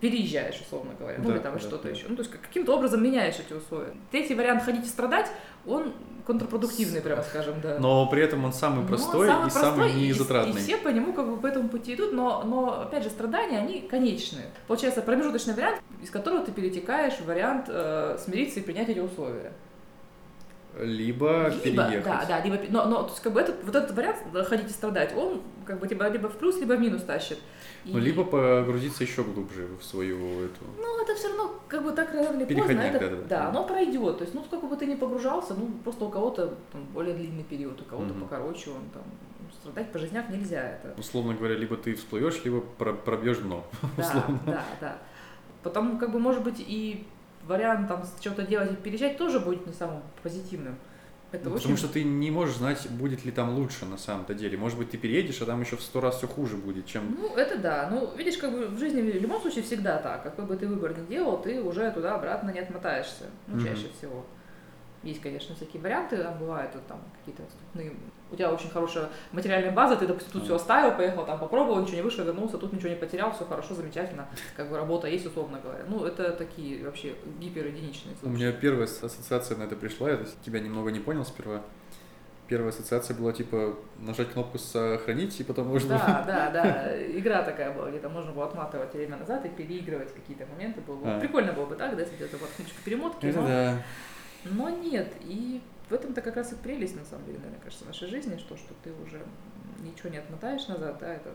Переезжаешь, 0.01 0.59
условно 0.61 0.93
говоря, 0.99 1.19
ну 1.19 1.29
Да, 1.29 1.35
или 1.35 1.43
там 1.43 1.55
да, 1.55 1.59
что-то 1.59 1.85
да. 1.85 1.91
еще. 1.91 2.07
Ну, 2.09 2.17
то 2.17 2.21
есть 2.21 2.31
как- 2.31 2.41
каким-то 2.43 2.75
образом 2.77 3.03
меняешь 3.03 3.37
эти 3.39 3.53
условия. 3.53 3.93
Третий 4.11 4.35
вариант 4.35 4.63
ходить 4.63 4.85
и 4.87 4.89
страдать, 4.89 5.31
он 5.67 5.93
контрпродуктивный, 6.27 7.01
прямо 7.01 7.23
скажем, 7.23 7.61
да. 7.61 7.79
Но 7.79 8.07
при 8.09 8.23
этом 8.23 8.45
он 8.45 8.53
самый 8.53 8.83
Но 8.83 8.89
простой 8.89 9.27
самый 9.27 9.49
и 9.49 9.51
самый 9.51 9.79
простой, 9.79 10.01
и- 10.03 10.09
незатратный. 10.09 10.61
И, 10.61 10.65
все 10.65 10.77
по 10.77 10.89
нему 10.89 11.13
как 11.13 11.29
бы 11.29 11.37
по 11.37 11.47
этому 11.47 11.69
пути 11.69 11.95
идут, 11.95 12.13
но, 12.13 12.43
но 12.45 12.83
опять 12.83 13.03
же, 13.03 13.11
страдания, 13.11 13.59
они 13.59 13.81
конечные. 13.81 14.47
Получается 14.69 15.03
промежуточный 15.03 15.55
вариант, 15.55 15.81
из 16.03 16.11
которого 16.11 16.45
ты 16.45 16.53
перетекаешь 16.53 17.15
в 17.15 17.25
вариант 17.27 17.67
э, 17.69 18.17
смириться 18.25 18.61
и 18.61 18.63
принять 18.63 18.89
эти 18.89 19.01
условия. 19.01 19.53
Либо, 20.79 21.49
Либо, 21.65 21.85
переехать. 21.85 22.05
да, 22.05 22.25
да, 22.29 22.41
либо, 22.41 22.59
но, 22.69 22.85
но 22.85 23.03
то 23.03 23.09
есть, 23.11 23.21
как 23.21 23.33
бы 23.33 23.41
этот, 23.41 23.57
вот 23.65 23.75
этот 23.75 23.91
вариант 23.97 24.19
э, 24.33 24.45
ходить 24.45 24.71
и 24.71 24.73
страдать, 24.73 25.13
он 25.17 25.43
как 25.67 25.81
бы 25.81 25.89
тебя 25.89 26.09
либо 26.09 26.29
в 26.29 26.37
плюс, 26.37 26.59
либо 26.61 26.75
в 26.75 26.81
минус 26.81 27.03
тащит. 27.03 27.39
И- 27.85 27.93
Ну, 27.93 27.99
либо 27.99 28.25
погрузиться 28.25 29.05
еще 29.05 29.23
глубже 29.25 29.69
в 29.81 29.85
свою 29.85 30.17
эту. 30.45 30.61
Ну, 30.79 31.03
это 31.03 31.15
все 31.15 31.29
равно, 31.29 31.55
как 31.69 31.83
бы 31.83 31.93
так 31.93 32.13
рано 32.15 32.43
или 32.43 32.55
поздно, 32.55 32.81
это, 32.81 32.99
да-да-да. 33.01 33.23
да, 33.29 33.49
оно 33.49 33.65
пройдет. 33.67 34.19
То 34.19 34.25
есть, 34.25 34.35
ну, 34.35 34.45
сколько 34.45 34.67
бы 34.67 34.77
ты 34.77 34.87
ни 34.87 34.95
погружался, 34.97 35.55
ну, 35.55 35.69
просто 35.83 36.05
у 36.05 36.11
кого-то 36.11 36.55
там, 36.73 36.85
более 36.93 37.15
длинный 37.15 37.45
период, 37.45 37.81
у 37.81 37.85
кого-то 37.85 38.13
Мгм. 38.13 38.23
покороче, 38.23 38.71
он 38.71 38.83
там 38.93 39.03
страдать 39.61 39.91
по 39.93 39.99
жизнях 39.99 40.29
нельзя. 40.29 40.61
Это 40.61 40.95
Условно 40.99 41.35
говоря, 41.35 41.55
либо 41.57 41.77
ты 41.77 41.95
всплывешь, 41.95 42.43
либо 42.45 42.61
про- 42.61 42.93
пробьешь 42.93 43.39
дно. 43.39 43.65
Да, 43.97 44.03
условно. 44.03 44.41
да, 44.47 44.65
да. 44.81 44.99
Потому, 45.63 45.99
как 45.99 46.13
бы, 46.13 46.19
может 46.19 46.43
быть, 46.43 46.57
и 46.59 47.07
вариант 47.47 47.89
там 47.89 48.03
что-то 48.21 48.43
делать 48.43 48.73
и 48.73 48.77
переезжать 48.77 49.17
тоже 49.19 49.41
будет 49.41 49.67
не 49.67 49.73
самым 49.73 50.03
позитивным. 50.23 50.77
Это 51.33 51.49
Ну, 51.49 51.55
очень... 51.55 51.63
Потому 51.63 51.77
что 51.77 51.89
ты 51.89 52.03
не 52.03 52.31
можешь 52.31 52.57
знать, 52.57 52.89
будет 52.91 53.25
ли 53.25 53.31
там 53.31 53.57
лучше 53.57 53.87
на 53.87 53.97
самом-то 53.99 54.35
деле. 54.35 54.59
Может 54.59 54.79
быть, 54.79 54.91
ты 54.91 54.99
переедешь, 54.99 55.41
а 55.43 55.47
там 55.47 55.61
еще 55.61 55.77
в 55.77 55.83
сто 55.83 56.01
раз 56.01 56.19
все 56.19 56.27
хуже 56.27 56.57
будет, 56.57 56.87
чем... 56.87 57.17
Ну, 57.19 57.35
это 57.37 57.57
да. 57.59 57.89
Ну, 57.91 58.15
видишь, 58.17 58.37
как 58.37 58.53
бы 58.53 58.67
в 58.67 58.79
жизни 58.79 59.01
в 59.01 59.23
любом 59.23 59.41
случае 59.41 59.63
всегда 59.63 59.99
так. 59.99 60.23
Какой 60.23 60.45
бы 60.45 60.57
ты 60.57 60.67
выбор 60.67 60.97
ни 60.99 61.07
делал, 61.07 61.41
ты 61.41 61.63
уже 61.63 61.91
туда-обратно 61.93 62.51
не 62.51 62.61
отмотаешься. 62.61 63.27
Ну, 63.47 63.63
чаще 63.65 63.87
всего. 63.97 64.25
Есть, 65.03 65.23
конечно, 65.23 65.55
всякие 65.55 65.83
варианты, 65.83 66.19
там 66.23 66.39
бывают 66.39 66.73
там 66.87 67.01
какие-то 67.19 67.43
отступные. 67.43 67.93
У 68.31 68.37
тебя 68.37 68.53
очень 68.53 68.69
хорошая 68.69 69.09
материальная 69.33 69.73
база, 69.73 69.97
ты, 69.97 70.07
допустим, 70.07 70.33
тут 70.33 70.45
все 70.45 70.55
оставил, 70.57 70.95
поехал, 70.95 71.25
там 71.25 71.39
попробовал, 71.39 71.81
ничего 71.81 71.97
не 71.97 72.03
вышло, 72.03 72.23
вернулся, 72.23 72.59
тут 72.59 72.73
ничего 72.75 72.91
не 72.91 72.97
потерял, 72.97 73.33
все 73.33 73.45
хорошо, 73.47 73.75
замечательно, 73.75 74.29
как 74.57 74.69
бы 74.69 74.77
работа 74.77 75.09
есть, 75.09 75.25
условно 75.27 75.59
говоря. 75.63 75.85
Ну, 75.89 76.05
это 76.05 76.33
такие 76.33 76.85
вообще 76.85 77.15
гиперединичные 77.41 78.15
У 78.17 78.19
случаи. 78.27 78.37
меня 78.37 78.53
первая 78.53 78.85
ас- 78.85 79.03
ассоциация 79.03 79.57
на 79.57 79.63
это 79.65 79.75
пришла, 79.75 80.11
я 80.11 80.19
тебя 80.45 80.61
немного 80.61 80.91
не 80.91 81.01
понял 81.01 81.25
сперва. 81.25 81.63
Первая 82.47 82.71
ассоциация 82.71 83.17
была 83.17 83.33
типа 83.33 83.77
нажать 84.01 84.33
кнопку 84.33 84.59
сохранить, 84.59 85.39
и 85.41 85.45
потом 85.45 85.69
можно... 85.69 85.91
Да, 85.91 86.25
да, 86.27 86.51
да. 86.51 87.07
Игра 87.17 87.43
такая 87.43 87.73
была, 87.73 87.89
где-то 87.91 88.09
можно 88.09 88.33
было 88.33 88.47
отматывать 88.47 88.93
время 88.93 89.17
назад 89.17 89.47
и 89.47 89.49
переигрывать 89.49 90.13
какие-то 90.13 90.47
моменты. 90.47 90.81
Было. 90.81 90.97
бы- 90.97 91.11
А. 91.15 91.21
Прикольно 91.21 91.53
было 91.53 91.67
бы 91.67 91.77
так, 91.77 91.95
да, 91.95 92.03
если 92.03 92.17
где-то 92.17 92.39
вот 92.39 92.49
кнопочка 92.57 92.81
перемотки. 92.85 93.27
Это 93.27 93.41
но, 93.41 93.47
да. 93.47 93.83
Но 94.45 94.71
нет. 94.71 95.13
И 95.23 95.61
в 95.89 95.93
этом-то 95.93 96.21
как 96.23 96.37
раз 96.37 96.53
и 96.53 96.57
прелесть, 96.57 96.97
на 96.97 97.05
самом 97.05 97.27
деле, 97.27 97.39
мне 97.39 97.59
кажется, 97.63 97.85
нашей 97.85 98.09
жизни, 98.09 98.39
что, 98.39 98.57
что 98.57 98.75
ты 98.83 98.93
уже 99.05 99.21
ничего 99.81 100.11
не 100.11 100.19
отмотаешь 100.19 100.67
назад, 100.69 100.99
да, 101.01 101.15
это 101.15 101.31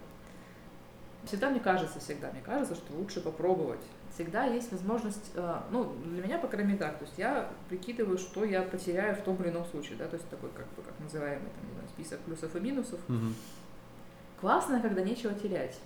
Всегда 1.25 1.49
мне 1.49 1.59
кажется, 1.59 1.99
всегда 1.99 2.31
мне 2.31 2.41
кажется, 2.41 2.75
что 2.75 2.93
лучше 2.93 3.19
попробовать. 3.19 3.79
Всегда 4.13 4.45
есть 4.45 4.71
возможность, 4.71 5.31
э, 5.33 5.61
ну, 5.71 5.95
для 6.05 6.23
меня, 6.23 6.37
по 6.37 6.47
крайней 6.47 6.73
мере, 6.73 6.79
так, 6.79 6.99
то 6.99 7.05
есть 7.05 7.17
я 7.17 7.49
прикидываю, 7.67 8.17
что 8.17 8.45
я 8.45 8.61
потеряю 8.61 9.15
в 9.15 9.21
том 9.21 9.35
или 9.41 9.49
ином 9.49 9.65
случае, 9.65 9.97
да, 9.97 10.07
то 10.07 10.15
есть 10.15 10.29
такой, 10.29 10.49
как 10.55 10.67
бы, 10.75 10.83
как 10.83 10.93
называемый, 10.99 11.49
там, 11.49 11.67
не 11.67 11.73
знаю, 11.73 11.89
список 11.89 12.19
плюсов 12.19 12.55
и 12.55 12.59
минусов. 12.59 12.99
Мгм. 13.07 13.35
Классно, 14.39 14.79
когда 14.79 15.01
нечего 15.01 15.33
терять. 15.33 15.79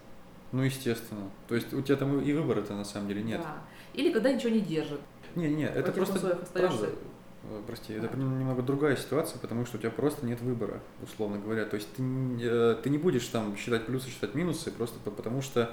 Ну, 0.52 0.64
естественно. 0.64 1.30
То 1.48 1.56
есть 1.56 1.74
у 1.74 1.82
тебя 1.82 1.96
там 1.96 2.20
и 2.20 2.34
выбора-то 2.34 2.74
на 2.74 2.84
самом 2.84 3.08
деле 3.08 3.24
нет. 3.24 3.42
Да. 3.42 3.58
Или 3.94 4.12
когда 4.12 4.32
ничего 4.32 4.52
не 4.52 4.62
держит. 4.62 5.00
Не, 5.36 5.50
не, 5.50 5.64
это 5.66 5.92
просто 5.92 6.38
правда, 6.54 6.90
э, 7.44 7.62
прости, 7.68 7.94
это 7.94 8.16
немного 8.18 8.62
другая 8.62 8.96
ситуация, 8.96 9.40
потому 9.40 9.66
что 9.66 9.78
у 9.78 9.80
тебя 9.80 9.92
просто 9.92 10.26
нет 10.26 10.42
выбора, 10.42 10.82
условно 11.02 11.38
говоря. 11.40 11.66
То 11.66 11.76
есть 11.76 11.94
ты, 11.96 12.04
э, 12.42 12.76
ты 12.84 12.90
не 12.90 12.98
будешь 12.98 13.26
там 13.28 13.56
считать 13.58 13.86
плюсы, 13.86 14.10
считать 14.10 14.36
минусы, 14.36 14.72
просто 14.72 15.00
по- 15.00 15.12
потому 15.12 15.42
что 15.42 15.70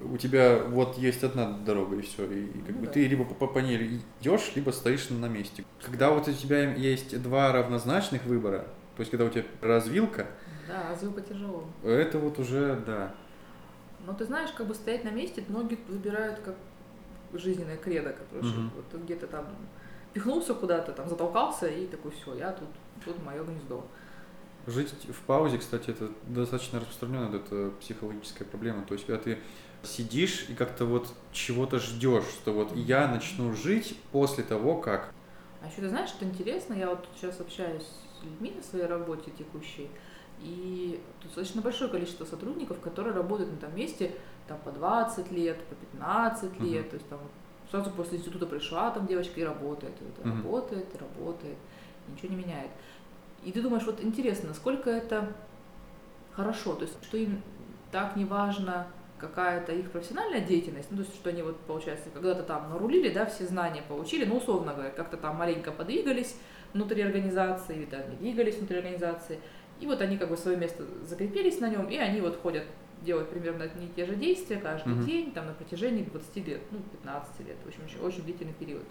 у 0.00 0.16
тебя 0.16 0.58
вот 0.68 0.96
есть 0.98 1.24
одна 1.24 1.50
дорога 1.50 1.96
и 1.96 2.02
все, 2.02 2.24
и, 2.24 2.46
и 2.46 2.58
как 2.62 2.74
Ну 2.76 2.80
бы 2.80 2.86
да. 2.86 2.92
ты 2.92 3.06
либо 3.06 3.24
по, 3.24 3.46
по 3.48 3.58
ней 3.58 4.00
идешь, 4.20 4.52
либо 4.54 4.70
стоишь 4.70 5.10
на 5.10 5.26
месте. 5.26 5.64
Когда 5.82 6.10
вот 6.10 6.28
у 6.28 6.32
тебя 6.32 6.72
есть 6.74 7.20
два 7.22 7.52
равнозначных 7.52 8.24
выбора, 8.24 8.66
то 8.96 9.00
есть 9.00 9.10
когда 9.10 9.24
у 9.24 9.28
тебя 9.28 9.44
развилка, 9.60 10.26
Да, 10.68 10.90
развилка 10.90 11.20
тяжело. 11.22 11.64
это 11.84 12.18
вот 12.18 12.38
уже 12.38 12.80
да. 12.86 13.14
Но 14.06 14.12
ты 14.14 14.24
знаешь, 14.24 14.50
как 14.52 14.66
бы 14.68 14.74
стоять 14.74 15.04
на 15.04 15.10
месте 15.10 15.44
многие 15.48 15.78
выбирают 15.88 16.38
как 16.40 16.54
жизненное 17.32 17.76
кредо, 17.76 18.14
короче. 18.30 18.48
Мгм. 18.48 18.70
Вот 18.76 18.88
ты 18.88 18.98
где-то 18.98 19.26
там 19.26 19.46
пихнулся 20.12 20.54
куда-то, 20.54 20.92
там 20.92 21.08
затолкался 21.08 21.66
и 21.68 21.86
такой, 21.86 22.10
все, 22.10 22.34
я 22.34 22.52
тут, 22.52 22.68
тут 23.04 23.22
мое 23.24 23.44
гнездо. 23.44 23.84
Жить 24.66 24.92
в 25.08 25.22
паузе, 25.26 25.58
кстати, 25.58 25.90
это 25.90 26.10
достаточно 26.26 26.80
распространенная 26.80 27.28
вот 27.28 27.46
эта 27.46 27.70
психологическая 27.80 28.46
проблема. 28.46 28.84
То 28.84 28.94
есть, 28.94 29.06
когда 29.06 29.22
ты 29.22 29.38
сидишь 29.82 30.46
и 30.48 30.54
как-то 30.54 30.84
вот 30.84 31.08
чего-то 31.32 31.78
ждешь, 31.78 32.24
что 32.24 32.52
вот 32.52 32.74
я 32.76 33.08
начну 33.08 33.54
жить 33.54 33.96
после 34.12 34.44
того, 34.44 34.76
как. 34.76 35.14
А 35.62 35.66
еще 35.66 35.80
ты 35.80 35.88
знаешь, 35.88 36.10
что 36.10 36.24
интересно, 36.24 36.74
я 36.74 36.90
вот 36.90 37.06
сейчас 37.16 37.40
общаюсь 37.40 37.84
с 37.84 38.24
людьми 38.24 38.52
на 38.56 38.62
своей 38.62 38.86
работе 38.86 39.30
текущей, 39.30 39.88
и 40.40 41.00
тут 41.20 41.28
достаточно 41.28 41.62
большое 41.62 41.90
количество 41.90 42.24
сотрудников, 42.24 42.80
которые 42.80 43.14
работают 43.14 43.50
на 43.50 43.56
том 43.56 43.74
месте 43.74 44.14
там 44.48 44.58
по 44.64 44.70
20 44.70 45.30
лет, 45.30 45.58
по 45.64 45.74
15 45.74 46.58
лет, 46.60 46.82
Мгм. 46.82 46.90
то 46.90 46.96
есть 46.96 47.08
там 47.08 47.20
сразу 47.70 47.90
после 47.90 48.18
института 48.18 48.46
пришла 48.46 48.90
там 48.90 49.06
девочка 49.06 49.40
и 49.40 49.44
работает, 49.44 49.92
и 50.00 50.04
вот 50.04 50.24
Мгм. 50.24 50.42
работает, 50.42 50.86
и 50.94 50.98
работает, 50.98 51.56
и 52.06 52.12
ничего 52.12 52.34
не 52.34 52.42
меняет. 52.42 52.70
И 53.44 53.52
ты 53.52 53.62
думаешь, 53.62 53.84
вот 53.84 54.02
интересно, 54.02 54.48
насколько 54.48 54.90
это 54.90 55.32
хорошо, 56.32 56.74
то 56.74 56.82
есть 56.82 56.96
что 57.04 57.16
им 57.16 57.42
так 57.92 58.16
не 58.16 58.24
важно 58.24 58.86
какая-то 59.18 59.72
их 59.72 59.90
профессиональная 59.90 60.40
деятельность, 60.40 60.88
ну, 60.90 60.98
то 60.98 61.02
есть, 61.02 61.14
что 61.14 61.30
они 61.30 61.42
вот, 61.42 61.58
получается, 61.60 62.08
когда-то 62.14 62.44
там 62.44 62.70
нарулили, 62.70 63.08
да, 63.08 63.26
все 63.26 63.46
знания 63.46 63.82
получили, 63.88 64.24
ну, 64.24 64.36
условно 64.36 64.72
говоря, 64.74 64.90
как-то 64.90 65.16
там 65.16 65.36
маленько 65.36 65.72
подвигались 65.72 66.36
внутри 66.72 67.02
организации, 67.02 67.74
не 67.74 68.16
двигались 68.16 68.58
внутри 68.58 68.78
организации, 68.78 69.40
и 69.80 69.86
вот 69.86 70.00
они 70.00 70.16
как 70.18 70.28
бы 70.28 70.36
свое 70.36 70.56
место 70.56 70.84
закрепились 71.04 71.58
на 71.60 71.68
нем, 71.68 71.86
и 71.88 71.96
они 71.96 72.20
вот 72.20 72.40
ходят 72.40 72.64
делать 73.02 73.28
примерно 73.30 73.64
одни 73.64 73.86
и 73.86 73.90
те 73.94 74.06
же 74.06 74.14
действия 74.16 74.56
каждый 74.56 74.94
Мгм. 74.94 75.06
день, 75.06 75.32
там, 75.32 75.46
на 75.46 75.52
протяжении 75.52 76.02
20 76.04 76.46
лет, 76.46 76.60
ну, 76.70 76.78
15 76.92 77.40
лет, 77.46 77.56
в 77.64 77.68
общем, 77.68 77.80
очень, 77.84 78.00
очень 78.00 78.22
длительный 78.24 78.52
период. 78.52 78.84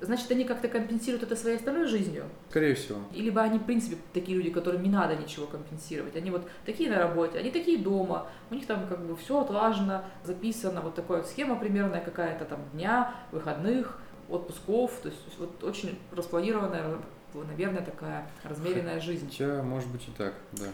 Значит, 0.00 0.30
они 0.32 0.44
как-то 0.44 0.68
компенсируют 0.68 1.22
это 1.22 1.36
своей 1.36 1.56
остальной 1.56 1.86
жизнью, 1.86 2.24
Скорее 2.50 2.74
всего. 2.74 2.98
и 3.12 3.22
либо 3.22 3.40
они, 3.40 3.58
в 3.58 3.64
принципе, 3.64 3.96
такие 4.12 4.36
люди, 4.36 4.50
которым 4.50 4.82
не 4.82 4.90
надо 4.90 5.16
ничего 5.16 5.46
компенсировать. 5.46 6.16
Они 6.16 6.30
вот 6.30 6.46
такие 6.66 6.90
на 6.90 6.98
работе, 6.98 7.38
они 7.38 7.50
такие 7.50 7.78
дома, 7.78 8.26
у 8.50 8.54
них 8.54 8.66
там 8.66 8.86
как 8.88 9.00
бы 9.06 9.16
все 9.16 9.40
отлажено, 9.40 10.04
записано, 10.24 10.80
вот 10.80 10.94
такая 10.96 11.18
вот 11.18 11.26
схема 11.28 11.56
примерная 11.56 12.00
какая-то 12.00 12.44
там 12.44 12.60
дня, 12.72 13.14
выходных, 13.30 13.98
отпусков, 14.28 14.92
то 15.02 15.08
есть 15.08 15.20
вот 15.38 15.62
очень 15.62 15.98
распланированная, 16.12 16.98
наверное, 17.34 17.82
такая 17.82 18.28
размеренная 18.42 19.00
жизнь. 19.00 19.28
Хотя, 19.30 19.62
может 19.62 19.88
быть, 19.90 20.06
и 20.08 20.10
так, 20.18 20.34
да. 20.52 20.66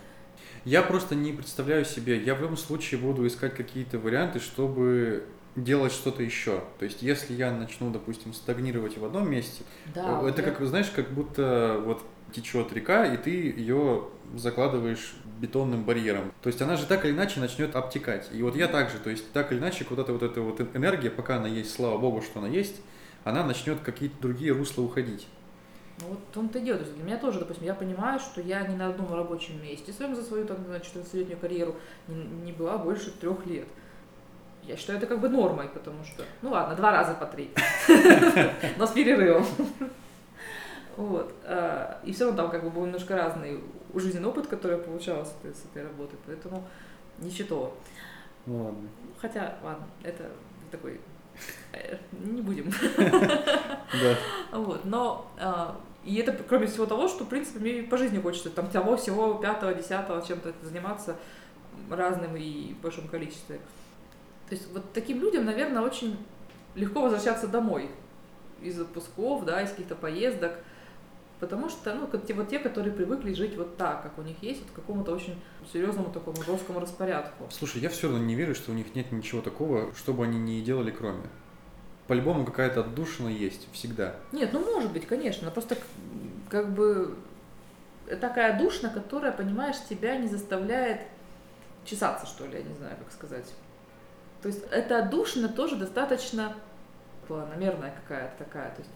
Я 0.64 0.82
просто 0.82 1.14
не 1.14 1.32
представляю 1.32 1.84
себе, 1.84 2.18
я 2.22 2.34
в 2.34 2.40
любом 2.40 2.56
случае 2.56 3.00
буду 3.00 3.26
искать 3.26 3.54
какие-то 3.54 3.98
варианты, 3.98 4.40
чтобы 4.40 5.24
делать 5.56 5.92
что-то 5.92 6.22
еще. 6.22 6.62
То 6.78 6.84
есть, 6.84 7.02
если 7.02 7.34
я 7.34 7.50
начну, 7.52 7.90
допустим, 7.90 8.32
стагнировать 8.32 8.98
в 8.98 9.04
одном 9.04 9.30
месте, 9.30 9.64
Да, 9.94 10.20
э, 10.22 10.28
это 10.28 10.42
я- 10.42 10.50
как, 10.50 10.64
знаешь, 10.66 10.90
как 10.94 11.10
будто 11.10 11.80
вот 11.84 12.02
течет 12.32 12.72
река, 12.72 13.06
и 13.06 13.16
ты 13.16 13.30
ее 13.30 14.04
закладываешь 14.36 15.14
бетонным 15.40 15.84
барьером. 15.84 16.32
То 16.42 16.48
есть 16.48 16.60
она 16.62 16.76
же 16.76 16.86
так 16.86 17.04
или 17.04 17.12
иначе 17.12 17.40
начнет 17.40 17.74
обтекать. 17.74 18.28
И 18.32 18.42
вот 18.42 18.54
я 18.56 18.68
также, 18.68 18.98
то 18.98 19.10
есть 19.10 19.32
так 19.32 19.50
или 19.52 19.58
иначе, 19.58 19.84
куда-то 19.84 20.12
вот 20.12 20.22
эта 20.22 20.40
вот 20.40 20.60
энергия, 20.74 21.10
пока 21.10 21.36
она 21.38 21.48
есть, 21.48 21.72
слава 21.74 21.98
богу, 21.98 22.22
что 22.22 22.38
она 22.38 22.48
есть, 22.48 22.76
она 23.24 23.42
начнет 23.44 23.80
какие-то 23.80 24.16
другие 24.20 24.52
русла 24.52 24.82
уходить. 24.82 25.26
Ну 26.00 26.08
вот 26.08 26.18
в 26.18 26.34
том-то 26.34 26.58
и 26.58 26.62
дело. 26.62 26.78
То 26.78 26.84
есть 26.84 26.96
для 26.96 27.04
меня 27.04 27.18
тоже, 27.18 27.38
допустим, 27.40 27.64
я 27.64 27.74
понимаю, 27.74 28.18
что 28.20 28.40
я 28.40 28.66
ни 28.66 28.74
на 28.76 28.88
одном 28.88 29.12
рабочем 29.14 29.62
месте 29.62 29.92
своем 29.92 30.14
за 30.14 30.22
свою 30.22 30.46
там, 30.46 30.58
14-летнюю 30.58 31.38
карьеру 31.38 31.76
не, 32.08 32.14
не 32.44 32.52
была 32.52 32.78
больше 32.78 33.10
трех 33.10 33.44
лет. 33.46 33.66
Я 34.62 34.76
считаю 34.76 34.98
это 34.98 35.06
как 35.06 35.20
бы 35.20 35.28
нормой, 35.28 35.68
потому 35.68 36.04
что, 36.04 36.22
ну 36.42 36.50
ладно, 36.50 36.76
два 36.76 36.92
раза 36.92 37.14
по 37.14 37.26
три, 37.26 37.50
но 38.78 38.86
с 38.86 38.90
перерывом. 38.90 39.44
Вот. 40.96 41.32
а, 41.44 41.98
И 42.04 42.12
все 42.12 42.26
равно 42.26 42.42
там 42.42 42.50
как 42.50 42.62
бы 42.62 42.70
был 42.70 42.84
немножко 42.84 43.16
разный 43.16 43.60
жизненный 43.94 44.28
опыт, 44.28 44.46
который 44.46 44.76
я 44.76 44.82
получала 44.82 45.24
с 45.24 45.34
этой, 45.40 45.54
с 45.54 45.64
этой 45.64 45.82
работы, 45.84 46.16
поэтому 46.26 46.62
ничего. 47.18 47.74
Ну 48.46 48.64
ладно. 48.64 48.88
Хотя, 49.20 49.56
ладно, 49.62 49.86
это 50.02 50.24
такой... 50.70 51.00
э, 51.72 51.96
Не 52.12 52.42
будем. 52.42 52.70
Да. 53.92 54.16
Вот, 54.58 54.84
но 54.84 55.28
а, 55.40 55.76
и 56.04 56.16
это 56.16 56.32
кроме 56.32 56.66
всего 56.66 56.86
того, 56.86 57.08
что, 57.08 57.24
в 57.24 57.28
принципе, 57.28 57.58
мне 57.58 57.82
по 57.82 57.96
жизни 57.96 58.20
хочется 58.20 58.50
там 58.50 58.68
того 58.68 58.96
всего 58.96 59.34
пятого, 59.34 59.74
десятого, 59.74 60.24
чем-то 60.26 60.52
заниматься 60.62 61.16
разным 61.90 62.36
и 62.36 62.74
в 62.74 62.80
большом 62.80 63.08
количестве. 63.08 63.60
То 64.48 64.54
есть 64.54 64.72
вот 64.72 64.92
таким 64.92 65.20
людям, 65.20 65.44
наверное, 65.44 65.82
очень 65.82 66.16
легко 66.74 67.02
возвращаться 67.02 67.46
домой 67.46 67.90
из 68.62 68.80
отпусков, 68.80 69.44
да, 69.44 69.62
из 69.62 69.70
каких-то 69.70 69.94
поездок, 69.94 70.52
потому 71.38 71.68
что, 71.68 71.94
ну, 71.94 72.06
как 72.06 72.26
те, 72.26 72.34
вот 72.34 72.48
те, 72.48 72.58
которые 72.58 72.92
привыкли 72.92 73.32
жить 73.32 73.56
вот 73.56 73.76
так, 73.76 74.02
как 74.02 74.18
у 74.18 74.22
них 74.22 74.36
есть, 74.42 74.60
вот 74.60 74.70
к 74.70 74.74
какому-то 74.74 75.12
очень 75.12 75.40
серьезному 75.72 76.10
такому 76.10 76.42
жесткому 76.42 76.80
распорядку. 76.80 77.48
Слушай, 77.50 77.82
я 77.82 77.88
все 77.88 78.08
равно 78.08 78.24
не 78.24 78.34
верю, 78.34 78.54
что 78.54 78.72
у 78.72 78.74
них 78.74 78.94
нет 78.94 79.12
ничего 79.12 79.40
такого, 79.40 79.94
что 79.94 80.12
бы 80.12 80.24
они 80.24 80.38
не 80.38 80.60
делали 80.62 80.90
кроме. 80.90 81.28
По-любому 82.10 82.44
какая-то 82.44 82.80
отдушина 82.80 83.28
есть, 83.28 83.68
всегда. 83.72 84.16
Нет, 84.32 84.52
ну 84.52 84.58
может 84.58 84.92
быть, 84.92 85.06
конечно, 85.06 85.44
но 85.44 85.52
просто 85.52 85.76
как 86.48 86.72
бы 86.72 87.16
такая 88.20 88.58
душна, 88.58 88.88
которая, 88.88 89.30
понимаешь, 89.30 89.76
тебя 89.88 90.16
не 90.16 90.26
заставляет 90.26 91.02
чесаться, 91.84 92.26
что 92.26 92.46
ли, 92.46 92.58
я 92.58 92.62
не 92.64 92.74
знаю, 92.74 92.96
как 92.96 93.12
сказать. 93.12 93.54
То 94.42 94.48
есть 94.48 94.64
эта 94.72 95.04
душна 95.04 95.46
тоже 95.46 95.76
достаточно 95.76 96.56
планомерная 97.28 97.94
какая-то 98.02 98.44
такая. 98.44 98.74
То 98.74 98.80
есть, 98.80 98.90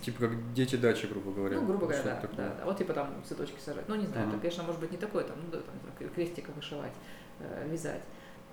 Типа 0.00 0.28
как 0.28 0.52
дети 0.52 0.76
дачи, 0.76 1.06
грубо 1.06 1.32
говоря. 1.32 1.56
ну, 1.56 1.66
грубо 1.66 1.86
говоря, 1.86 2.04
да, 2.04 2.20
такое. 2.20 2.36
да, 2.36 2.54
да. 2.56 2.64
Вот 2.66 2.78
типа 2.78 2.92
там 2.92 3.20
цветочки 3.26 3.58
сажать. 3.58 3.88
Ну, 3.88 3.96
не 3.96 4.06
знаю, 4.06 4.28
Ага. 4.28 4.30
это, 4.34 4.40
конечно, 4.42 4.62
может 4.62 4.80
быть 4.80 4.92
не 4.92 4.98
такое, 4.98 5.24
там, 5.24 5.38
ну, 5.44 5.50
да, 5.50 5.58
там, 5.58 6.08
крестиком 6.10 6.54
вышивать, 6.54 6.92
э, 7.40 7.66
вязать. 7.68 8.02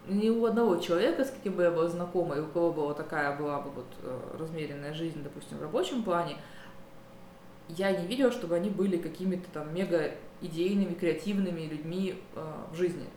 Ни 0.07 0.29
у 0.29 0.45
одного 0.45 0.77
человека, 0.77 1.25
с 1.25 1.31
каким 1.31 1.53
бы 1.53 1.63
я 1.63 1.71
была 1.71 1.87
знакома, 1.87 2.35
и 2.35 2.39
у 2.39 2.47
кого 2.47 2.71
была 2.71 2.93
такая 2.93 3.35
была 3.37 3.59
бы 3.59 3.71
вот 3.71 3.87
э, 4.03 4.37
размеренная 4.39 4.93
жизнь, 4.93 5.23
допустим, 5.23 5.57
в 5.57 5.61
рабочем 5.61 6.03
плане, 6.03 6.37
я 7.69 7.91
не 7.91 8.05
видела, 8.05 8.31
чтобы 8.31 8.55
они 8.55 8.69
были 8.69 8.97
какими-то 8.97 9.49
там 9.51 9.73
мега 9.73 10.11
идейными, 10.41 10.93
креативными 10.93 11.61
людьми 11.61 12.21
э, 12.35 12.53
в 12.71 12.75
жизни. 12.75 13.07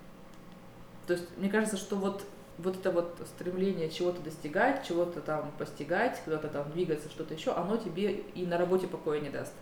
То 1.06 1.14
есть 1.14 1.26
мне 1.36 1.50
кажется, 1.50 1.76
что 1.76 1.96
вот 1.96 2.24
вот 2.58 2.76
это 2.76 2.90
вот 2.90 3.16
стремление 3.24 3.88
чего-то 3.88 4.20
достигать, 4.20 4.86
чего-то 4.86 5.20
там 5.20 5.52
постигать, 5.58 6.20
куда-то 6.24 6.48
там 6.48 6.70
двигаться, 6.72 7.08
что-то 7.08 7.34
еще, 7.34 7.52
оно 7.52 7.76
тебе 7.76 8.24
и 8.34 8.44
на 8.44 8.58
работе 8.58 8.88
покоя 8.88 9.20
не 9.20 9.30
даст. 9.30 9.52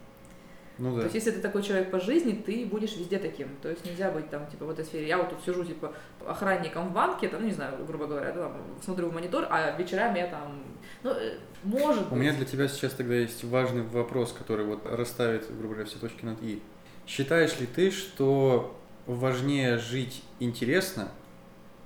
Ну 0.78 0.90
То 0.90 0.96
да. 0.96 1.02
есть, 1.04 1.14
если 1.14 1.30
ты 1.30 1.40
такой 1.40 1.62
человек 1.62 1.90
по 1.90 1.98
жизни, 1.98 2.32
ты 2.32 2.66
будешь 2.66 2.96
везде 2.96 3.18
таким. 3.18 3.48
То 3.62 3.70
есть 3.70 3.84
нельзя 3.86 4.10
быть 4.10 4.28
там, 4.28 4.46
типа, 4.46 4.66
в 4.66 4.70
этой 4.70 4.84
сфере. 4.84 5.08
Я 5.08 5.16
вот 5.16 5.30
тут 5.30 5.42
сижу, 5.42 5.64
типа, 5.64 5.94
охранником 6.26 6.88
в 6.88 6.92
банке, 6.92 7.28
там, 7.28 7.40
ну, 7.40 7.46
не 7.46 7.54
знаю, 7.54 7.84
грубо 7.86 8.06
говоря, 8.06 8.32
да, 8.32 8.42
там, 8.42 8.52
смотрю 8.82 9.08
в 9.08 9.14
монитор, 9.14 9.46
а 9.50 9.70
вечерами 9.78 10.18
я 10.18 10.26
там, 10.26 10.62
ну, 11.02 11.10
э, 11.10 11.38
может 11.64 12.06
У 12.06 12.10
быть. 12.10 12.20
меня 12.20 12.32
для 12.34 12.44
тебя 12.44 12.68
сейчас 12.68 12.92
тогда 12.92 13.14
есть 13.14 13.42
важный 13.44 13.82
вопрос, 13.82 14.32
который 14.32 14.66
вот 14.66 14.84
расставит, 14.84 15.46
грубо 15.48 15.74
говоря, 15.74 15.84
все 15.86 15.98
точки 15.98 16.24
над 16.24 16.42
«и». 16.42 16.62
Считаешь 17.06 17.58
ли 17.60 17.66
ты, 17.66 17.90
что 17.90 18.76
важнее 19.06 19.78
жить 19.78 20.22
интересно, 20.40 21.08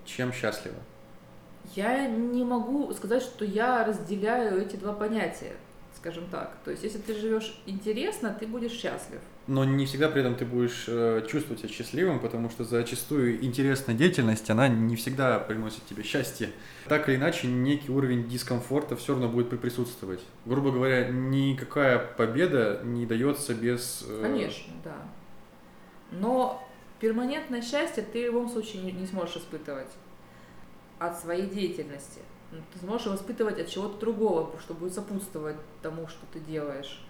чем 0.05 0.33
счастливо? 0.33 0.77
Я 1.77 2.07
не 2.09 2.43
могу 2.45 2.93
сказать, 2.95 3.23
что 3.23 3.45
я 3.45 3.85
разделяю 3.85 4.61
эти 4.63 4.77
два 4.77 4.93
понятия, 4.93 5.53
скажем 6.01 6.27
так. 6.31 6.57
То 6.65 6.71
есть, 6.71 6.83
если 6.83 6.99
ты 6.99 7.15
живешь 7.15 7.55
интересно, 7.67 8.35
ты 8.39 8.47
будешь 8.47 8.73
счастлив. 8.73 9.21
Но 9.47 9.65
не 9.65 9.85
всегда 9.85 10.09
при 10.09 10.21
этом 10.21 10.35
ты 10.35 10.45
будешь 10.47 10.85
э, 10.89 11.27
чувствовать 11.29 11.61
себя 11.61 11.69
счастливым, 11.73 12.21
потому 12.21 12.49
что 12.51 12.65
зачастую 12.65 13.45
интересная 13.45 13.95
деятельность, 13.95 14.49
она 14.49 14.69
не 14.69 14.97
всегда 14.97 15.39
приносит 15.39 15.85
тебе 15.87 16.03
счастье. 16.03 16.51
Так 16.89 17.09
или 17.09 17.17
иначе, 17.17 17.49
некий 17.49 17.91
уровень 17.91 18.29
дискомфорта 18.29 18.97
все 18.97 19.13
равно 19.13 19.29
будет 19.29 19.51
при- 19.51 19.57
присутствовать. 19.57 20.21
Грубо 20.47 20.71
говоря, 20.71 21.09
никакая 21.09 21.99
победа 21.99 22.81
не 22.85 23.05
дается 23.07 23.55
без... 23.55 24.05
э, 24.09 24.23
Конечно, 24.23 24.73
да. 24.85 24.97
Но 26.13 26.67
перманентное 27.01 27.63
счастье 27.63 28.03
ты 28.11 28.23
в 28.31 28.35
любом 28.35 28.49
случае 28.51 28.83
не 28.93 29.07
сможешь 29.07 29.37
испытывать 29.37 29.91
от 30.99 31.19
своей 31.19 31.47
деятельности. 31.49 32.21
Ну, 32.53 32.59
Ты 32.73 32.79
сможешь 32.81 33.07
его 33.07 33.17
испытывать 33.17 33.61
от 33.61 33.69
чего-то 33.69 33.99
другого, 33.99 34.51
что 34.61 34.75
будет 34.75 34.95
сопутствовать 34.95 35.57
тому, 35.83 36.09
что 36.09 36.27
ты 36.33 36.41
делаешь. 36.41 37.01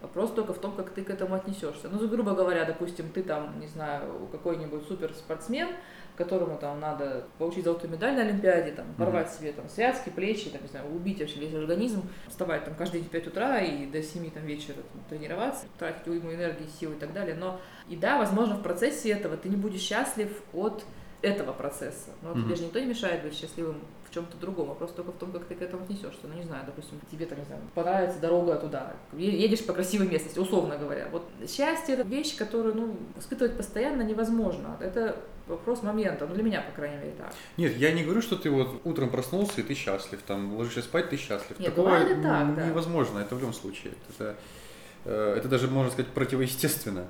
Вопрос 0.00 0.32
только 0.32 0.52
в 0.52 0.58
том, 0.58 0.72
как 0.72 0.90
ты 0.90 1.04
к 1.04 1.10
этому 1.10 1.36
отнесешься. 1.36 1.88
Ну, 1.88 2.08
грубо 2.08 2.34
говоря, 2.34 2.64
допустим, 2.64 3.08
ты 3.10 3.22
там, 3.22 3.60
не 3.60 3.68
знаю, 3.68 4.28
какой-нибудь 4.32 4.84
суперспортсмен, 4.88 5.68
которому 6.16 6.58
там 6.58 6.80
надо 6.80 7.26
получить 7.38 7.64
золотую 7.64 7.92
медаль 7.92 8.16
на 8.16 8.22
Олимпиаде, 8.22 8.72
там, 8.72 8.86
порвать 8.98 9.32
себе 9.32 9.52
там 9.52 9.68
связки, 9.68 10.10
плечи, 10.10 10.50
там, 10.50 10.60
не 10.62 10.68
знаю, 10.68 10.92
убить 10.92 11.20
вообще 11.20 11.38
весь 11.38 11.54
организм, 11.54 12.02
вставать 12.26 12.64
там 12.64 12.74
каждый 12.74 13.00
день 13.00 13.08
в 13.08 13.12
5 13.12 13.26
утра 13.28 13.60
и 13.60 13.86
до 13.86 14.02
7 14.02 14.28
там, 14.30 14.44
вечера 14.44 14.74
там, 14.74 15.04
тренироваться, 15.08 15.66
тратить 15.78 16.08
уйму 16.08 16.34
энергии, 16.34 16.66
сил 16.80 16.92
и 16.92 16.96
так 16.96 17.12
далее. 17.12 17.36
Но 17.36 17.60
и 17.88 17.94
да, 17.94 18.18
возможно, 18.18 18.56
в 18.56 18.62
процессе 18.62 19.10
этого 19.10 19.36
ты 19.36 19.48
не 19.48 19.56
будешь 19.56 19.80
счастлив 19.82 20.42
от 20.52 20.84
этого 21.22 21.52
процесса. 21.52 22.10
Но 22.22 22.30
Мгм. 22.34 22.44
тебе 22.44 22.56
же 22.56 22.64
никто 22.64 22.78
не 22.80 22.86
мешает 22.86 23.22
быть 23.22 23.34
счастливым 23.34 23.76
в 24.10 24.14
чем-то 24.14 24.36
другом, 24.36 24.68
вопрос 24.68 24.92
только 24.92 25.10
в 25.12 25.16
том, 25.16 25.32
как 25.32 25.44
ты 25.44 25.54
к 25.54 25.62
этому 25.62 25.84
отнесешься. 25.84 26.20
Ну, 26.24 26.34
не 26.34 26.42
знаю, 26.42 26.64
допустим, 26.66 27.00
тебе 27.10 27.24
там, 27.26 27.38
не 27.38 27.44
знаю, 27.44 27.62
понравится 27.74 28.18
дорога 28.20 28.56
туда, 28.56 28.92
едешь 29.16 29.64
по 29.64 29.72
красивой 29.72 30.08
местности, 30.08 30.38
условно 30.38 30.76
говоря. 30.76 31.08
Вот 31.10 31.24
счастье— 31.48 31.94
это 31.96 32.02
вещь, 32.06 32.36
которую, 32.36 32.74
ну, 32.74 32.96
испытывать 33.18 33.56
постоянно 33.56 34.02
невозможно. 34.02 34.76
Это 34.80 35.16
вопрос 35.46 35.82
момента, 35.82 36.26
ну, 36.26 36.34
для 36.34 36.42
меня, 36.42 36.60
по 36.60 36.72
крайней 36.72 36.96
мере, 36.98 37.12
так. 37.16 37.32
Нет, 37.56 37.76
я 37.76 37.92
не 37.92 38.04
говорю, 38.04 38.20
что 38.20 38.36
ты 38.36 38.50
вот 38.50 38.80
утром 38.84 39.08
проснулся 39.10 39.60
и 39.60 39.64
ты 39.64 39.74
счастлив, 39.74 40.20
там 40.26 40.56
ложишься 40.56 40.82
спать, 40.82 41.08
ты 41.08 41.16
счастлив. 41.16 41.58
Нет, 41.58 41.70
Такого 41.70 41.86
бывает 41.86 42.22
так, 42.22 42.54
да. 42.56 42.66
невозможно, 42.66 43.18
это 43.20 43.34
в 43.34 43.38
любом 43.38 43.54
случае. 43.54 43.94
Это, 44.10 44.36
э, 45.04 45.34
это 45.38 45.48
даже, 45.48 45.68
можно 45.68 45.90
сказать, 45.90 46.10
противоестественно. 46.12 47.06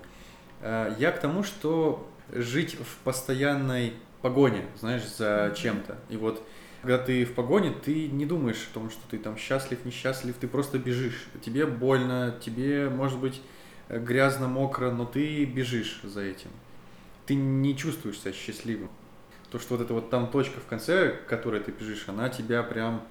Э, 0.61 0.95
Я 0.99 1.11
к 1.13 1.21
тому, 1.21 1.43
что 1.43 2.07
жить 2.33 2.75
в 2.75 3.05
постоянной 3.05 3.95
погоне, 4.23 4.65
знаешь, 4.79 5.07
за 5.07 5.55
чем-то. 5.57 5.99
И 6.09 6.17
вот 6.17 6.43
когда 6.83 6.99
ты 6.99 7.25
в 7.25 7.35
погоне, 7.35 7.71
ты 7.71 8.09
не 8.09 8.27
думаешь 8.27 8.69
о 8.71 8.75
том, 8.75 8.91
что 8.91 9.01
ты 9.09 9.19
там 9.19 9.37
счастлив, 9.37 9.85
несчастлив, 9.85 10.35
ты 10.37 10.49
просто 10.49 10.79
бежишь. 10.79 11.29
Тебе 11.45 11.65
больно, 11.65 12.37
тебе, 12.45 12.89
может 12.89 13.21
быть, 13.21 13.41
грязно, 13.89 14.49
мокро, 14.49 14.91
но 14.91 15.05
ты 15.05 15.45
бежишь 15.45 16.01
за 16.03 16.23
этим. 16.23 16.51
Ты 17.27 17.37
не 17.37 17.77
чувствуешь 17.77 18.19
себя 18.19 18.33
счастливым. 18.33 18.91
То, 19.51 19.61
что 19.61 19.77
вот 19.77 19.85
эта 19.85 19.95
вот 19.95 20.11
там 20.11 20.29
точка 20.29 20.59
в 20.59 20.67
конце, 20.67 21.11
к 21.11 21.27
которой 21.27 21.61
ты 21.61 21.71
бежишь, 21.71 22.09
она 22.09 22.29
тебя 22.29 22.65
прям 22.65 23.07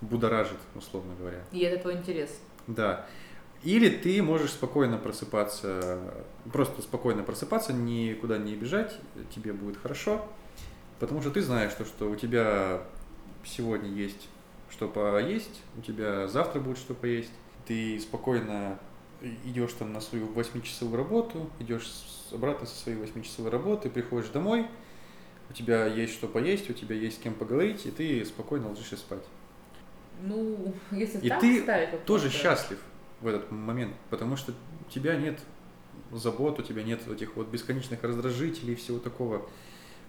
будоражит, 0.00 0.58
условно 0.76 1.14
говоря. 1.18 1.42
И 1.50 1.58
это 1.60 1.82
твой 1.82 1.94
интерес. 1.96 2.40
Да. 2.68 3.06
Или 3.64 3.88
ты 3.88 4.22
можешь 4.22 4.52
спокойно 4.52 4.98
просыпаться, 4.98 6.00
просто 6.52 6.80
спокойно 6.80 7.24
просыпаться, 7.24 7.72
никуда 7.72 8.38
не 8.38 8.54
бежать, 8.54 8.96
тебе 9.34 9.52
будет 9.52 9.76
хорошо, 9.78 10.24
потому 11.00 11.20
что 11.22 11.30
ты 11.30 11.42
знаешь, 11.42 11.72
что, 11.72 11.84
что 11.84 12.08
у 12.08 12.14
тебя 12.14 12.82
сегодня 13.44 13.90
есть 13.90 14.28
что 14.70 14.88
поесть, 14.88 15.62
у 15.76 15.80
тебя 15.80 16.28
завтра 16.28 16.60
будет 16.60 16.78
что 16.78 16.94
поесть, 16.94 17.32
ты 17.66 17.98
спокойно 17.98 18.78
идешь 19.44 19.72
там 19.72 19.92
на 19.92 20.00
свою 20.00 20.28
8-часовую 20.28 20.96
работу, 20.96 21.50
идешь 21.58 21.86
обратно 22.32 22.66
со 22.66 22.76
своей 22.76 22.98
8-часовой 22.98 23.50
работы, 23.50 23.90
приходишь 23.90 24.28
домой, 24.28 24.66
у 25.50 25.52
тебя 25.52 25.86
есть 25.86 26.12
что 26.12 26.28
поесть, 26.28 26.70
у 26.70 26.74
тебя 26.74 26.94
есть 26.94 27.16
с 27.16 27.20
кем 27.20 27.34
поговорить, 27.34 27.86
и 27.86 27.90
ты 27.90 28.24
спокойно 28.24 28.68
ложишься 28.68 28.96
спать. 28.96 29.24
Ну, 30.22 30.74
если 30.90 31.18
И 31.18 31.28
так 31.28 31.40
ты 31.40 31.62
ставить 31.62 32.04
тоже 32.04 32.30
счастлив 32.30 32.78
в 33.20 33.26
этот 33.26 33.50
момент, 33.50 33.94
потому 34.10 34.36
что 34.36 34.52
у 34.86 34.90
тебя 34.90 35.16
нет 35.16 35.40
забот, 36.12 36.58
у 36.58 36.62
тебя 36.62 36.82
нет 36.82 37.06
этих 37.08 37.36
вот 37.36 37.48
бесконечных 37.48 38.02
раздражителей 38.02 38.72
и 38.74 38.76
всего 38.76 38.98
такого, 38.98 39.48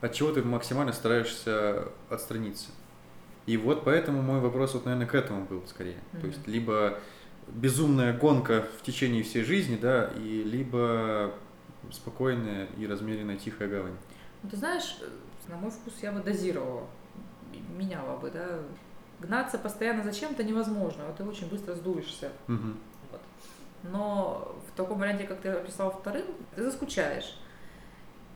от 0.02 0.14
чего 0.14 0.32
ты 0.32 0.44
максимально 0.44 0.94
стараешься 0.94 1.90
отстраниться. 2.10 2.70
И 3.46 3.58
вот 3.58 3.84
поэтому 3.84 4.22
мой 4.22 4.40
вопрос 4.40 4.76
вот, 4.76 4.86
наверное, 4.86 5.08
к 5.08 5.16
этому 5.16 5.46
был 5.46 5.64
скорее. 5.68 5.98
То 6.12 6.18
Мгм. 6.20 6.28
есть 6.28 6.48
либо 6.48 7.00
безумная 7.48 8.16
гонка 8.16 8.68
в 8.78 8.84
течение 8.84 9.24
всей 9.24 9.44
жизни, 9.44 9.76
да, 9.76 10.12
и 10.16 10.44
либо 10.44 11.34
спокойная 11.92 12.68
и 12.78 12.86
размеренная 12.86 13.38
тихая 13.38 13.68
гавань. 13.68 13.96
Ну, 14.44 14.50
ты 14.50 14.58
знаешь, 14.58 15.00
на 15.48 15.58
мой 15.58 15.72
вкус 15.72 15.94
я 16.02 16.12
бы 16.12 16.20
дозировала, 16.20 16.88
меняла 17.76 18.18
бы, 18.18 18.30
да. 18.30 18.60
Гнаться 19.20 19.58
постоянно 19.58 20.04
за 20.04 20.14
чем-то 20.14 20.44
невозможно, 20.44 21.06
вот 21.08 21.18
ты 21.18 21.24
очень 21.24 21.50
быстро 21.50 21.74
сдуешься. 21.76 22.32
Мгм. 22.48 22.78
Но 23.84 24.56
в 24.68 24.76
таком 24.76 25.00
варианте, 25.00 25.26
как 25.26 25.40
ты 25.40 25.50
описал 25.50 25.92
вторым, 25.92 26.26
ты 26.56 26.64
заскучаешь. 26.64 27.36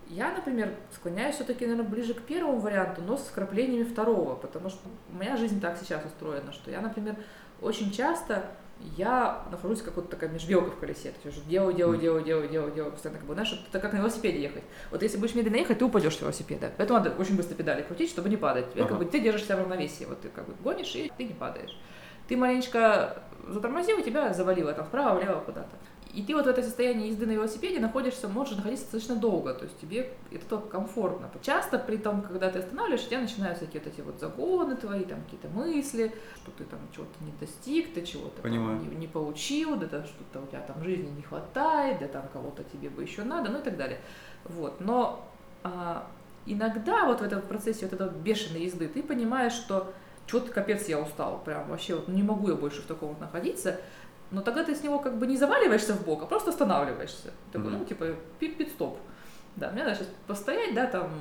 Я, 0.10 0.32
например, 0.32 0.74
склоняюсь 0.92 1.36
все-таки, 1.36 1.66
наверное, 1.66 1.90
ближе 1.90 2.14
к 2.14 2.22
первому 2.22 2.60
варианту, 2.60 3.02
но 3.02 3.18
с 3.18 3.22
вкраплениями 3.22 3.84
второго, 3.84 4.36
потому 4.36 4.70
что 4.70 4.80
меня 5.10 5.38
жизнь 5.38 5.60
так 5.60 5.78
сейчас 5.78 6.06
устроена, 6.06 6.52
что 6.52 6.70
я, 6.72 6.82
например, 6.82 7.16
очень 7.62 7.92
часто 7.92 8.52
я 8.98 9.46
нахожусь 9.50 9.82
как 9.82 9.96
вот 9.96 10.10
такая 10.10 10.30
межбелка 10.30 10.72
в 10.72 10.80
колесе. 10.80 11.14
То 11.24 11.30
есть 11.30 11.48
делаю, 11.48 11.74
делаю, 11.74 12.00
делаю, 12.00 12.24
делаю, 12.24 12.50
делаю, 12.50 12.72
делаю, 12.74 12.92
постоянно 12.92 13.20
как 13.20 13.28
бы, 13.28 13.34
знаешь, 13.34 13.66
это 13.70 13.80
как 13.80 13.94
на 13.94 13.98
велосипеде 13.98 14.42
ехать. 14.42 14.64
Вот 14.92 15.02
если 15.02 15.18
будешь 15.18 15.36
медленно 15.36 15.56
ехать, 15.58 15.80
ты 15.80 15.86
упадешь 15.86 16.18
с 16.18 16.22
велосипеда. 16.22 16.72
Поэтому 16.78 17.00
надо 17.00 17.16
очень 17.16 17.38
быстро 17.38 17.56
педали 17.56 17.82
крутить, 17.82 18.10
чтобы 18.10 18.30
не 18.30 18.38
падать. 18.38 18.72
Тебе, 18.72 18.84
как 18.84 18.92
Ага. 18.94 19.04
бы, 19.04 19.10
ты 19.10 19.20
держишься 19.20 19.56
в 19.56 19.60
равновесии. 19.60 20.06
Вот 20.06 20.22
ты 20.22 20.30
как 20.30 20.46
бы 20.48 20.54
гонишь, 20.62 20.94
и 20.96 21.12
ты 21.18 21.24
не 21.24 21.34
падаешь. 21.34 21.76
Ты 22.28 22.38
маленечко 22.38 23.24
затормозил, 23.48 24.00
и 24.00 24.04
тебя 24.04 24.34
завалило 24.34 24.74
там 24.74 24.86
вправо, 24.86 25.20
влево, 25.20 25.40
куда-то. 25.42 25.76
И 26.14 26.22
ты 26.22 26.36
вот 26.36 26.46
в 26.46 26.48
этом 26.48 26.64
состоянии 26.64 27.08
езды 27.08 27.26
на 27.26 27.32
велосипеде 27.32 27.80
находишься, 27.80 28.28
можешь 28.28 28.56
находиться 28.56 28.86
достаточно 28.86 29.16
долго, 29.16 29.56
то 29.56 29.64
есть 29.64 29.80
тебе 29.80 30.12
это 30.32 30.46
только 30.46 30.68
комфортно. 30.68 31.28
Часто 31.42 31.80
при 31.80 31.98
том, 31.98 32.22
когда 32.22 32.52
ты 32.52 32.60
останавливаешься, 32.60 33.08
у 33.08 33.10
тебя 33.10 33.22
начинаются 33.22 33.66
какие-то 33.66 33.90
эти 33.90 34.02
вот 34.02 34.20
загоны 34.20 34.76
твои, 34.76 35.06
там 35.06 35.24
какие-то 35.24 35.50
мысли, 35.50 36.14
что 36.36 36.52
ты 36.52 36.66
там 36.66 36.80
чего-то 36.96 37.12
не 37.22 37.32
достиг, 37.40 37.96
ты 37.96 38.06
чего-то 38.06 38.44
там 38.44 38.52
не, 38.52 38.96
не 38.96 39.08
получил, 39.08 39.76
да, 39.76 39.88
да 39.88 40.06
что-то 40.06 40.42
у 40.42 40.46
тебя 40.46 40.62
там 40.62 40.84
жизни 40.84 41.10
не 41.10 41.24
хватает, 41.24 42.00
да 42.00 42.08
там 42.08 42.28
кого-то 42.32 42.64
тебе 42.64 42.92
бы 42.92 43.02
еще 43.02 43.24
надо, 43.24 43.50
ну 43.50 43.60
и 43.60 43.64
так 43.64 43.76
далее. 43.76 44.00
Вот, 44.46 44.82
но 44.82 45.28
а, 45.64 46.08
иногда 46.46 47.06
вот 47.06 47.22
в 47.22 47.24
этом 47.24 47.42
процессе 47.42 47.88
вот 47.88 48.00
этой 48.00 48.10
бешеной 48.20 48.66
езды 48.66 48.88
ты 48.88 49.02
понимаешь, 49.02 49.54
что 49.54 49.92
что-то 50.28 50.52
капец 50.52 50.88
я 50.88 51.00
устал, 51.00 51.42
прям 51.44 51.68
вообще 51.70 51.96
вот 51.96 52.08
не 52.08 52.24
могу 52.24 52.50
я 52.50 52.56
больше 52.56 52.82
в 52.82 52.86
таком 52.86 53.10
вот 53.10 53.20
находиться, 53.20 53.80
но 54.32 54.42
тогда 54.42 54.64
ты 54.64 54.76
с 54.76 54.82
него 54.84 55.00
как 55.00 55.18
бы 55.18 55.28
не 55.28 55.38
заваливаешься 55.38 55.94
в 55.94 56.04
бок, 56.06 56.24
а 56.24 56.26
просто 56.26 56.50
останавливаешься. 56.52 57.32
Такой, 57.52 57.70
Мгм. 57.70 57.80
ну, 57.80 57.86
типа, 57.86 58.06
пит- 58.40 58.58
пит-стоп. 58.58 58.98
Да, 59.56 59.70
мне 59.72 59.84
надо 59.84 59.96
сейчас 59.96 60.08
постоять, 60.26 60.74
да, 60.74 60.88
там, 60.88 61.12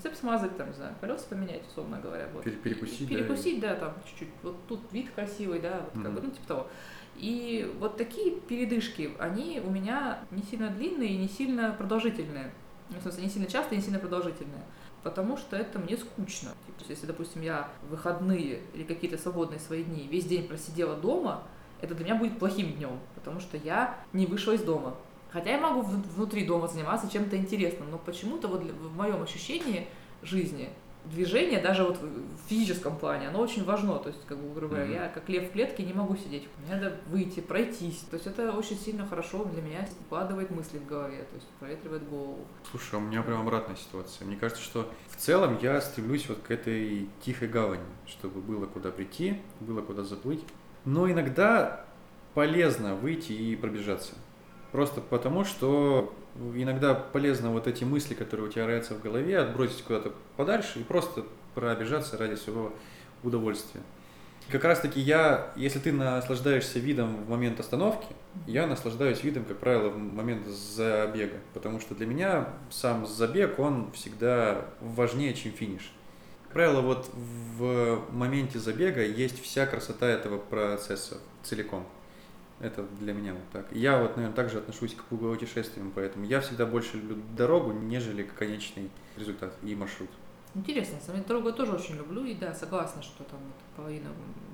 цепь 0.00 0.14
смазать, 0.14 0.56
там, 0.56 0.68
не 0.68 0.74
знаю, 0.74 0.94
колеса 1.00 1.24
поменять, 1.28 1.66
условно 1.66 1.98
говоря. 2.00 2.28
Вот. 2.32 2.44
Пере- 2.44 2.56
перекусить, 2.56 3.00
И 3.00 3.04
да, 3.06 3.14
Перекусить, 3.18 3.60
да, 3.60 3.74
там, 3.74 3.94
чуть-чуть. 4.06 4.28
Вот 4.44 4.56
тут 4.68 4.80
вид 4.92 5.10
красивый, 5.12 5.58
да, 5.58 5.80
вот 5.92 6.04
как 6.04 6.12
бы, 6.12 6.20
ну, 6.20 6.30
типа 6.30 6.46
того. 6.46 6.66
И 7.16 7.68
вот 7.80 7.96
такие 7.96 8.36
передышки, 8.40 9.10
они 9.18 9.60
у 9.64 9.70
меня 9.70 10.20
не 10.30 10.42
сильно 10.44 10.68
длинные 10.70 11.08
и 11.10 11.16
не 11.16 11.28
сильно 11.28 11.72
продолжительные. 11.76 12.52
Ну, 12.90 12.98
в 12.98 13.02
смысле, 13.02 13.24
не 13.24 13.30
сильно 13.30 13.48
часто 13.50 13.74
и 13.74 13.78
не 13.78 13.82
сильно 13.82 13.98
продолжительные. 13.98 14.62
Потому 15.02 15.36
что 15.36 15.56
это 15.56 15.78
мне 15.78 15.96
скучно. 15.96 16.50
Типа, 16.66 16.90
если, 16.90 17.06
допустим, 17.06 17.42
я 17.42 17.68
выходные 17.88 18.60
или 18.74 18.84
какие-то 18.84 19.16
свободные 19.16 19.58
свои 19.58 19.82
дни 19.82 20.06
весь 20.10 20.26
день 20.26 20.46
просидела 20.46 20.96
дома, 20.96 21.42
это 21.80 21.94
для 21.94 22.04
меня 22.04 22.14
будет 22.16 22.38
плохим 22.38 22.72
днем, 22.74 22.98
потому 23.14 23.40
что 23.40 23.56
я 23.56 23.98
не 24.12 24.26
вышла 24.26 24.52
из 24.52 24.62
дома. 24.62 24.94
Хотя 25.30 25.50
я 25.50 25.60
могу 25.60 25.82
внутри 25.82 26.44
дома 26.44 26.68
заниматься 26.68 27.08
чем-то 27.10 27.36
интересным, 27.36 27.90
но 27.90 27.98
почему-то 27.98 28.48
вот 28.48 28.62
в 28.62 28.96
моем 28.96 29.22
ощущении 29.22 29.88
жизни 30.22 30.70
движение, 31.06 31.60
даже 31.60 31.84
вот 31.84 31.98
в 31.98 32.48
физическом 32.48 32.96
плане, 32.98 33.28
оно 33.28 33.40
очень 33.40 33.64
важно. 33.64 33.98
То 33.98 34.08
есть, 34.08 34.24
как 34.26 34.38
бы, 34.38 34.52
грубо 34.54 34.74
говоря, 34.74 34.84
Мгм. 34.86 34.94
я 34.94 35.08
как 35.08 35.28
лев 35.28 35.48
в 35.48 35.52
клетке 35.52 35.82
не 35.84 35.92
могу 35.92 36.16
сидеть. 36.16 36.46
Мне 36.64 36.76
надо 36.76 36.96
выйти, 37.08 37.40
пройтись. 37.40 38.04
То 38.10 38.14
есть 38.16 38.26
это 38.26 38.52
очень 38.52 38.76
сильно 38.76 39.06
хорошо 39.06 39.44
для 39.44 39.62
меня 39.62 39.86
складывает 40.06 40.50
мысли 40.50 40.78
в 40.78 40.86
голове, 40.86 41.18
то 41.30 41.34
есть 41.36 41.46
проветривает 41.58 42.08
голову. 42.08 42.38
Слушай, 42.70 42.96
у 42.96 43.00
меня 43.00 43.22
прям 43.22 43.40
обратная 43.40 43.76
ситуация. 43.76 44.26
Мне 44.26 44.36
кажется, 44.36 44.62
что 44.62 44.88
в 45.08 45.16
целом 45.16 45.58
я 45.62 45.80
стремлюсь 45.80 46.28
вот 46.28 46.38
к 46.38 46.50
этой 46.50 47.08
тихой 47.24 47.48
гавани, 47.48 47.82
чтобы 48.06 48.40
было 48.40 48.66
куда 48.66 48.90
прийти, 48.90 49.40
было 49.60 49.80
куда 49.82 50.04
заплыть. 50.04 50.44
Но 50.84 51.10
иногда 51.10 51.84
полезно 52.34 52.94
выйти 52.94 53.32
и 53.32 53.56
пробежаться. 53.56 54.12
Просто 54.72 55.00
потому, 55.00 55.44
что 55.44 56.14
иногда 56.54 56.94
полезно 56.94 57.50
вот 57.50 57.66
эти 57.66 57.84
мысли, 57.84 58.14
которые 58.14 58.48
у 58.48 58.52
тебя 58.52 58.66
роятся 58.66 58.94
в 58.94 59.02
голове, 59.02 59.38
отбросить 59.38 59.82
куда-то 59.82 60.12
подальше 60.36 60.80
и 60.80 60.82
просто 60.82 61.24
пробежаться 61.54 62.16
ради 62.16 62.36
своего 62.36 62.72
удовольствия. 63.22 63.82
Как 64.50 64.64
раз 64.64 64.80
таки 64.80 64.98
я, 64.98 65.52
если 65.54 65.78
ты 65.78 65.92
наслаждаешься 65.92 66.80
видом 66.80 67.24
в 67.24 67.30
момент 67.30 67.60
остановки, 67.60 68.08
я 68.46 68.66
наслаждаюсь 68.66 69.22
видом, 69.22 69.44
как 69.44 69.58
правило, 69.58 69.90
в 69.90 69.98
момент 69.98 70.46
забега, 70.46 71.36
потому 71.54 71.78
что 71.78 71.94
для 71.94 72.06
меня 72.06 72.48
сам 72.68 73.06
забег, 73.06 73.58
он 73.60 73.92
всегда 73.92 74.66
важнее, 74.80 75.34
чем 75.34 75.52
финиш. 75.52 75.92
Как 76.44 76.54
правило, 76.54 76.80
вот 76.80 77.10
в 77.14 78.02
моменте 78.10 78.58
забега 78.58 79.04
есть 79.04 79.40
вся 79.40 79.66
красота 79.66 80.08
этого 80.08 80.38
процесса 80.38 81.18
целиком. 81.44 81.86
Это 82.60 82.82
для 83.00 83.14
меня 83.14 83.32
вот 83.32 83.42
так. 83.52 83.66
Я 83.72 83.98
вот, 84.00 84.16
наверное, 84.16 84.36
также 84.36 84.58
отношусь 84.58 84.94
к 84.94 85.02
путешествиям, 85.04 85.92
поэтому 85.94 86.26
я 86.26 86.40
всегда 86.40 86.66
больше 86.66 86.98
люблю 86.98 87.16
дорогу, 87.36 87.72
нежели 87.72 88.22
конечный 88.22 88.90
результат 89.16 89.54
и 89.62 89.74
маршрут. 89.74 90.10
Интересно, 90.54 90.98
деле, 91.00 91.28
дорогу 91.28 91.48
я 91.48 91.54
тоже 91.54 91.72
очень 91.72 91.96
люблю, 91.96 92.24
и 92.24 92.34
да, 92.34 92.52
согласна, 92.52 93.02
что 93.02 93.24
там 93.24 93.38
вот 93.38 93.54
половина 93.76 94.10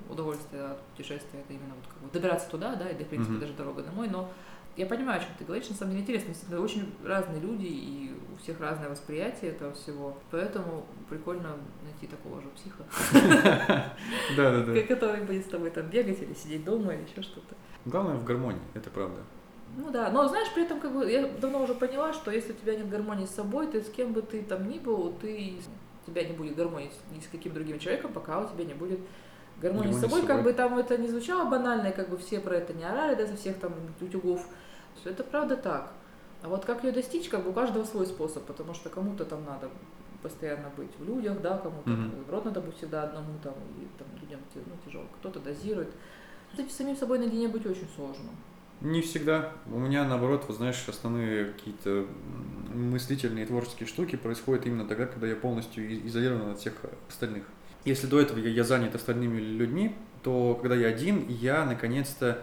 удовольствия 0.09 0.61
от 0.63 0.83
путешествия 0.83 1.41
это 1.41 1.53
именно 1.53 1.75
вот 1.75 1.85
как 1.93 1.99
бы 2.03 2.11
добираться 2.13 2.49
туда, 2.51 2.77
да, 2.77 2.89
и, 2.91 2.95
да, 2.95 3.05
в 3.05 3.09
принципе, 3.09 3.33
Мгм. 3.33 3.41
даже 3.41 3.55
дорога 3.55 3.83
домой, 3.83 4.09
но 4.09 4.31
я 4.77 4.85
понимаю, 4.87 5.21
о 5.21 5.25
чем 5.25 5.33
ты 5.39 5.45
говоришь, 5.47 5.69
на 5.71 5.75
самом 5.75 5.93
деле 5.93 6.03
интересно, 6.03 6.29
действительно, 6.29 6.61
очень 6.61 6.95
разные 7.03 7.41
люди, 7.41 7.65
и 7.65 8.15
у 8.33 8.37
всех 8.43 8.61
разное 8.61 8.91
восприятие 8.91 9.53
этого 9.53 9.73
всего, 9.73 10.17
поэтому 10.31 10.85
прикольно 11.09 11.57
найти 11.83 12.07
такого 12.07 12.43
же 12.43 12.49
психа, 12.51 12.85
Да, 14.37 14.53
да, 14.53 14.65
да. 14.65 14.83
который 14.83 15.23
будет 15.25 15.47
с 15.47 15.49
тобой 15.49 15.71
там 15.71 15.89
бегать 15.89 16.21
или 16.23 16.35
сидеть 16.35 16.65
дома 16.65 16.95
или 16.95 17.09
еще 17.11 17.23
что-то. 17.23 17.55
Главное 17.87 18.17
в 18.17 18.25
гармонии, 18.25 18.61
это 18.75 18.91
правда. 18.91 19.17
Ну 19.77 19.91
да, 19.91 20.11
но 20.11 20.27
знаешь, 20.29 20.49
при 20.55 20.65
этом 20.65 20.81
как 20.81 20.93
бы 20.93 21.11
я 21.11 21.27
давно 21.41 21.63
уже 21.63 21.75
поняла, 21.75 22.13
что 22.13 22.31
если 22.31 22.53
у 22.53 22.57
тебя 22.57 22.77
нет 22.77 22.89
гармонии 22.89 23.27
с 23.27 23.31
собой, 23.31 23.67
ты 23.67 23.83
с 23.83 23.89
кем 23.91 24.13
бы 24.13 24.23
ты 24.23 24.43
там 24.43 24.69
ни 24.69 24.79
был, 24.79 25.13
ты 25.21 25.55
тебя 26.07 26.25
не 26.25 26.33
будет 26.33 26.57
гармонии 26.57 26.91
ни 27.15 27.21
с 27.21 27.29
каким 27.29 27.53
другим 27.53 27.79
человеком, 27.79 28.13
пока 28.13 28.41
у 28.41 28.49
тебя 28.49 28.65
не 28.65 28.75
будет 28.75 29.01
гармонии 29.61 29.93
с 29.93 29.93
Гармонии 29.93 29.93
с 29.93 30.01
собой, 30.01 30.21
как 30.23 30.37
собой. 30.39 30.43
бы 30.45 30.53
там 30.53 30.79
это 30.79 30.99
не 30.99 31.09
звучало 31.09 31.49
банально, 31.49 31.91
как 31.93 32.09
бы 32.09 32.17
все 32.19 32.41
про 32.41 32.57
это 32.57 32.73
не 32.73 32.85
орали, 32.85 33.15
да, 33.15 33.27
со 33.27 33.37
всех 33.37 33.59
там 33.59 33.73
утюгов. 34.01 34.47
Всё 35.01 35.11
Это 35.11 35.25
правда 35.25 35.57
так. 35.57 35.93
А 36.43 36.49
вот 36.49 36.65
как 36.65 36.85
ее 36.85 36.93
достичь, 36.93 37.29
как 37.29 37.43
бы 37.43 37.51
у 37.51 37.53
каждого 37.53 37.85
свой 37.85 38.07
способ, 38.07 38.45
потому 38.45 38.75
что 38.75 38.89
кому-то 38.91 39.25
там 39.25 39.45
надо 39.45 39.71
постоянно 40.23 40.71
быть 40.77 40.91
в 40.99 41.05
людях, 41.05 41.41
да, 41.41 41.59
кому-то 41.59 41.91
Мгм. 41.91 42.13
наоборот 42.17 42.45
надо 42.47 42.61
быть 42.61 42.77
всегда 42.77 43.05
одному 43.05 43.39
там, 43.43 43.55
и 43.79 43.87
там 43.99 44.09
людям 44.21 44.41
ну, 44.55 44.73
тяжело, 44.85 45.05
кто-то 45.21 45.41
дозирует. 45.41 45.89
Кстати, 46.57 46.73
самим 46.73 46.97
собой 46.97 47.19
наедине 47.19 47.49
быть 47.49 47.67
очень 47.67 47.87
сложно. 47.95 48.31
Не 48.81 49.03
всегда. 49.03 49.53
У 49.71 49.79
меня, 49.79 50.05
наоборот, 50.05 50.47
вот 50.49 50.57
знаешь, 50.57 50.83
основные 50.89 51.53
какие-то 51.53 52.07
мыслительные 52.73 53.45
творческие 53.45 53.87
штуки 53.87 54.17
происходят 54.17 54.65
именно 54.65 54.87
тогда, 54.87 55.05
когда 55.05 55.27
я 55.27 55.37
полностью 55.37 56.07
изолирован 56.07 56.53
от 56.53 56.59
всех 56.59 56.73
остальных. 57.11 57.45
Если 57.85 58.07
до 58.07 58.21
этого 58.23 58.39
я 58.39 58.65
занят 58.65 58.95
остальными 58.95 59.39
людьми, 59.39 59.95
то 60.23 60.55
когда 60.55 60.75
я 60.75 60.89
один, 60.89 61.27
я 61.29 61.67
наконец-то 61.67 62.39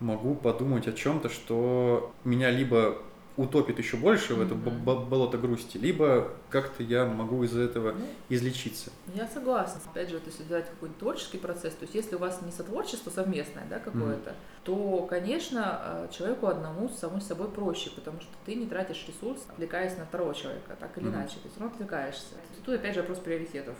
могу 0.00 0.34
подумать 0.34 0.88
о 0.88 0.94
чем-то, 0.94 1.28
что 1.28 2.14
меня 2.24 2.50
либо 2.50 2.96
утопит 3.40 3.78
еще 3.78 3.96
больше 3.96 4.34
в 4.34 4.40
это 4.42 4.54
б- 4.54 4.68
болото 5.06 5.38
грусти, 5.38 5.78
либо 5.78 6.30
как-то 6.50 6.82
я 6.82 7.06
могу 7.06 7.42
из 7.44 7.56
этого 7.56 7.92
Ну, 7.92 8.06
излечиться. 8.28 8.90
Я 9.14 9.26
согласна. 9.26 9.80
Опять 9.90 10.08
же, 10.10 10.16
вот 10.16 10.26
если 10.26 10.42
взять 10.42 10.68
какой-то 10.68 10.94
творческий 10.98 11.38
процесс, 11.38 11.74
то 11.74 11.82
есть 11.84 11.94
если 11.94 12.16
у 12.16 12.18
вас 12.18 12.42
не 12.42 12.52
сотворчество 12.52 13.10
совместное, 13.10 13.66
да, 13.70 13.78
какое-то, 13.78 14.34
то, 14.64 15.06
конечно, 15.08 15.80
э, 15.82 16.08
человеку 16.12 16.46
одному 16.48 16.88
с 16.88 16.98
самой 16.98 17.20
собой 17.22 17.48
проще, 17.50 17.90
потому 17.90 18.20
что 18.20 18.30
ты 18.44 18.54
не 18.54 18.66
тратишь 18.66 19.04
ресурс, 19.08 19.40
отвлекаясь 19.48 19.96
на 19.96 20.04
второго 20.04 20.34
человека, 20.34 20.76
так 20.78 20.96
или 20.98 21.06
Мгм. 21.06 21.14
иначе. 21.16 21.36
Ты 21.42 21.48
все 21.48 21.60
равно 21.60 21.74
отвлекаешься. 21.74 22.34
Тут 22.64 22.74
опять 22.74 22.94
же 22.94 23.00
вопрос 23.00 23.18
приоритетов. 23.18 23.76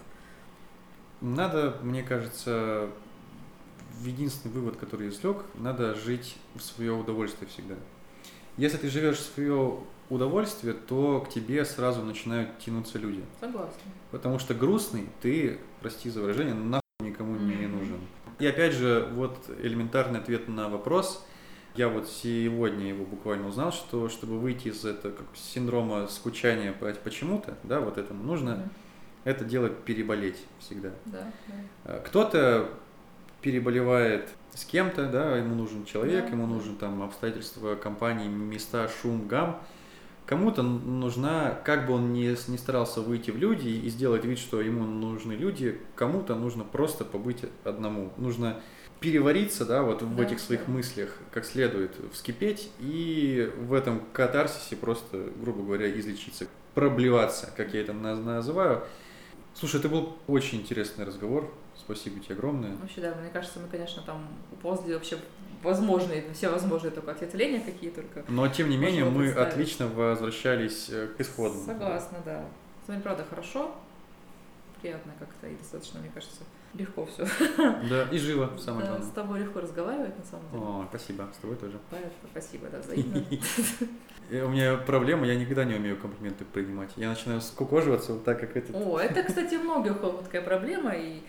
Надо, 1.21 1.77
мне 1.83 2.03
кажется, 2.03 2.89
единственный 4.03 4.53
вывод, 4.53 4.77
который 4.77 5.09
я 5.09 5.13
извлек, 5.13 5.45
надо 5.55 5.95
жить 5.95 6.37
в 6.55 6.61
свое 6.63 6.93
удовольствие 6.93 7.47
всегда. 7.51 7.75
Если 8.61 8.77
ты 8.77 8.91
живешь 8.91 9.17
в 9.17 9.35
свое 9.35 9.79
удовольствие, 10.11 10.75
то 10.75 11.23
к 11.23 11.31
тебе 11.31 11.65
сразу 11.65 12.05
начинают 12.05 12.59
тянуться 12.59 12.99
люди. 12.99 13.25
Согласна. 13.41 13.81
Потому 14.11 14.39
что 14.39 14.53
грустный 14.53 15.09
ты, 15.23 15.57
прости 15.81 16.11
за 16.11 16.21
выражение, 16.21 16.53
нахуй 16.53 16.83
никому 17.01 17.37
не 17.37 17.67
нужен. 17.67 17.99
И 18.39 18.47
опять 18.47 18.75
же, 18.75 19.09
вот 19.15 19.35
элементарный 19.63 20.21
ответ 20.21 20.47
на 20.47 20.69
вопрос. 20.69 21.27
Я 21.75 21.89
вот 21.89 22.07
сегодня 22.07 22.87
его 22.87 23.07
буквально 23.07 23.49
узнал, 23.49 23.73
что 23.73 24.11
чтобы 24.11 24.39
выйти 24.39 24.69
из 24.69 24.85
этого 24.85 25.15
как 25.15 25.27
синдрома 25.35 26.07
скучания 26.09 26.75
по 26.75 26.93
почему-то, 26.93 27.57
да, 27.63 27.81
вот 27.81 27.97
этому 27.97 28.23
нужно 28.23 28.57
Мгм. 28.57 28.71
это 29.25 29.43
дело 29.47 29.71
переболеть 29.71 30.45
всегда. 30.59 30.91
Да, 31.07 31.33
да. 31.49 31.55
А, 31.85 32.01
Кто-то 32.01 32.69
переболевает 33.41 34.29
с 34.55 34.65
кем-то, 34.65 35.07
да, 35.07 35.37
ему 35.37 35.55
нужен 35.55 35.85
человек, 35.85 36.25
Да, 36.27 36.31
ему 36.31 36.47
нужен 36.47 36.77
там 36.77 37.03
обстоятельства 37.03 37.75
компании, 37.77 38.29
места, 38.29 38.89
шум, 38.89 39.27
гам. 39.29 39.61
Кому-то 40.27 40.63
нужна, 40.63 41.59
как 41.65 41.87
бы 41.87 41.95
он 41.95 42.13
ни, 42.13 42.29
ни 42.51 42.57
старался 42.57 43.01
выйти 43.01 43.33
в 43.33 43.37
люди 43.37 43.69
и 43.69 43.89
сделать 43.89 44.25
вид, 44.25 44.39
что 44.39 44.61
ему 44.61 44.85
нужны 44.85 45.33
люди, 45.33 45.81
кому-то 45.97 46.37
нужно 46.37 46.63
просто 46.63 47.05
побыть 47.05 47.39
одному. 47.65 48.13
Нужно 48.17 48.61
перевариться, 49.01 49.65
да, 49.65 49.83
вот 49.83 50.03
в 50.03 50.17
Да, 50.17 50.23
этих 50.23 50.39
своих 50.39 50.67
да. 50.67 50.73
мыслях 50.73 51.17
как 51.33 51.45
следует, 51.45 51.93
вскипеть 52.13 52.71
и 52.79 53.51
в 53.59 53.73
этом 53.73 54.03
катарсисе 54.13 54.77
просто, 54.77 55.31
грубо 55.43 55.63
говоря, 55.65 55.91
излечиться, 55.99 56.47
проблеваться, 56.75 57.51
как 57.57 57.75
я 57.75 57.81
это 57.81 57.93
наз- 57.93 58.23
называю. 58.23 58.85
Слушай, 59.55 59.81
это 59.81 59.89
был 59.89 60.17
очень 60.27 60.61
интересный 60.61 61.05
разговор. 61.05 61.53
Спасибо 61.77 62.21
тебе 62.21 62.35
огромное. 62.35 62.77
Вообще, 62.77 63.01
да, 63.01 63.15
мне 63.15 63.31
кажется, 63.31 63.59
мы, 63.61 63.69
конечно, 63.69 64.03
там 64.03 64.27
уползли 64.53 64.95
вообще 64.95 65.19
возможные, 65.63 66.33
все 66.33 66.49
возможные 66.51 66.91
только 66.91 67.11
ответвления 67.13 67.61
какие 67.61 67.91
только. 67.91 68.25
Но 68.29 68.49
тем 68.49 68.71
не 68.71 68.77
менее 68.77 69.05
мы 69.05 69.25
представить. 69.25 69.53
отлично 69.53 69.89
возвращались 69.89 70.89
э, 70.91 71.09
к 71.09 71.21
исходу. 71.21 71.55
Согласна, 71.65 72.19
да. 72.25 72.45
С 72.85 72.89
вами, 72.89 73.01
правда, 73.03 73.25
хорошо, 73.29 73.75
приятно 74.81 75.13
как-то 75.19 75.47
и 75.49 75.57
достаточно, 75.57 76.01
мне 76.01 76.11
кажется, 76.15 76.43
легко 76.75 77.07
все. 77.07 77.27
Да, 77.57 78.05
и 78.11 78.19
живо, 78.19 78.51
самое 78.59 78.87
Да, 78.87 78.93
с 78.95 78.97
главное. 78.97 79.13
тобой 79.15 79.41
легко 79.41 79.61
разговаривать, 79.61 80.19
на 80.19 80.25
самом 80.25 80.51
деле. 80.51 80.63
О, 80.63 80.87
спасибо, 80.89 81.29
с 81.35 81.37
тобой 81.39 81.57
тоже. 81.57 81.79
Поэтому 81.91 82.13
спасибо, 82.31 82.69
да, 82.69 82.79
взаимно. 82.79 83.25
У 84.31 84.49
меня 84.49 84.77
проблема, 84.77 85.27
я 85.27 85.35
никогда 85.35 85.65
не 85.65 85.75
умею 85.75 85.97
комплименты 85.97 86.45
принимать. 86.45 86.91
Я 86.97 87.09
начинаю 87.09 87.41
скукоживаться 87.41 88.13
вот 88.13 88.25
так, 88.25 88.39
как 88.39 88.57
этот. 88.57 88.75
О, 88.77 88.99
это, 88.99 89.25
кстати, 89.25 89.57
у 89.57 89.63
многих 89.63 89.97
такая 90.23 90.43
проблема, 90.43 90.93
и 90.95 91.23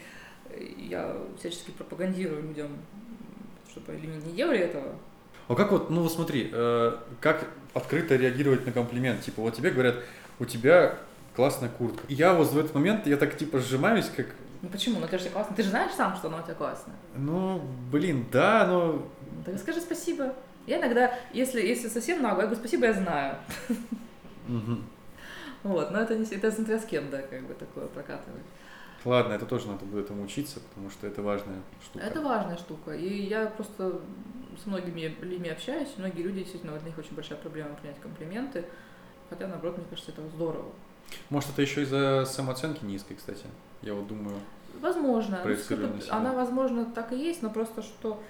я 0.77 1.17
всячески 1.39 1.71
пропагандирую 1.71 2.43
людям, 2.43 2.67
чтобы 3.69 3.93
они 3.93 4.07
не 4.07 4.33
делали 4.33 4.59
этого. 4.59 4.95
А 5.47 5.55
как 5.55 5.71
вот, 5.71 5.89
ну 5.89 6.03
вот 6.03 6.11
смотри, 6.11 6.49
э, 6.51 6.97
как 7.19 7.47
открыто 7.73 8.15
реагировать 8.15 8.65
на 8.65 8.71
комплимент? 8.71 9.21
Типа, 9.21 9.41
вот 9.41 9.55
тебе 9.55 9.71
говорят, 9.71 9.95
у 10.39 10.45
тебя 10.45 10.97
классная 11.35 11.69
куртка. 11.69 12.03
И 12.07 12.13
я 12.13 12.33
вот 12.33 12.51
в 12.51 12.57
этот 12.57 12.73
момент, 12.73 13.07
я 13.07 13.17
так 13.17 13.37
типа 13.37 13.59
сжимаюсь, 13.59 14.09
как, 14.15 14.27
Ну 14.61 14.69
почему? 14.69 14.99
Ну 14.99 15.05
это 15.05 15.17
же 15.17 15.29
классно. 15.29 15.55
Ты 15.55 15.63
же 15.63 15.69
знаешь 15.69 15.91
сам, 15.93 16.15
что 16.15 16.27
оно 16.27 16.37
у 16.37 16.41
тебя 16.43 16.53
классное. 16.53 16.95
ну, 17.15 17.61
блин, 17.91 18.25
да, 18.31 18.65
но... 18.67 18.93
Ну, 18.93 19.43
Так 19.45 19.57
скажи 19.59 19.81
спасибо. 19.81 20.33
Я 20.71 20.79
иногда, 20.79 21.13
если, 21.33 21.59
если 21.59 21.89
совсем 21.89 22.21
нагло, 22.21 22.43
я 22.43 22.47
говорю, 22.47 22.61
спасибо, 22.61 22.85
я 22.85 22.93
знаю. 22.93 23.35
Мгм. 24.47 24.85
Вот, 25.63 25.91
но 25.91 25.99
это 25.99 26.17
не 26.17 26.23
это 26.23 26.49
смотря 26.49 26.79
с 26.79 26.85
кем, 26.85 27.09
да, 27.09 27.21
как 27.21 27.45
бы 27.45 27.53
такое 27.55 27.87
прокатывать. 27.87 28.45
Ладно, 29.03 29.33
это 29.33 29.45
тоже 29.45 29.67
надо 29.67 29.83
будет 29.83 30.05
этому 30.05 30.23
учиться, 30.23 30.61
потому 30.61 30.89
что 30.89 31.07
это 31.07 31.21
важная 31.21 31.59
штука. 31.83 32.05
Это 32.05 32.21
важная 32.21 32.55
штука. 32.55 32.91
И 32.91 33.23
я 33.23 33.47
просто 33.47 33.99
с 34.63 34.65
многими 34.65 35.13
людьми 35.19 35.49
общаюсь, 35.49 35.89
многие 35.97 36.21
люди 36.21 36.39
действительно, 36.39 36.73
у 36.73 36.85
них 36.85 36.97
очень 36.97 37.15
большая 37.15 37.37
проблема 37.37 37.75
принять 37.75 37.99
комплименты. 37.99 38.63
Хотя, 39.29 39.47
наоборот, 39.47 39.77
мне 39.77 39.87
кажется, 39.89 40.11
это 40.11 40.21
здорово. 40.29 40.71
Может, 41.29 41.49
это 41.49 41.61
еще 41.61 41.81
из-за 41.81 42.23
самооценки 42.23 42.85
низкой, 42.85 43.15
кстати. 43.15 43.45
Я 43.81 43.93
вот 43.93 44.07
думаю. 44.07 44.37
Возможно. 44.79 45.41
Ну, 45.43 45.49
на 45.49 46.01
себя. 46.01 46.13
Она, 46.15 46.31
возможно, 46.31 46.85
так 46.85 47.11
и 47.11 47.17
есть, 47.17 47.41
но 47.41 47.49
просто 47.49 47.81
что, 47.81 48.23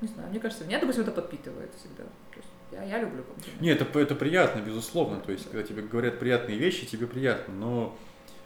не 0.00 0.08
знаю, 0.08 0.28
мне 0.30 0.40
кажется, 0.40 0.64
меня, 0.64 0.78
допустим, 0.80 1.02
это 1.02 1.12
подпитывает 1.12 1.70
всегда. 1.78 2.04
То 2.04 2.36
есть 2.36 2.48
я, 2.72 2.82
я 2.84 3.00
люблю 3.02 3.22
комплименты. 3.24 3.64
Нет, 3.64 3.80
это, 3.82 3.98
это 3.98 4.14
приятно, 4.14 4.60
безусловно. 4.60 5.20
То 5.20 5.32
есть, 5.32 5.44
когда 5.50 5.62
тебе 5.62 5.82
говорят 5.82 6.18
приятные 6.18 6.56
вещи, 6.58 6.86
тебе 6.86 7.06
приятно. 7.06 7.54
Но 7.54 7.96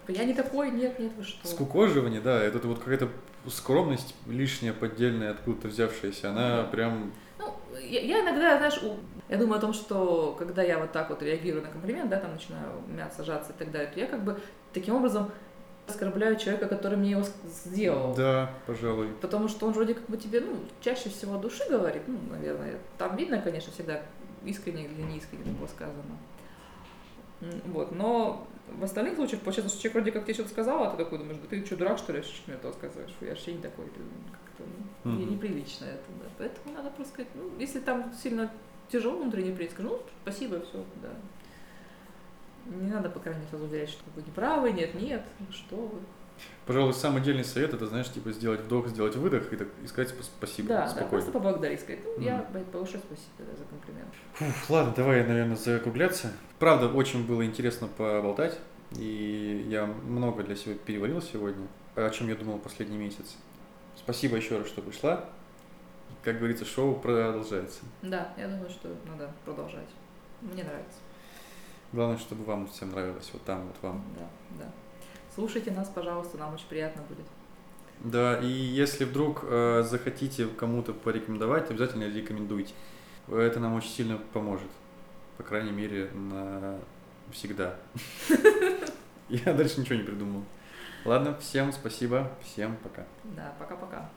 Я 0.09 0.25
не 0.25 0.35
такой, 0.35 0.71
нет, 0.71 0.99
нет, 0.99 1.13
вы 1.17 1.25
что. 1.25 1.47
скукоживание, 1.47 2.21
да, 2.21 2.43
это 2.43 2.67
вот 2.67 2.79
какая-то 2.79 3.09
скромность 3.49 4.15
лишняя, 4.27 4.73
поддельная, 4.73 5.33
откуда-то 5.33 5.69
взявшаяся, 5.69 6.31
она 6.31 6.63
Да. 6.63 6.65
прям... 6.65 7.13
Ну, 7.39 7.55
я, 7.81 8.01
я 8.01 8.21
иногда, 8.23 8.57
знаешь, 8.59 8.81
у- 8.83 8.99
я 9.29 9.37
думаю 9.37 9.59
о 9.59 9.61
том, 9.61 9.73
что 9.73 10.35
когда 10.39 10.63
я 10.63 10.79
вот 10.79 10.93
так 10.93 11.11
вот 11.11 11.23
реагирую 11.23 11.63
на 11.65 11.69
комплимент, 11.71 12.09
да, 12.11 12.19
там 12.21 12.33
начинаю 12.33 12.81
мяться, 12.89 13.25
сжаться 13.25 13.53
и 13.53 13.57
так 13.59 13.71
далее, 13.73 13.91
то 13.93 13.99
я 14.01 14.07
как 14.07 14.23
бы 14.25 14.39
таким 14.73 14.95
образом 14.95 15.31
оскорбляю 15.87 16.37
человека, 16.37 16.69
который 16.69 16.97
мне 16.97 17.13
его 17.13 17.25
сделал. 17.45 18.15
Да, 18.15 18.51
пожалуй. 18.67 19.09
Потому 19.21 19.49
что 19.49 19.67
он 19.67 19.73
вроде 19.73 19.95
как 19.95 20.07
бы 20.07 20.17
тебе, 20.17 20.41
ну, 20.41 20.57
чаще 20.81 21.09
всего 21.09 21.35
от 21.35 21.41
души 21.41 21.65
говорит, 21.69 22.03
ну, 22.07 22.19
наверное. 22.31 22.79
Там 22.99 23.17
видно, 23.17 23.41
конечно, 23.41 23.73
всегда 23.73 24.03
искренне 24.45 24.85
или 24.87 25.03
неискренне 25.03 25.53
было 25.53 25.67
сказано. 25.67 26.17
Вот, 27.67 27.91
но 27.93 28.47
в 28.69 28.85
остальных 28.85 29.17
случаях 29.17 29.43
получается, 29.43 29.73
что 29.73 29.83
человек 29.83 29.95
вроде 29.95 30.13
как 30.13 30.25
тебе 30.25 30.35
что-то 30.35 30.51
сказал, 30.51 30.85
а 30.85 30.91
ты 30.91 30.97
такой 30.99 31.19
думаешь, 31.19 31.39
да 31.43 31.49
ты 31.49 31.65
что, 31.67 31.77
дурак, 31.77 31.99
что 31.99 32.13
ли, 32.13 32.23
что 32.23 32.51
мне 32.51 32.57
то 32.57 32.73
сказываешь? 32.73 33.13
Фу, 33.19 33.25
я 33.25 33.33
вообще 33.33 33.55
не 33.55 33.63
такой. 33.63 33.87
Ну, 33.87 34.05
Как-то 34.31 34.63
ну, 35.05 35.11
мне 35.13 35.25
Мгм. 35.25 35.35
неприлично 35.35 35.87
это, 35.87 36.05
да. 36.21 36.31
Поэтому 36.39 36.75
надо 36.77 36.91
просто 36.91 37.15
сказать, 37.15 37.31
ну, 37.35 37.51
если 37.59 37.81
там 37.81 38.13
сильно 38.15 38.51
тяжело 38.91 39.19
внутренний 39.19 39.53
приз, 39.53 39.73
скажу, 39.73 39.89
ну, 39.89 40.03
спасибо, 40.23 40.61
все, 40.61 40.85
да. 41.03 41.09
Не 42.67 42.91
надо, 42.91 43.11
по 43.11 43.19
крайней 43.21 43.41
мере, 43.41 43.51
сразу 43.51 43.65
уверять, 43.65 43.89
что 43.91 44.03
вы 44.15 44.23
не 44.23 44.31
правы, 44.31 44.73
нет, 44.73 44.95
нет, 44.95 45.23
ну, 45.41 45.47
что 45.53 45.77
вы. 45.77 45.99
Пожалуй, 46.67 46.93
самый 46.95 47.21
отдельный 47.21 47.45
совет 47.45 47.75
это, 47.75 47.87
знаешь, 47.87 48.11
типа 48.11 48.33
сделать 48.33 48.61
вдох, 48.63 48.89
сделать 48.89 49.15
выдох 49.17 49.53
и, 49.53 49.57
так, 49.57 49.69
и 49.85 49.87
сказать 49.87 50.13
спа- 50.13 50.23
спасибо 50.23 50.69
Да, 50.69 50.81
да, 50.83 50.89
спокойно. 50.89 51.09
просто 51.11 51.31
поблагодарить, 51.33 51.81
сказать, 51.81 52.01
ну, 52.17 52.23
я 52.25 52.37
Мгм. 52.53 52.65
большое 52.73 53.03
спасибо 53.03 53.51
да, 53.51 53.57
за 53.57 53.65
комплимент. 53.65 54.09
Фух, 54.35 54.71
ладно, 54.71 54.95
давай, 54.97 55.25
наверное, 55.27 55.57
закругляться. 55.57 56.33
Правда, 56.59 56.89
очень 56.89 57.27
было 57.27 57.45
интересно 57.45 57.87
поболтать, 57.89 58.59
и 58.97 59.67
я 59.69 59.87
много 59.87 60.43
для 60.43 60.57
себя 60.57 60.75
переварил 60.75 61.21
сегодня, 61.21 61.67
о 61.97 62.11
чем 62.11 62.29
я 62.29 62.35
думал 62.35 62.59
последний 62.59 62.97
месяц. 62.97 63.37
Спасибо 63.97 64.37
еще 64.37 64.59
раз, 64.59 64.67
что 64.69 64.81
пришла. 64.83 65.25
Как 66.25 66.39
говорится, 66.39 66.65
шоу 66.65 66.95
продолжается. 66.95 67.81
Да, 68.03 68.33
я 68.37 68.49
думаю, 68.49 68.71
что 68.71 68.89
надо 69.07 69.31
продолжать. 69.45 69.89
Мне 70.41 70.65
нравится. 70.65 70.99
Главное, 71.93 72.19
чтобы 72.19 72.45
вам 72.45 72.67
всем 72.69 72.91
нравилось, 72.91 73.29
вот 73.33 73.43
там, 73.45 73.67
вот 73.67 73.77
вам. 73.83 74.05
Да, 74.19 74.27
да. 74.59 74.71
Слушайте 75.35 75.71
нас, 75.71 75.89
пожалуйста, 75.89 76.39
нам 76.39 76.55
очень 76.55 76.67
приятно 76.69 77.03
будет. 77.09 77.27
Да, 78.01 78.39
и 78.41 78.47
если 78.47 79.05
вдруг 79.05 79.45
э, 79.45 79.85
захотите 79.87 80.47
кому-то 80.47 80.93
порекомендовать, 80.93 81.71
обязательно 81.71 82.05
рекомендуйте. 82.05 82.75
Это 83.29 83.61
нам 83.61 83.75
очень 83.75 83.91
сильно 83.91 84.19
поможет. 84.33 84.69
По 85.37 85.43
крайней 85.43 85.71
мере, 85.71 86.11
на 86.11 86.79
всегда. 87.31 87.77
Я 89.29 89.55
дальше 89.55 89.81
ничего 89.81 89.97
не 89.97 90.03
придумал. 90.03 90.43
Ладно, 91.05 91.37
всем 91.39 91.73
спасибо, 91.73 92.31
всем 92.43 92.77
пока. 92.83 93.05
Да, 93.25 93.53
пока-пока. 93.59 94.09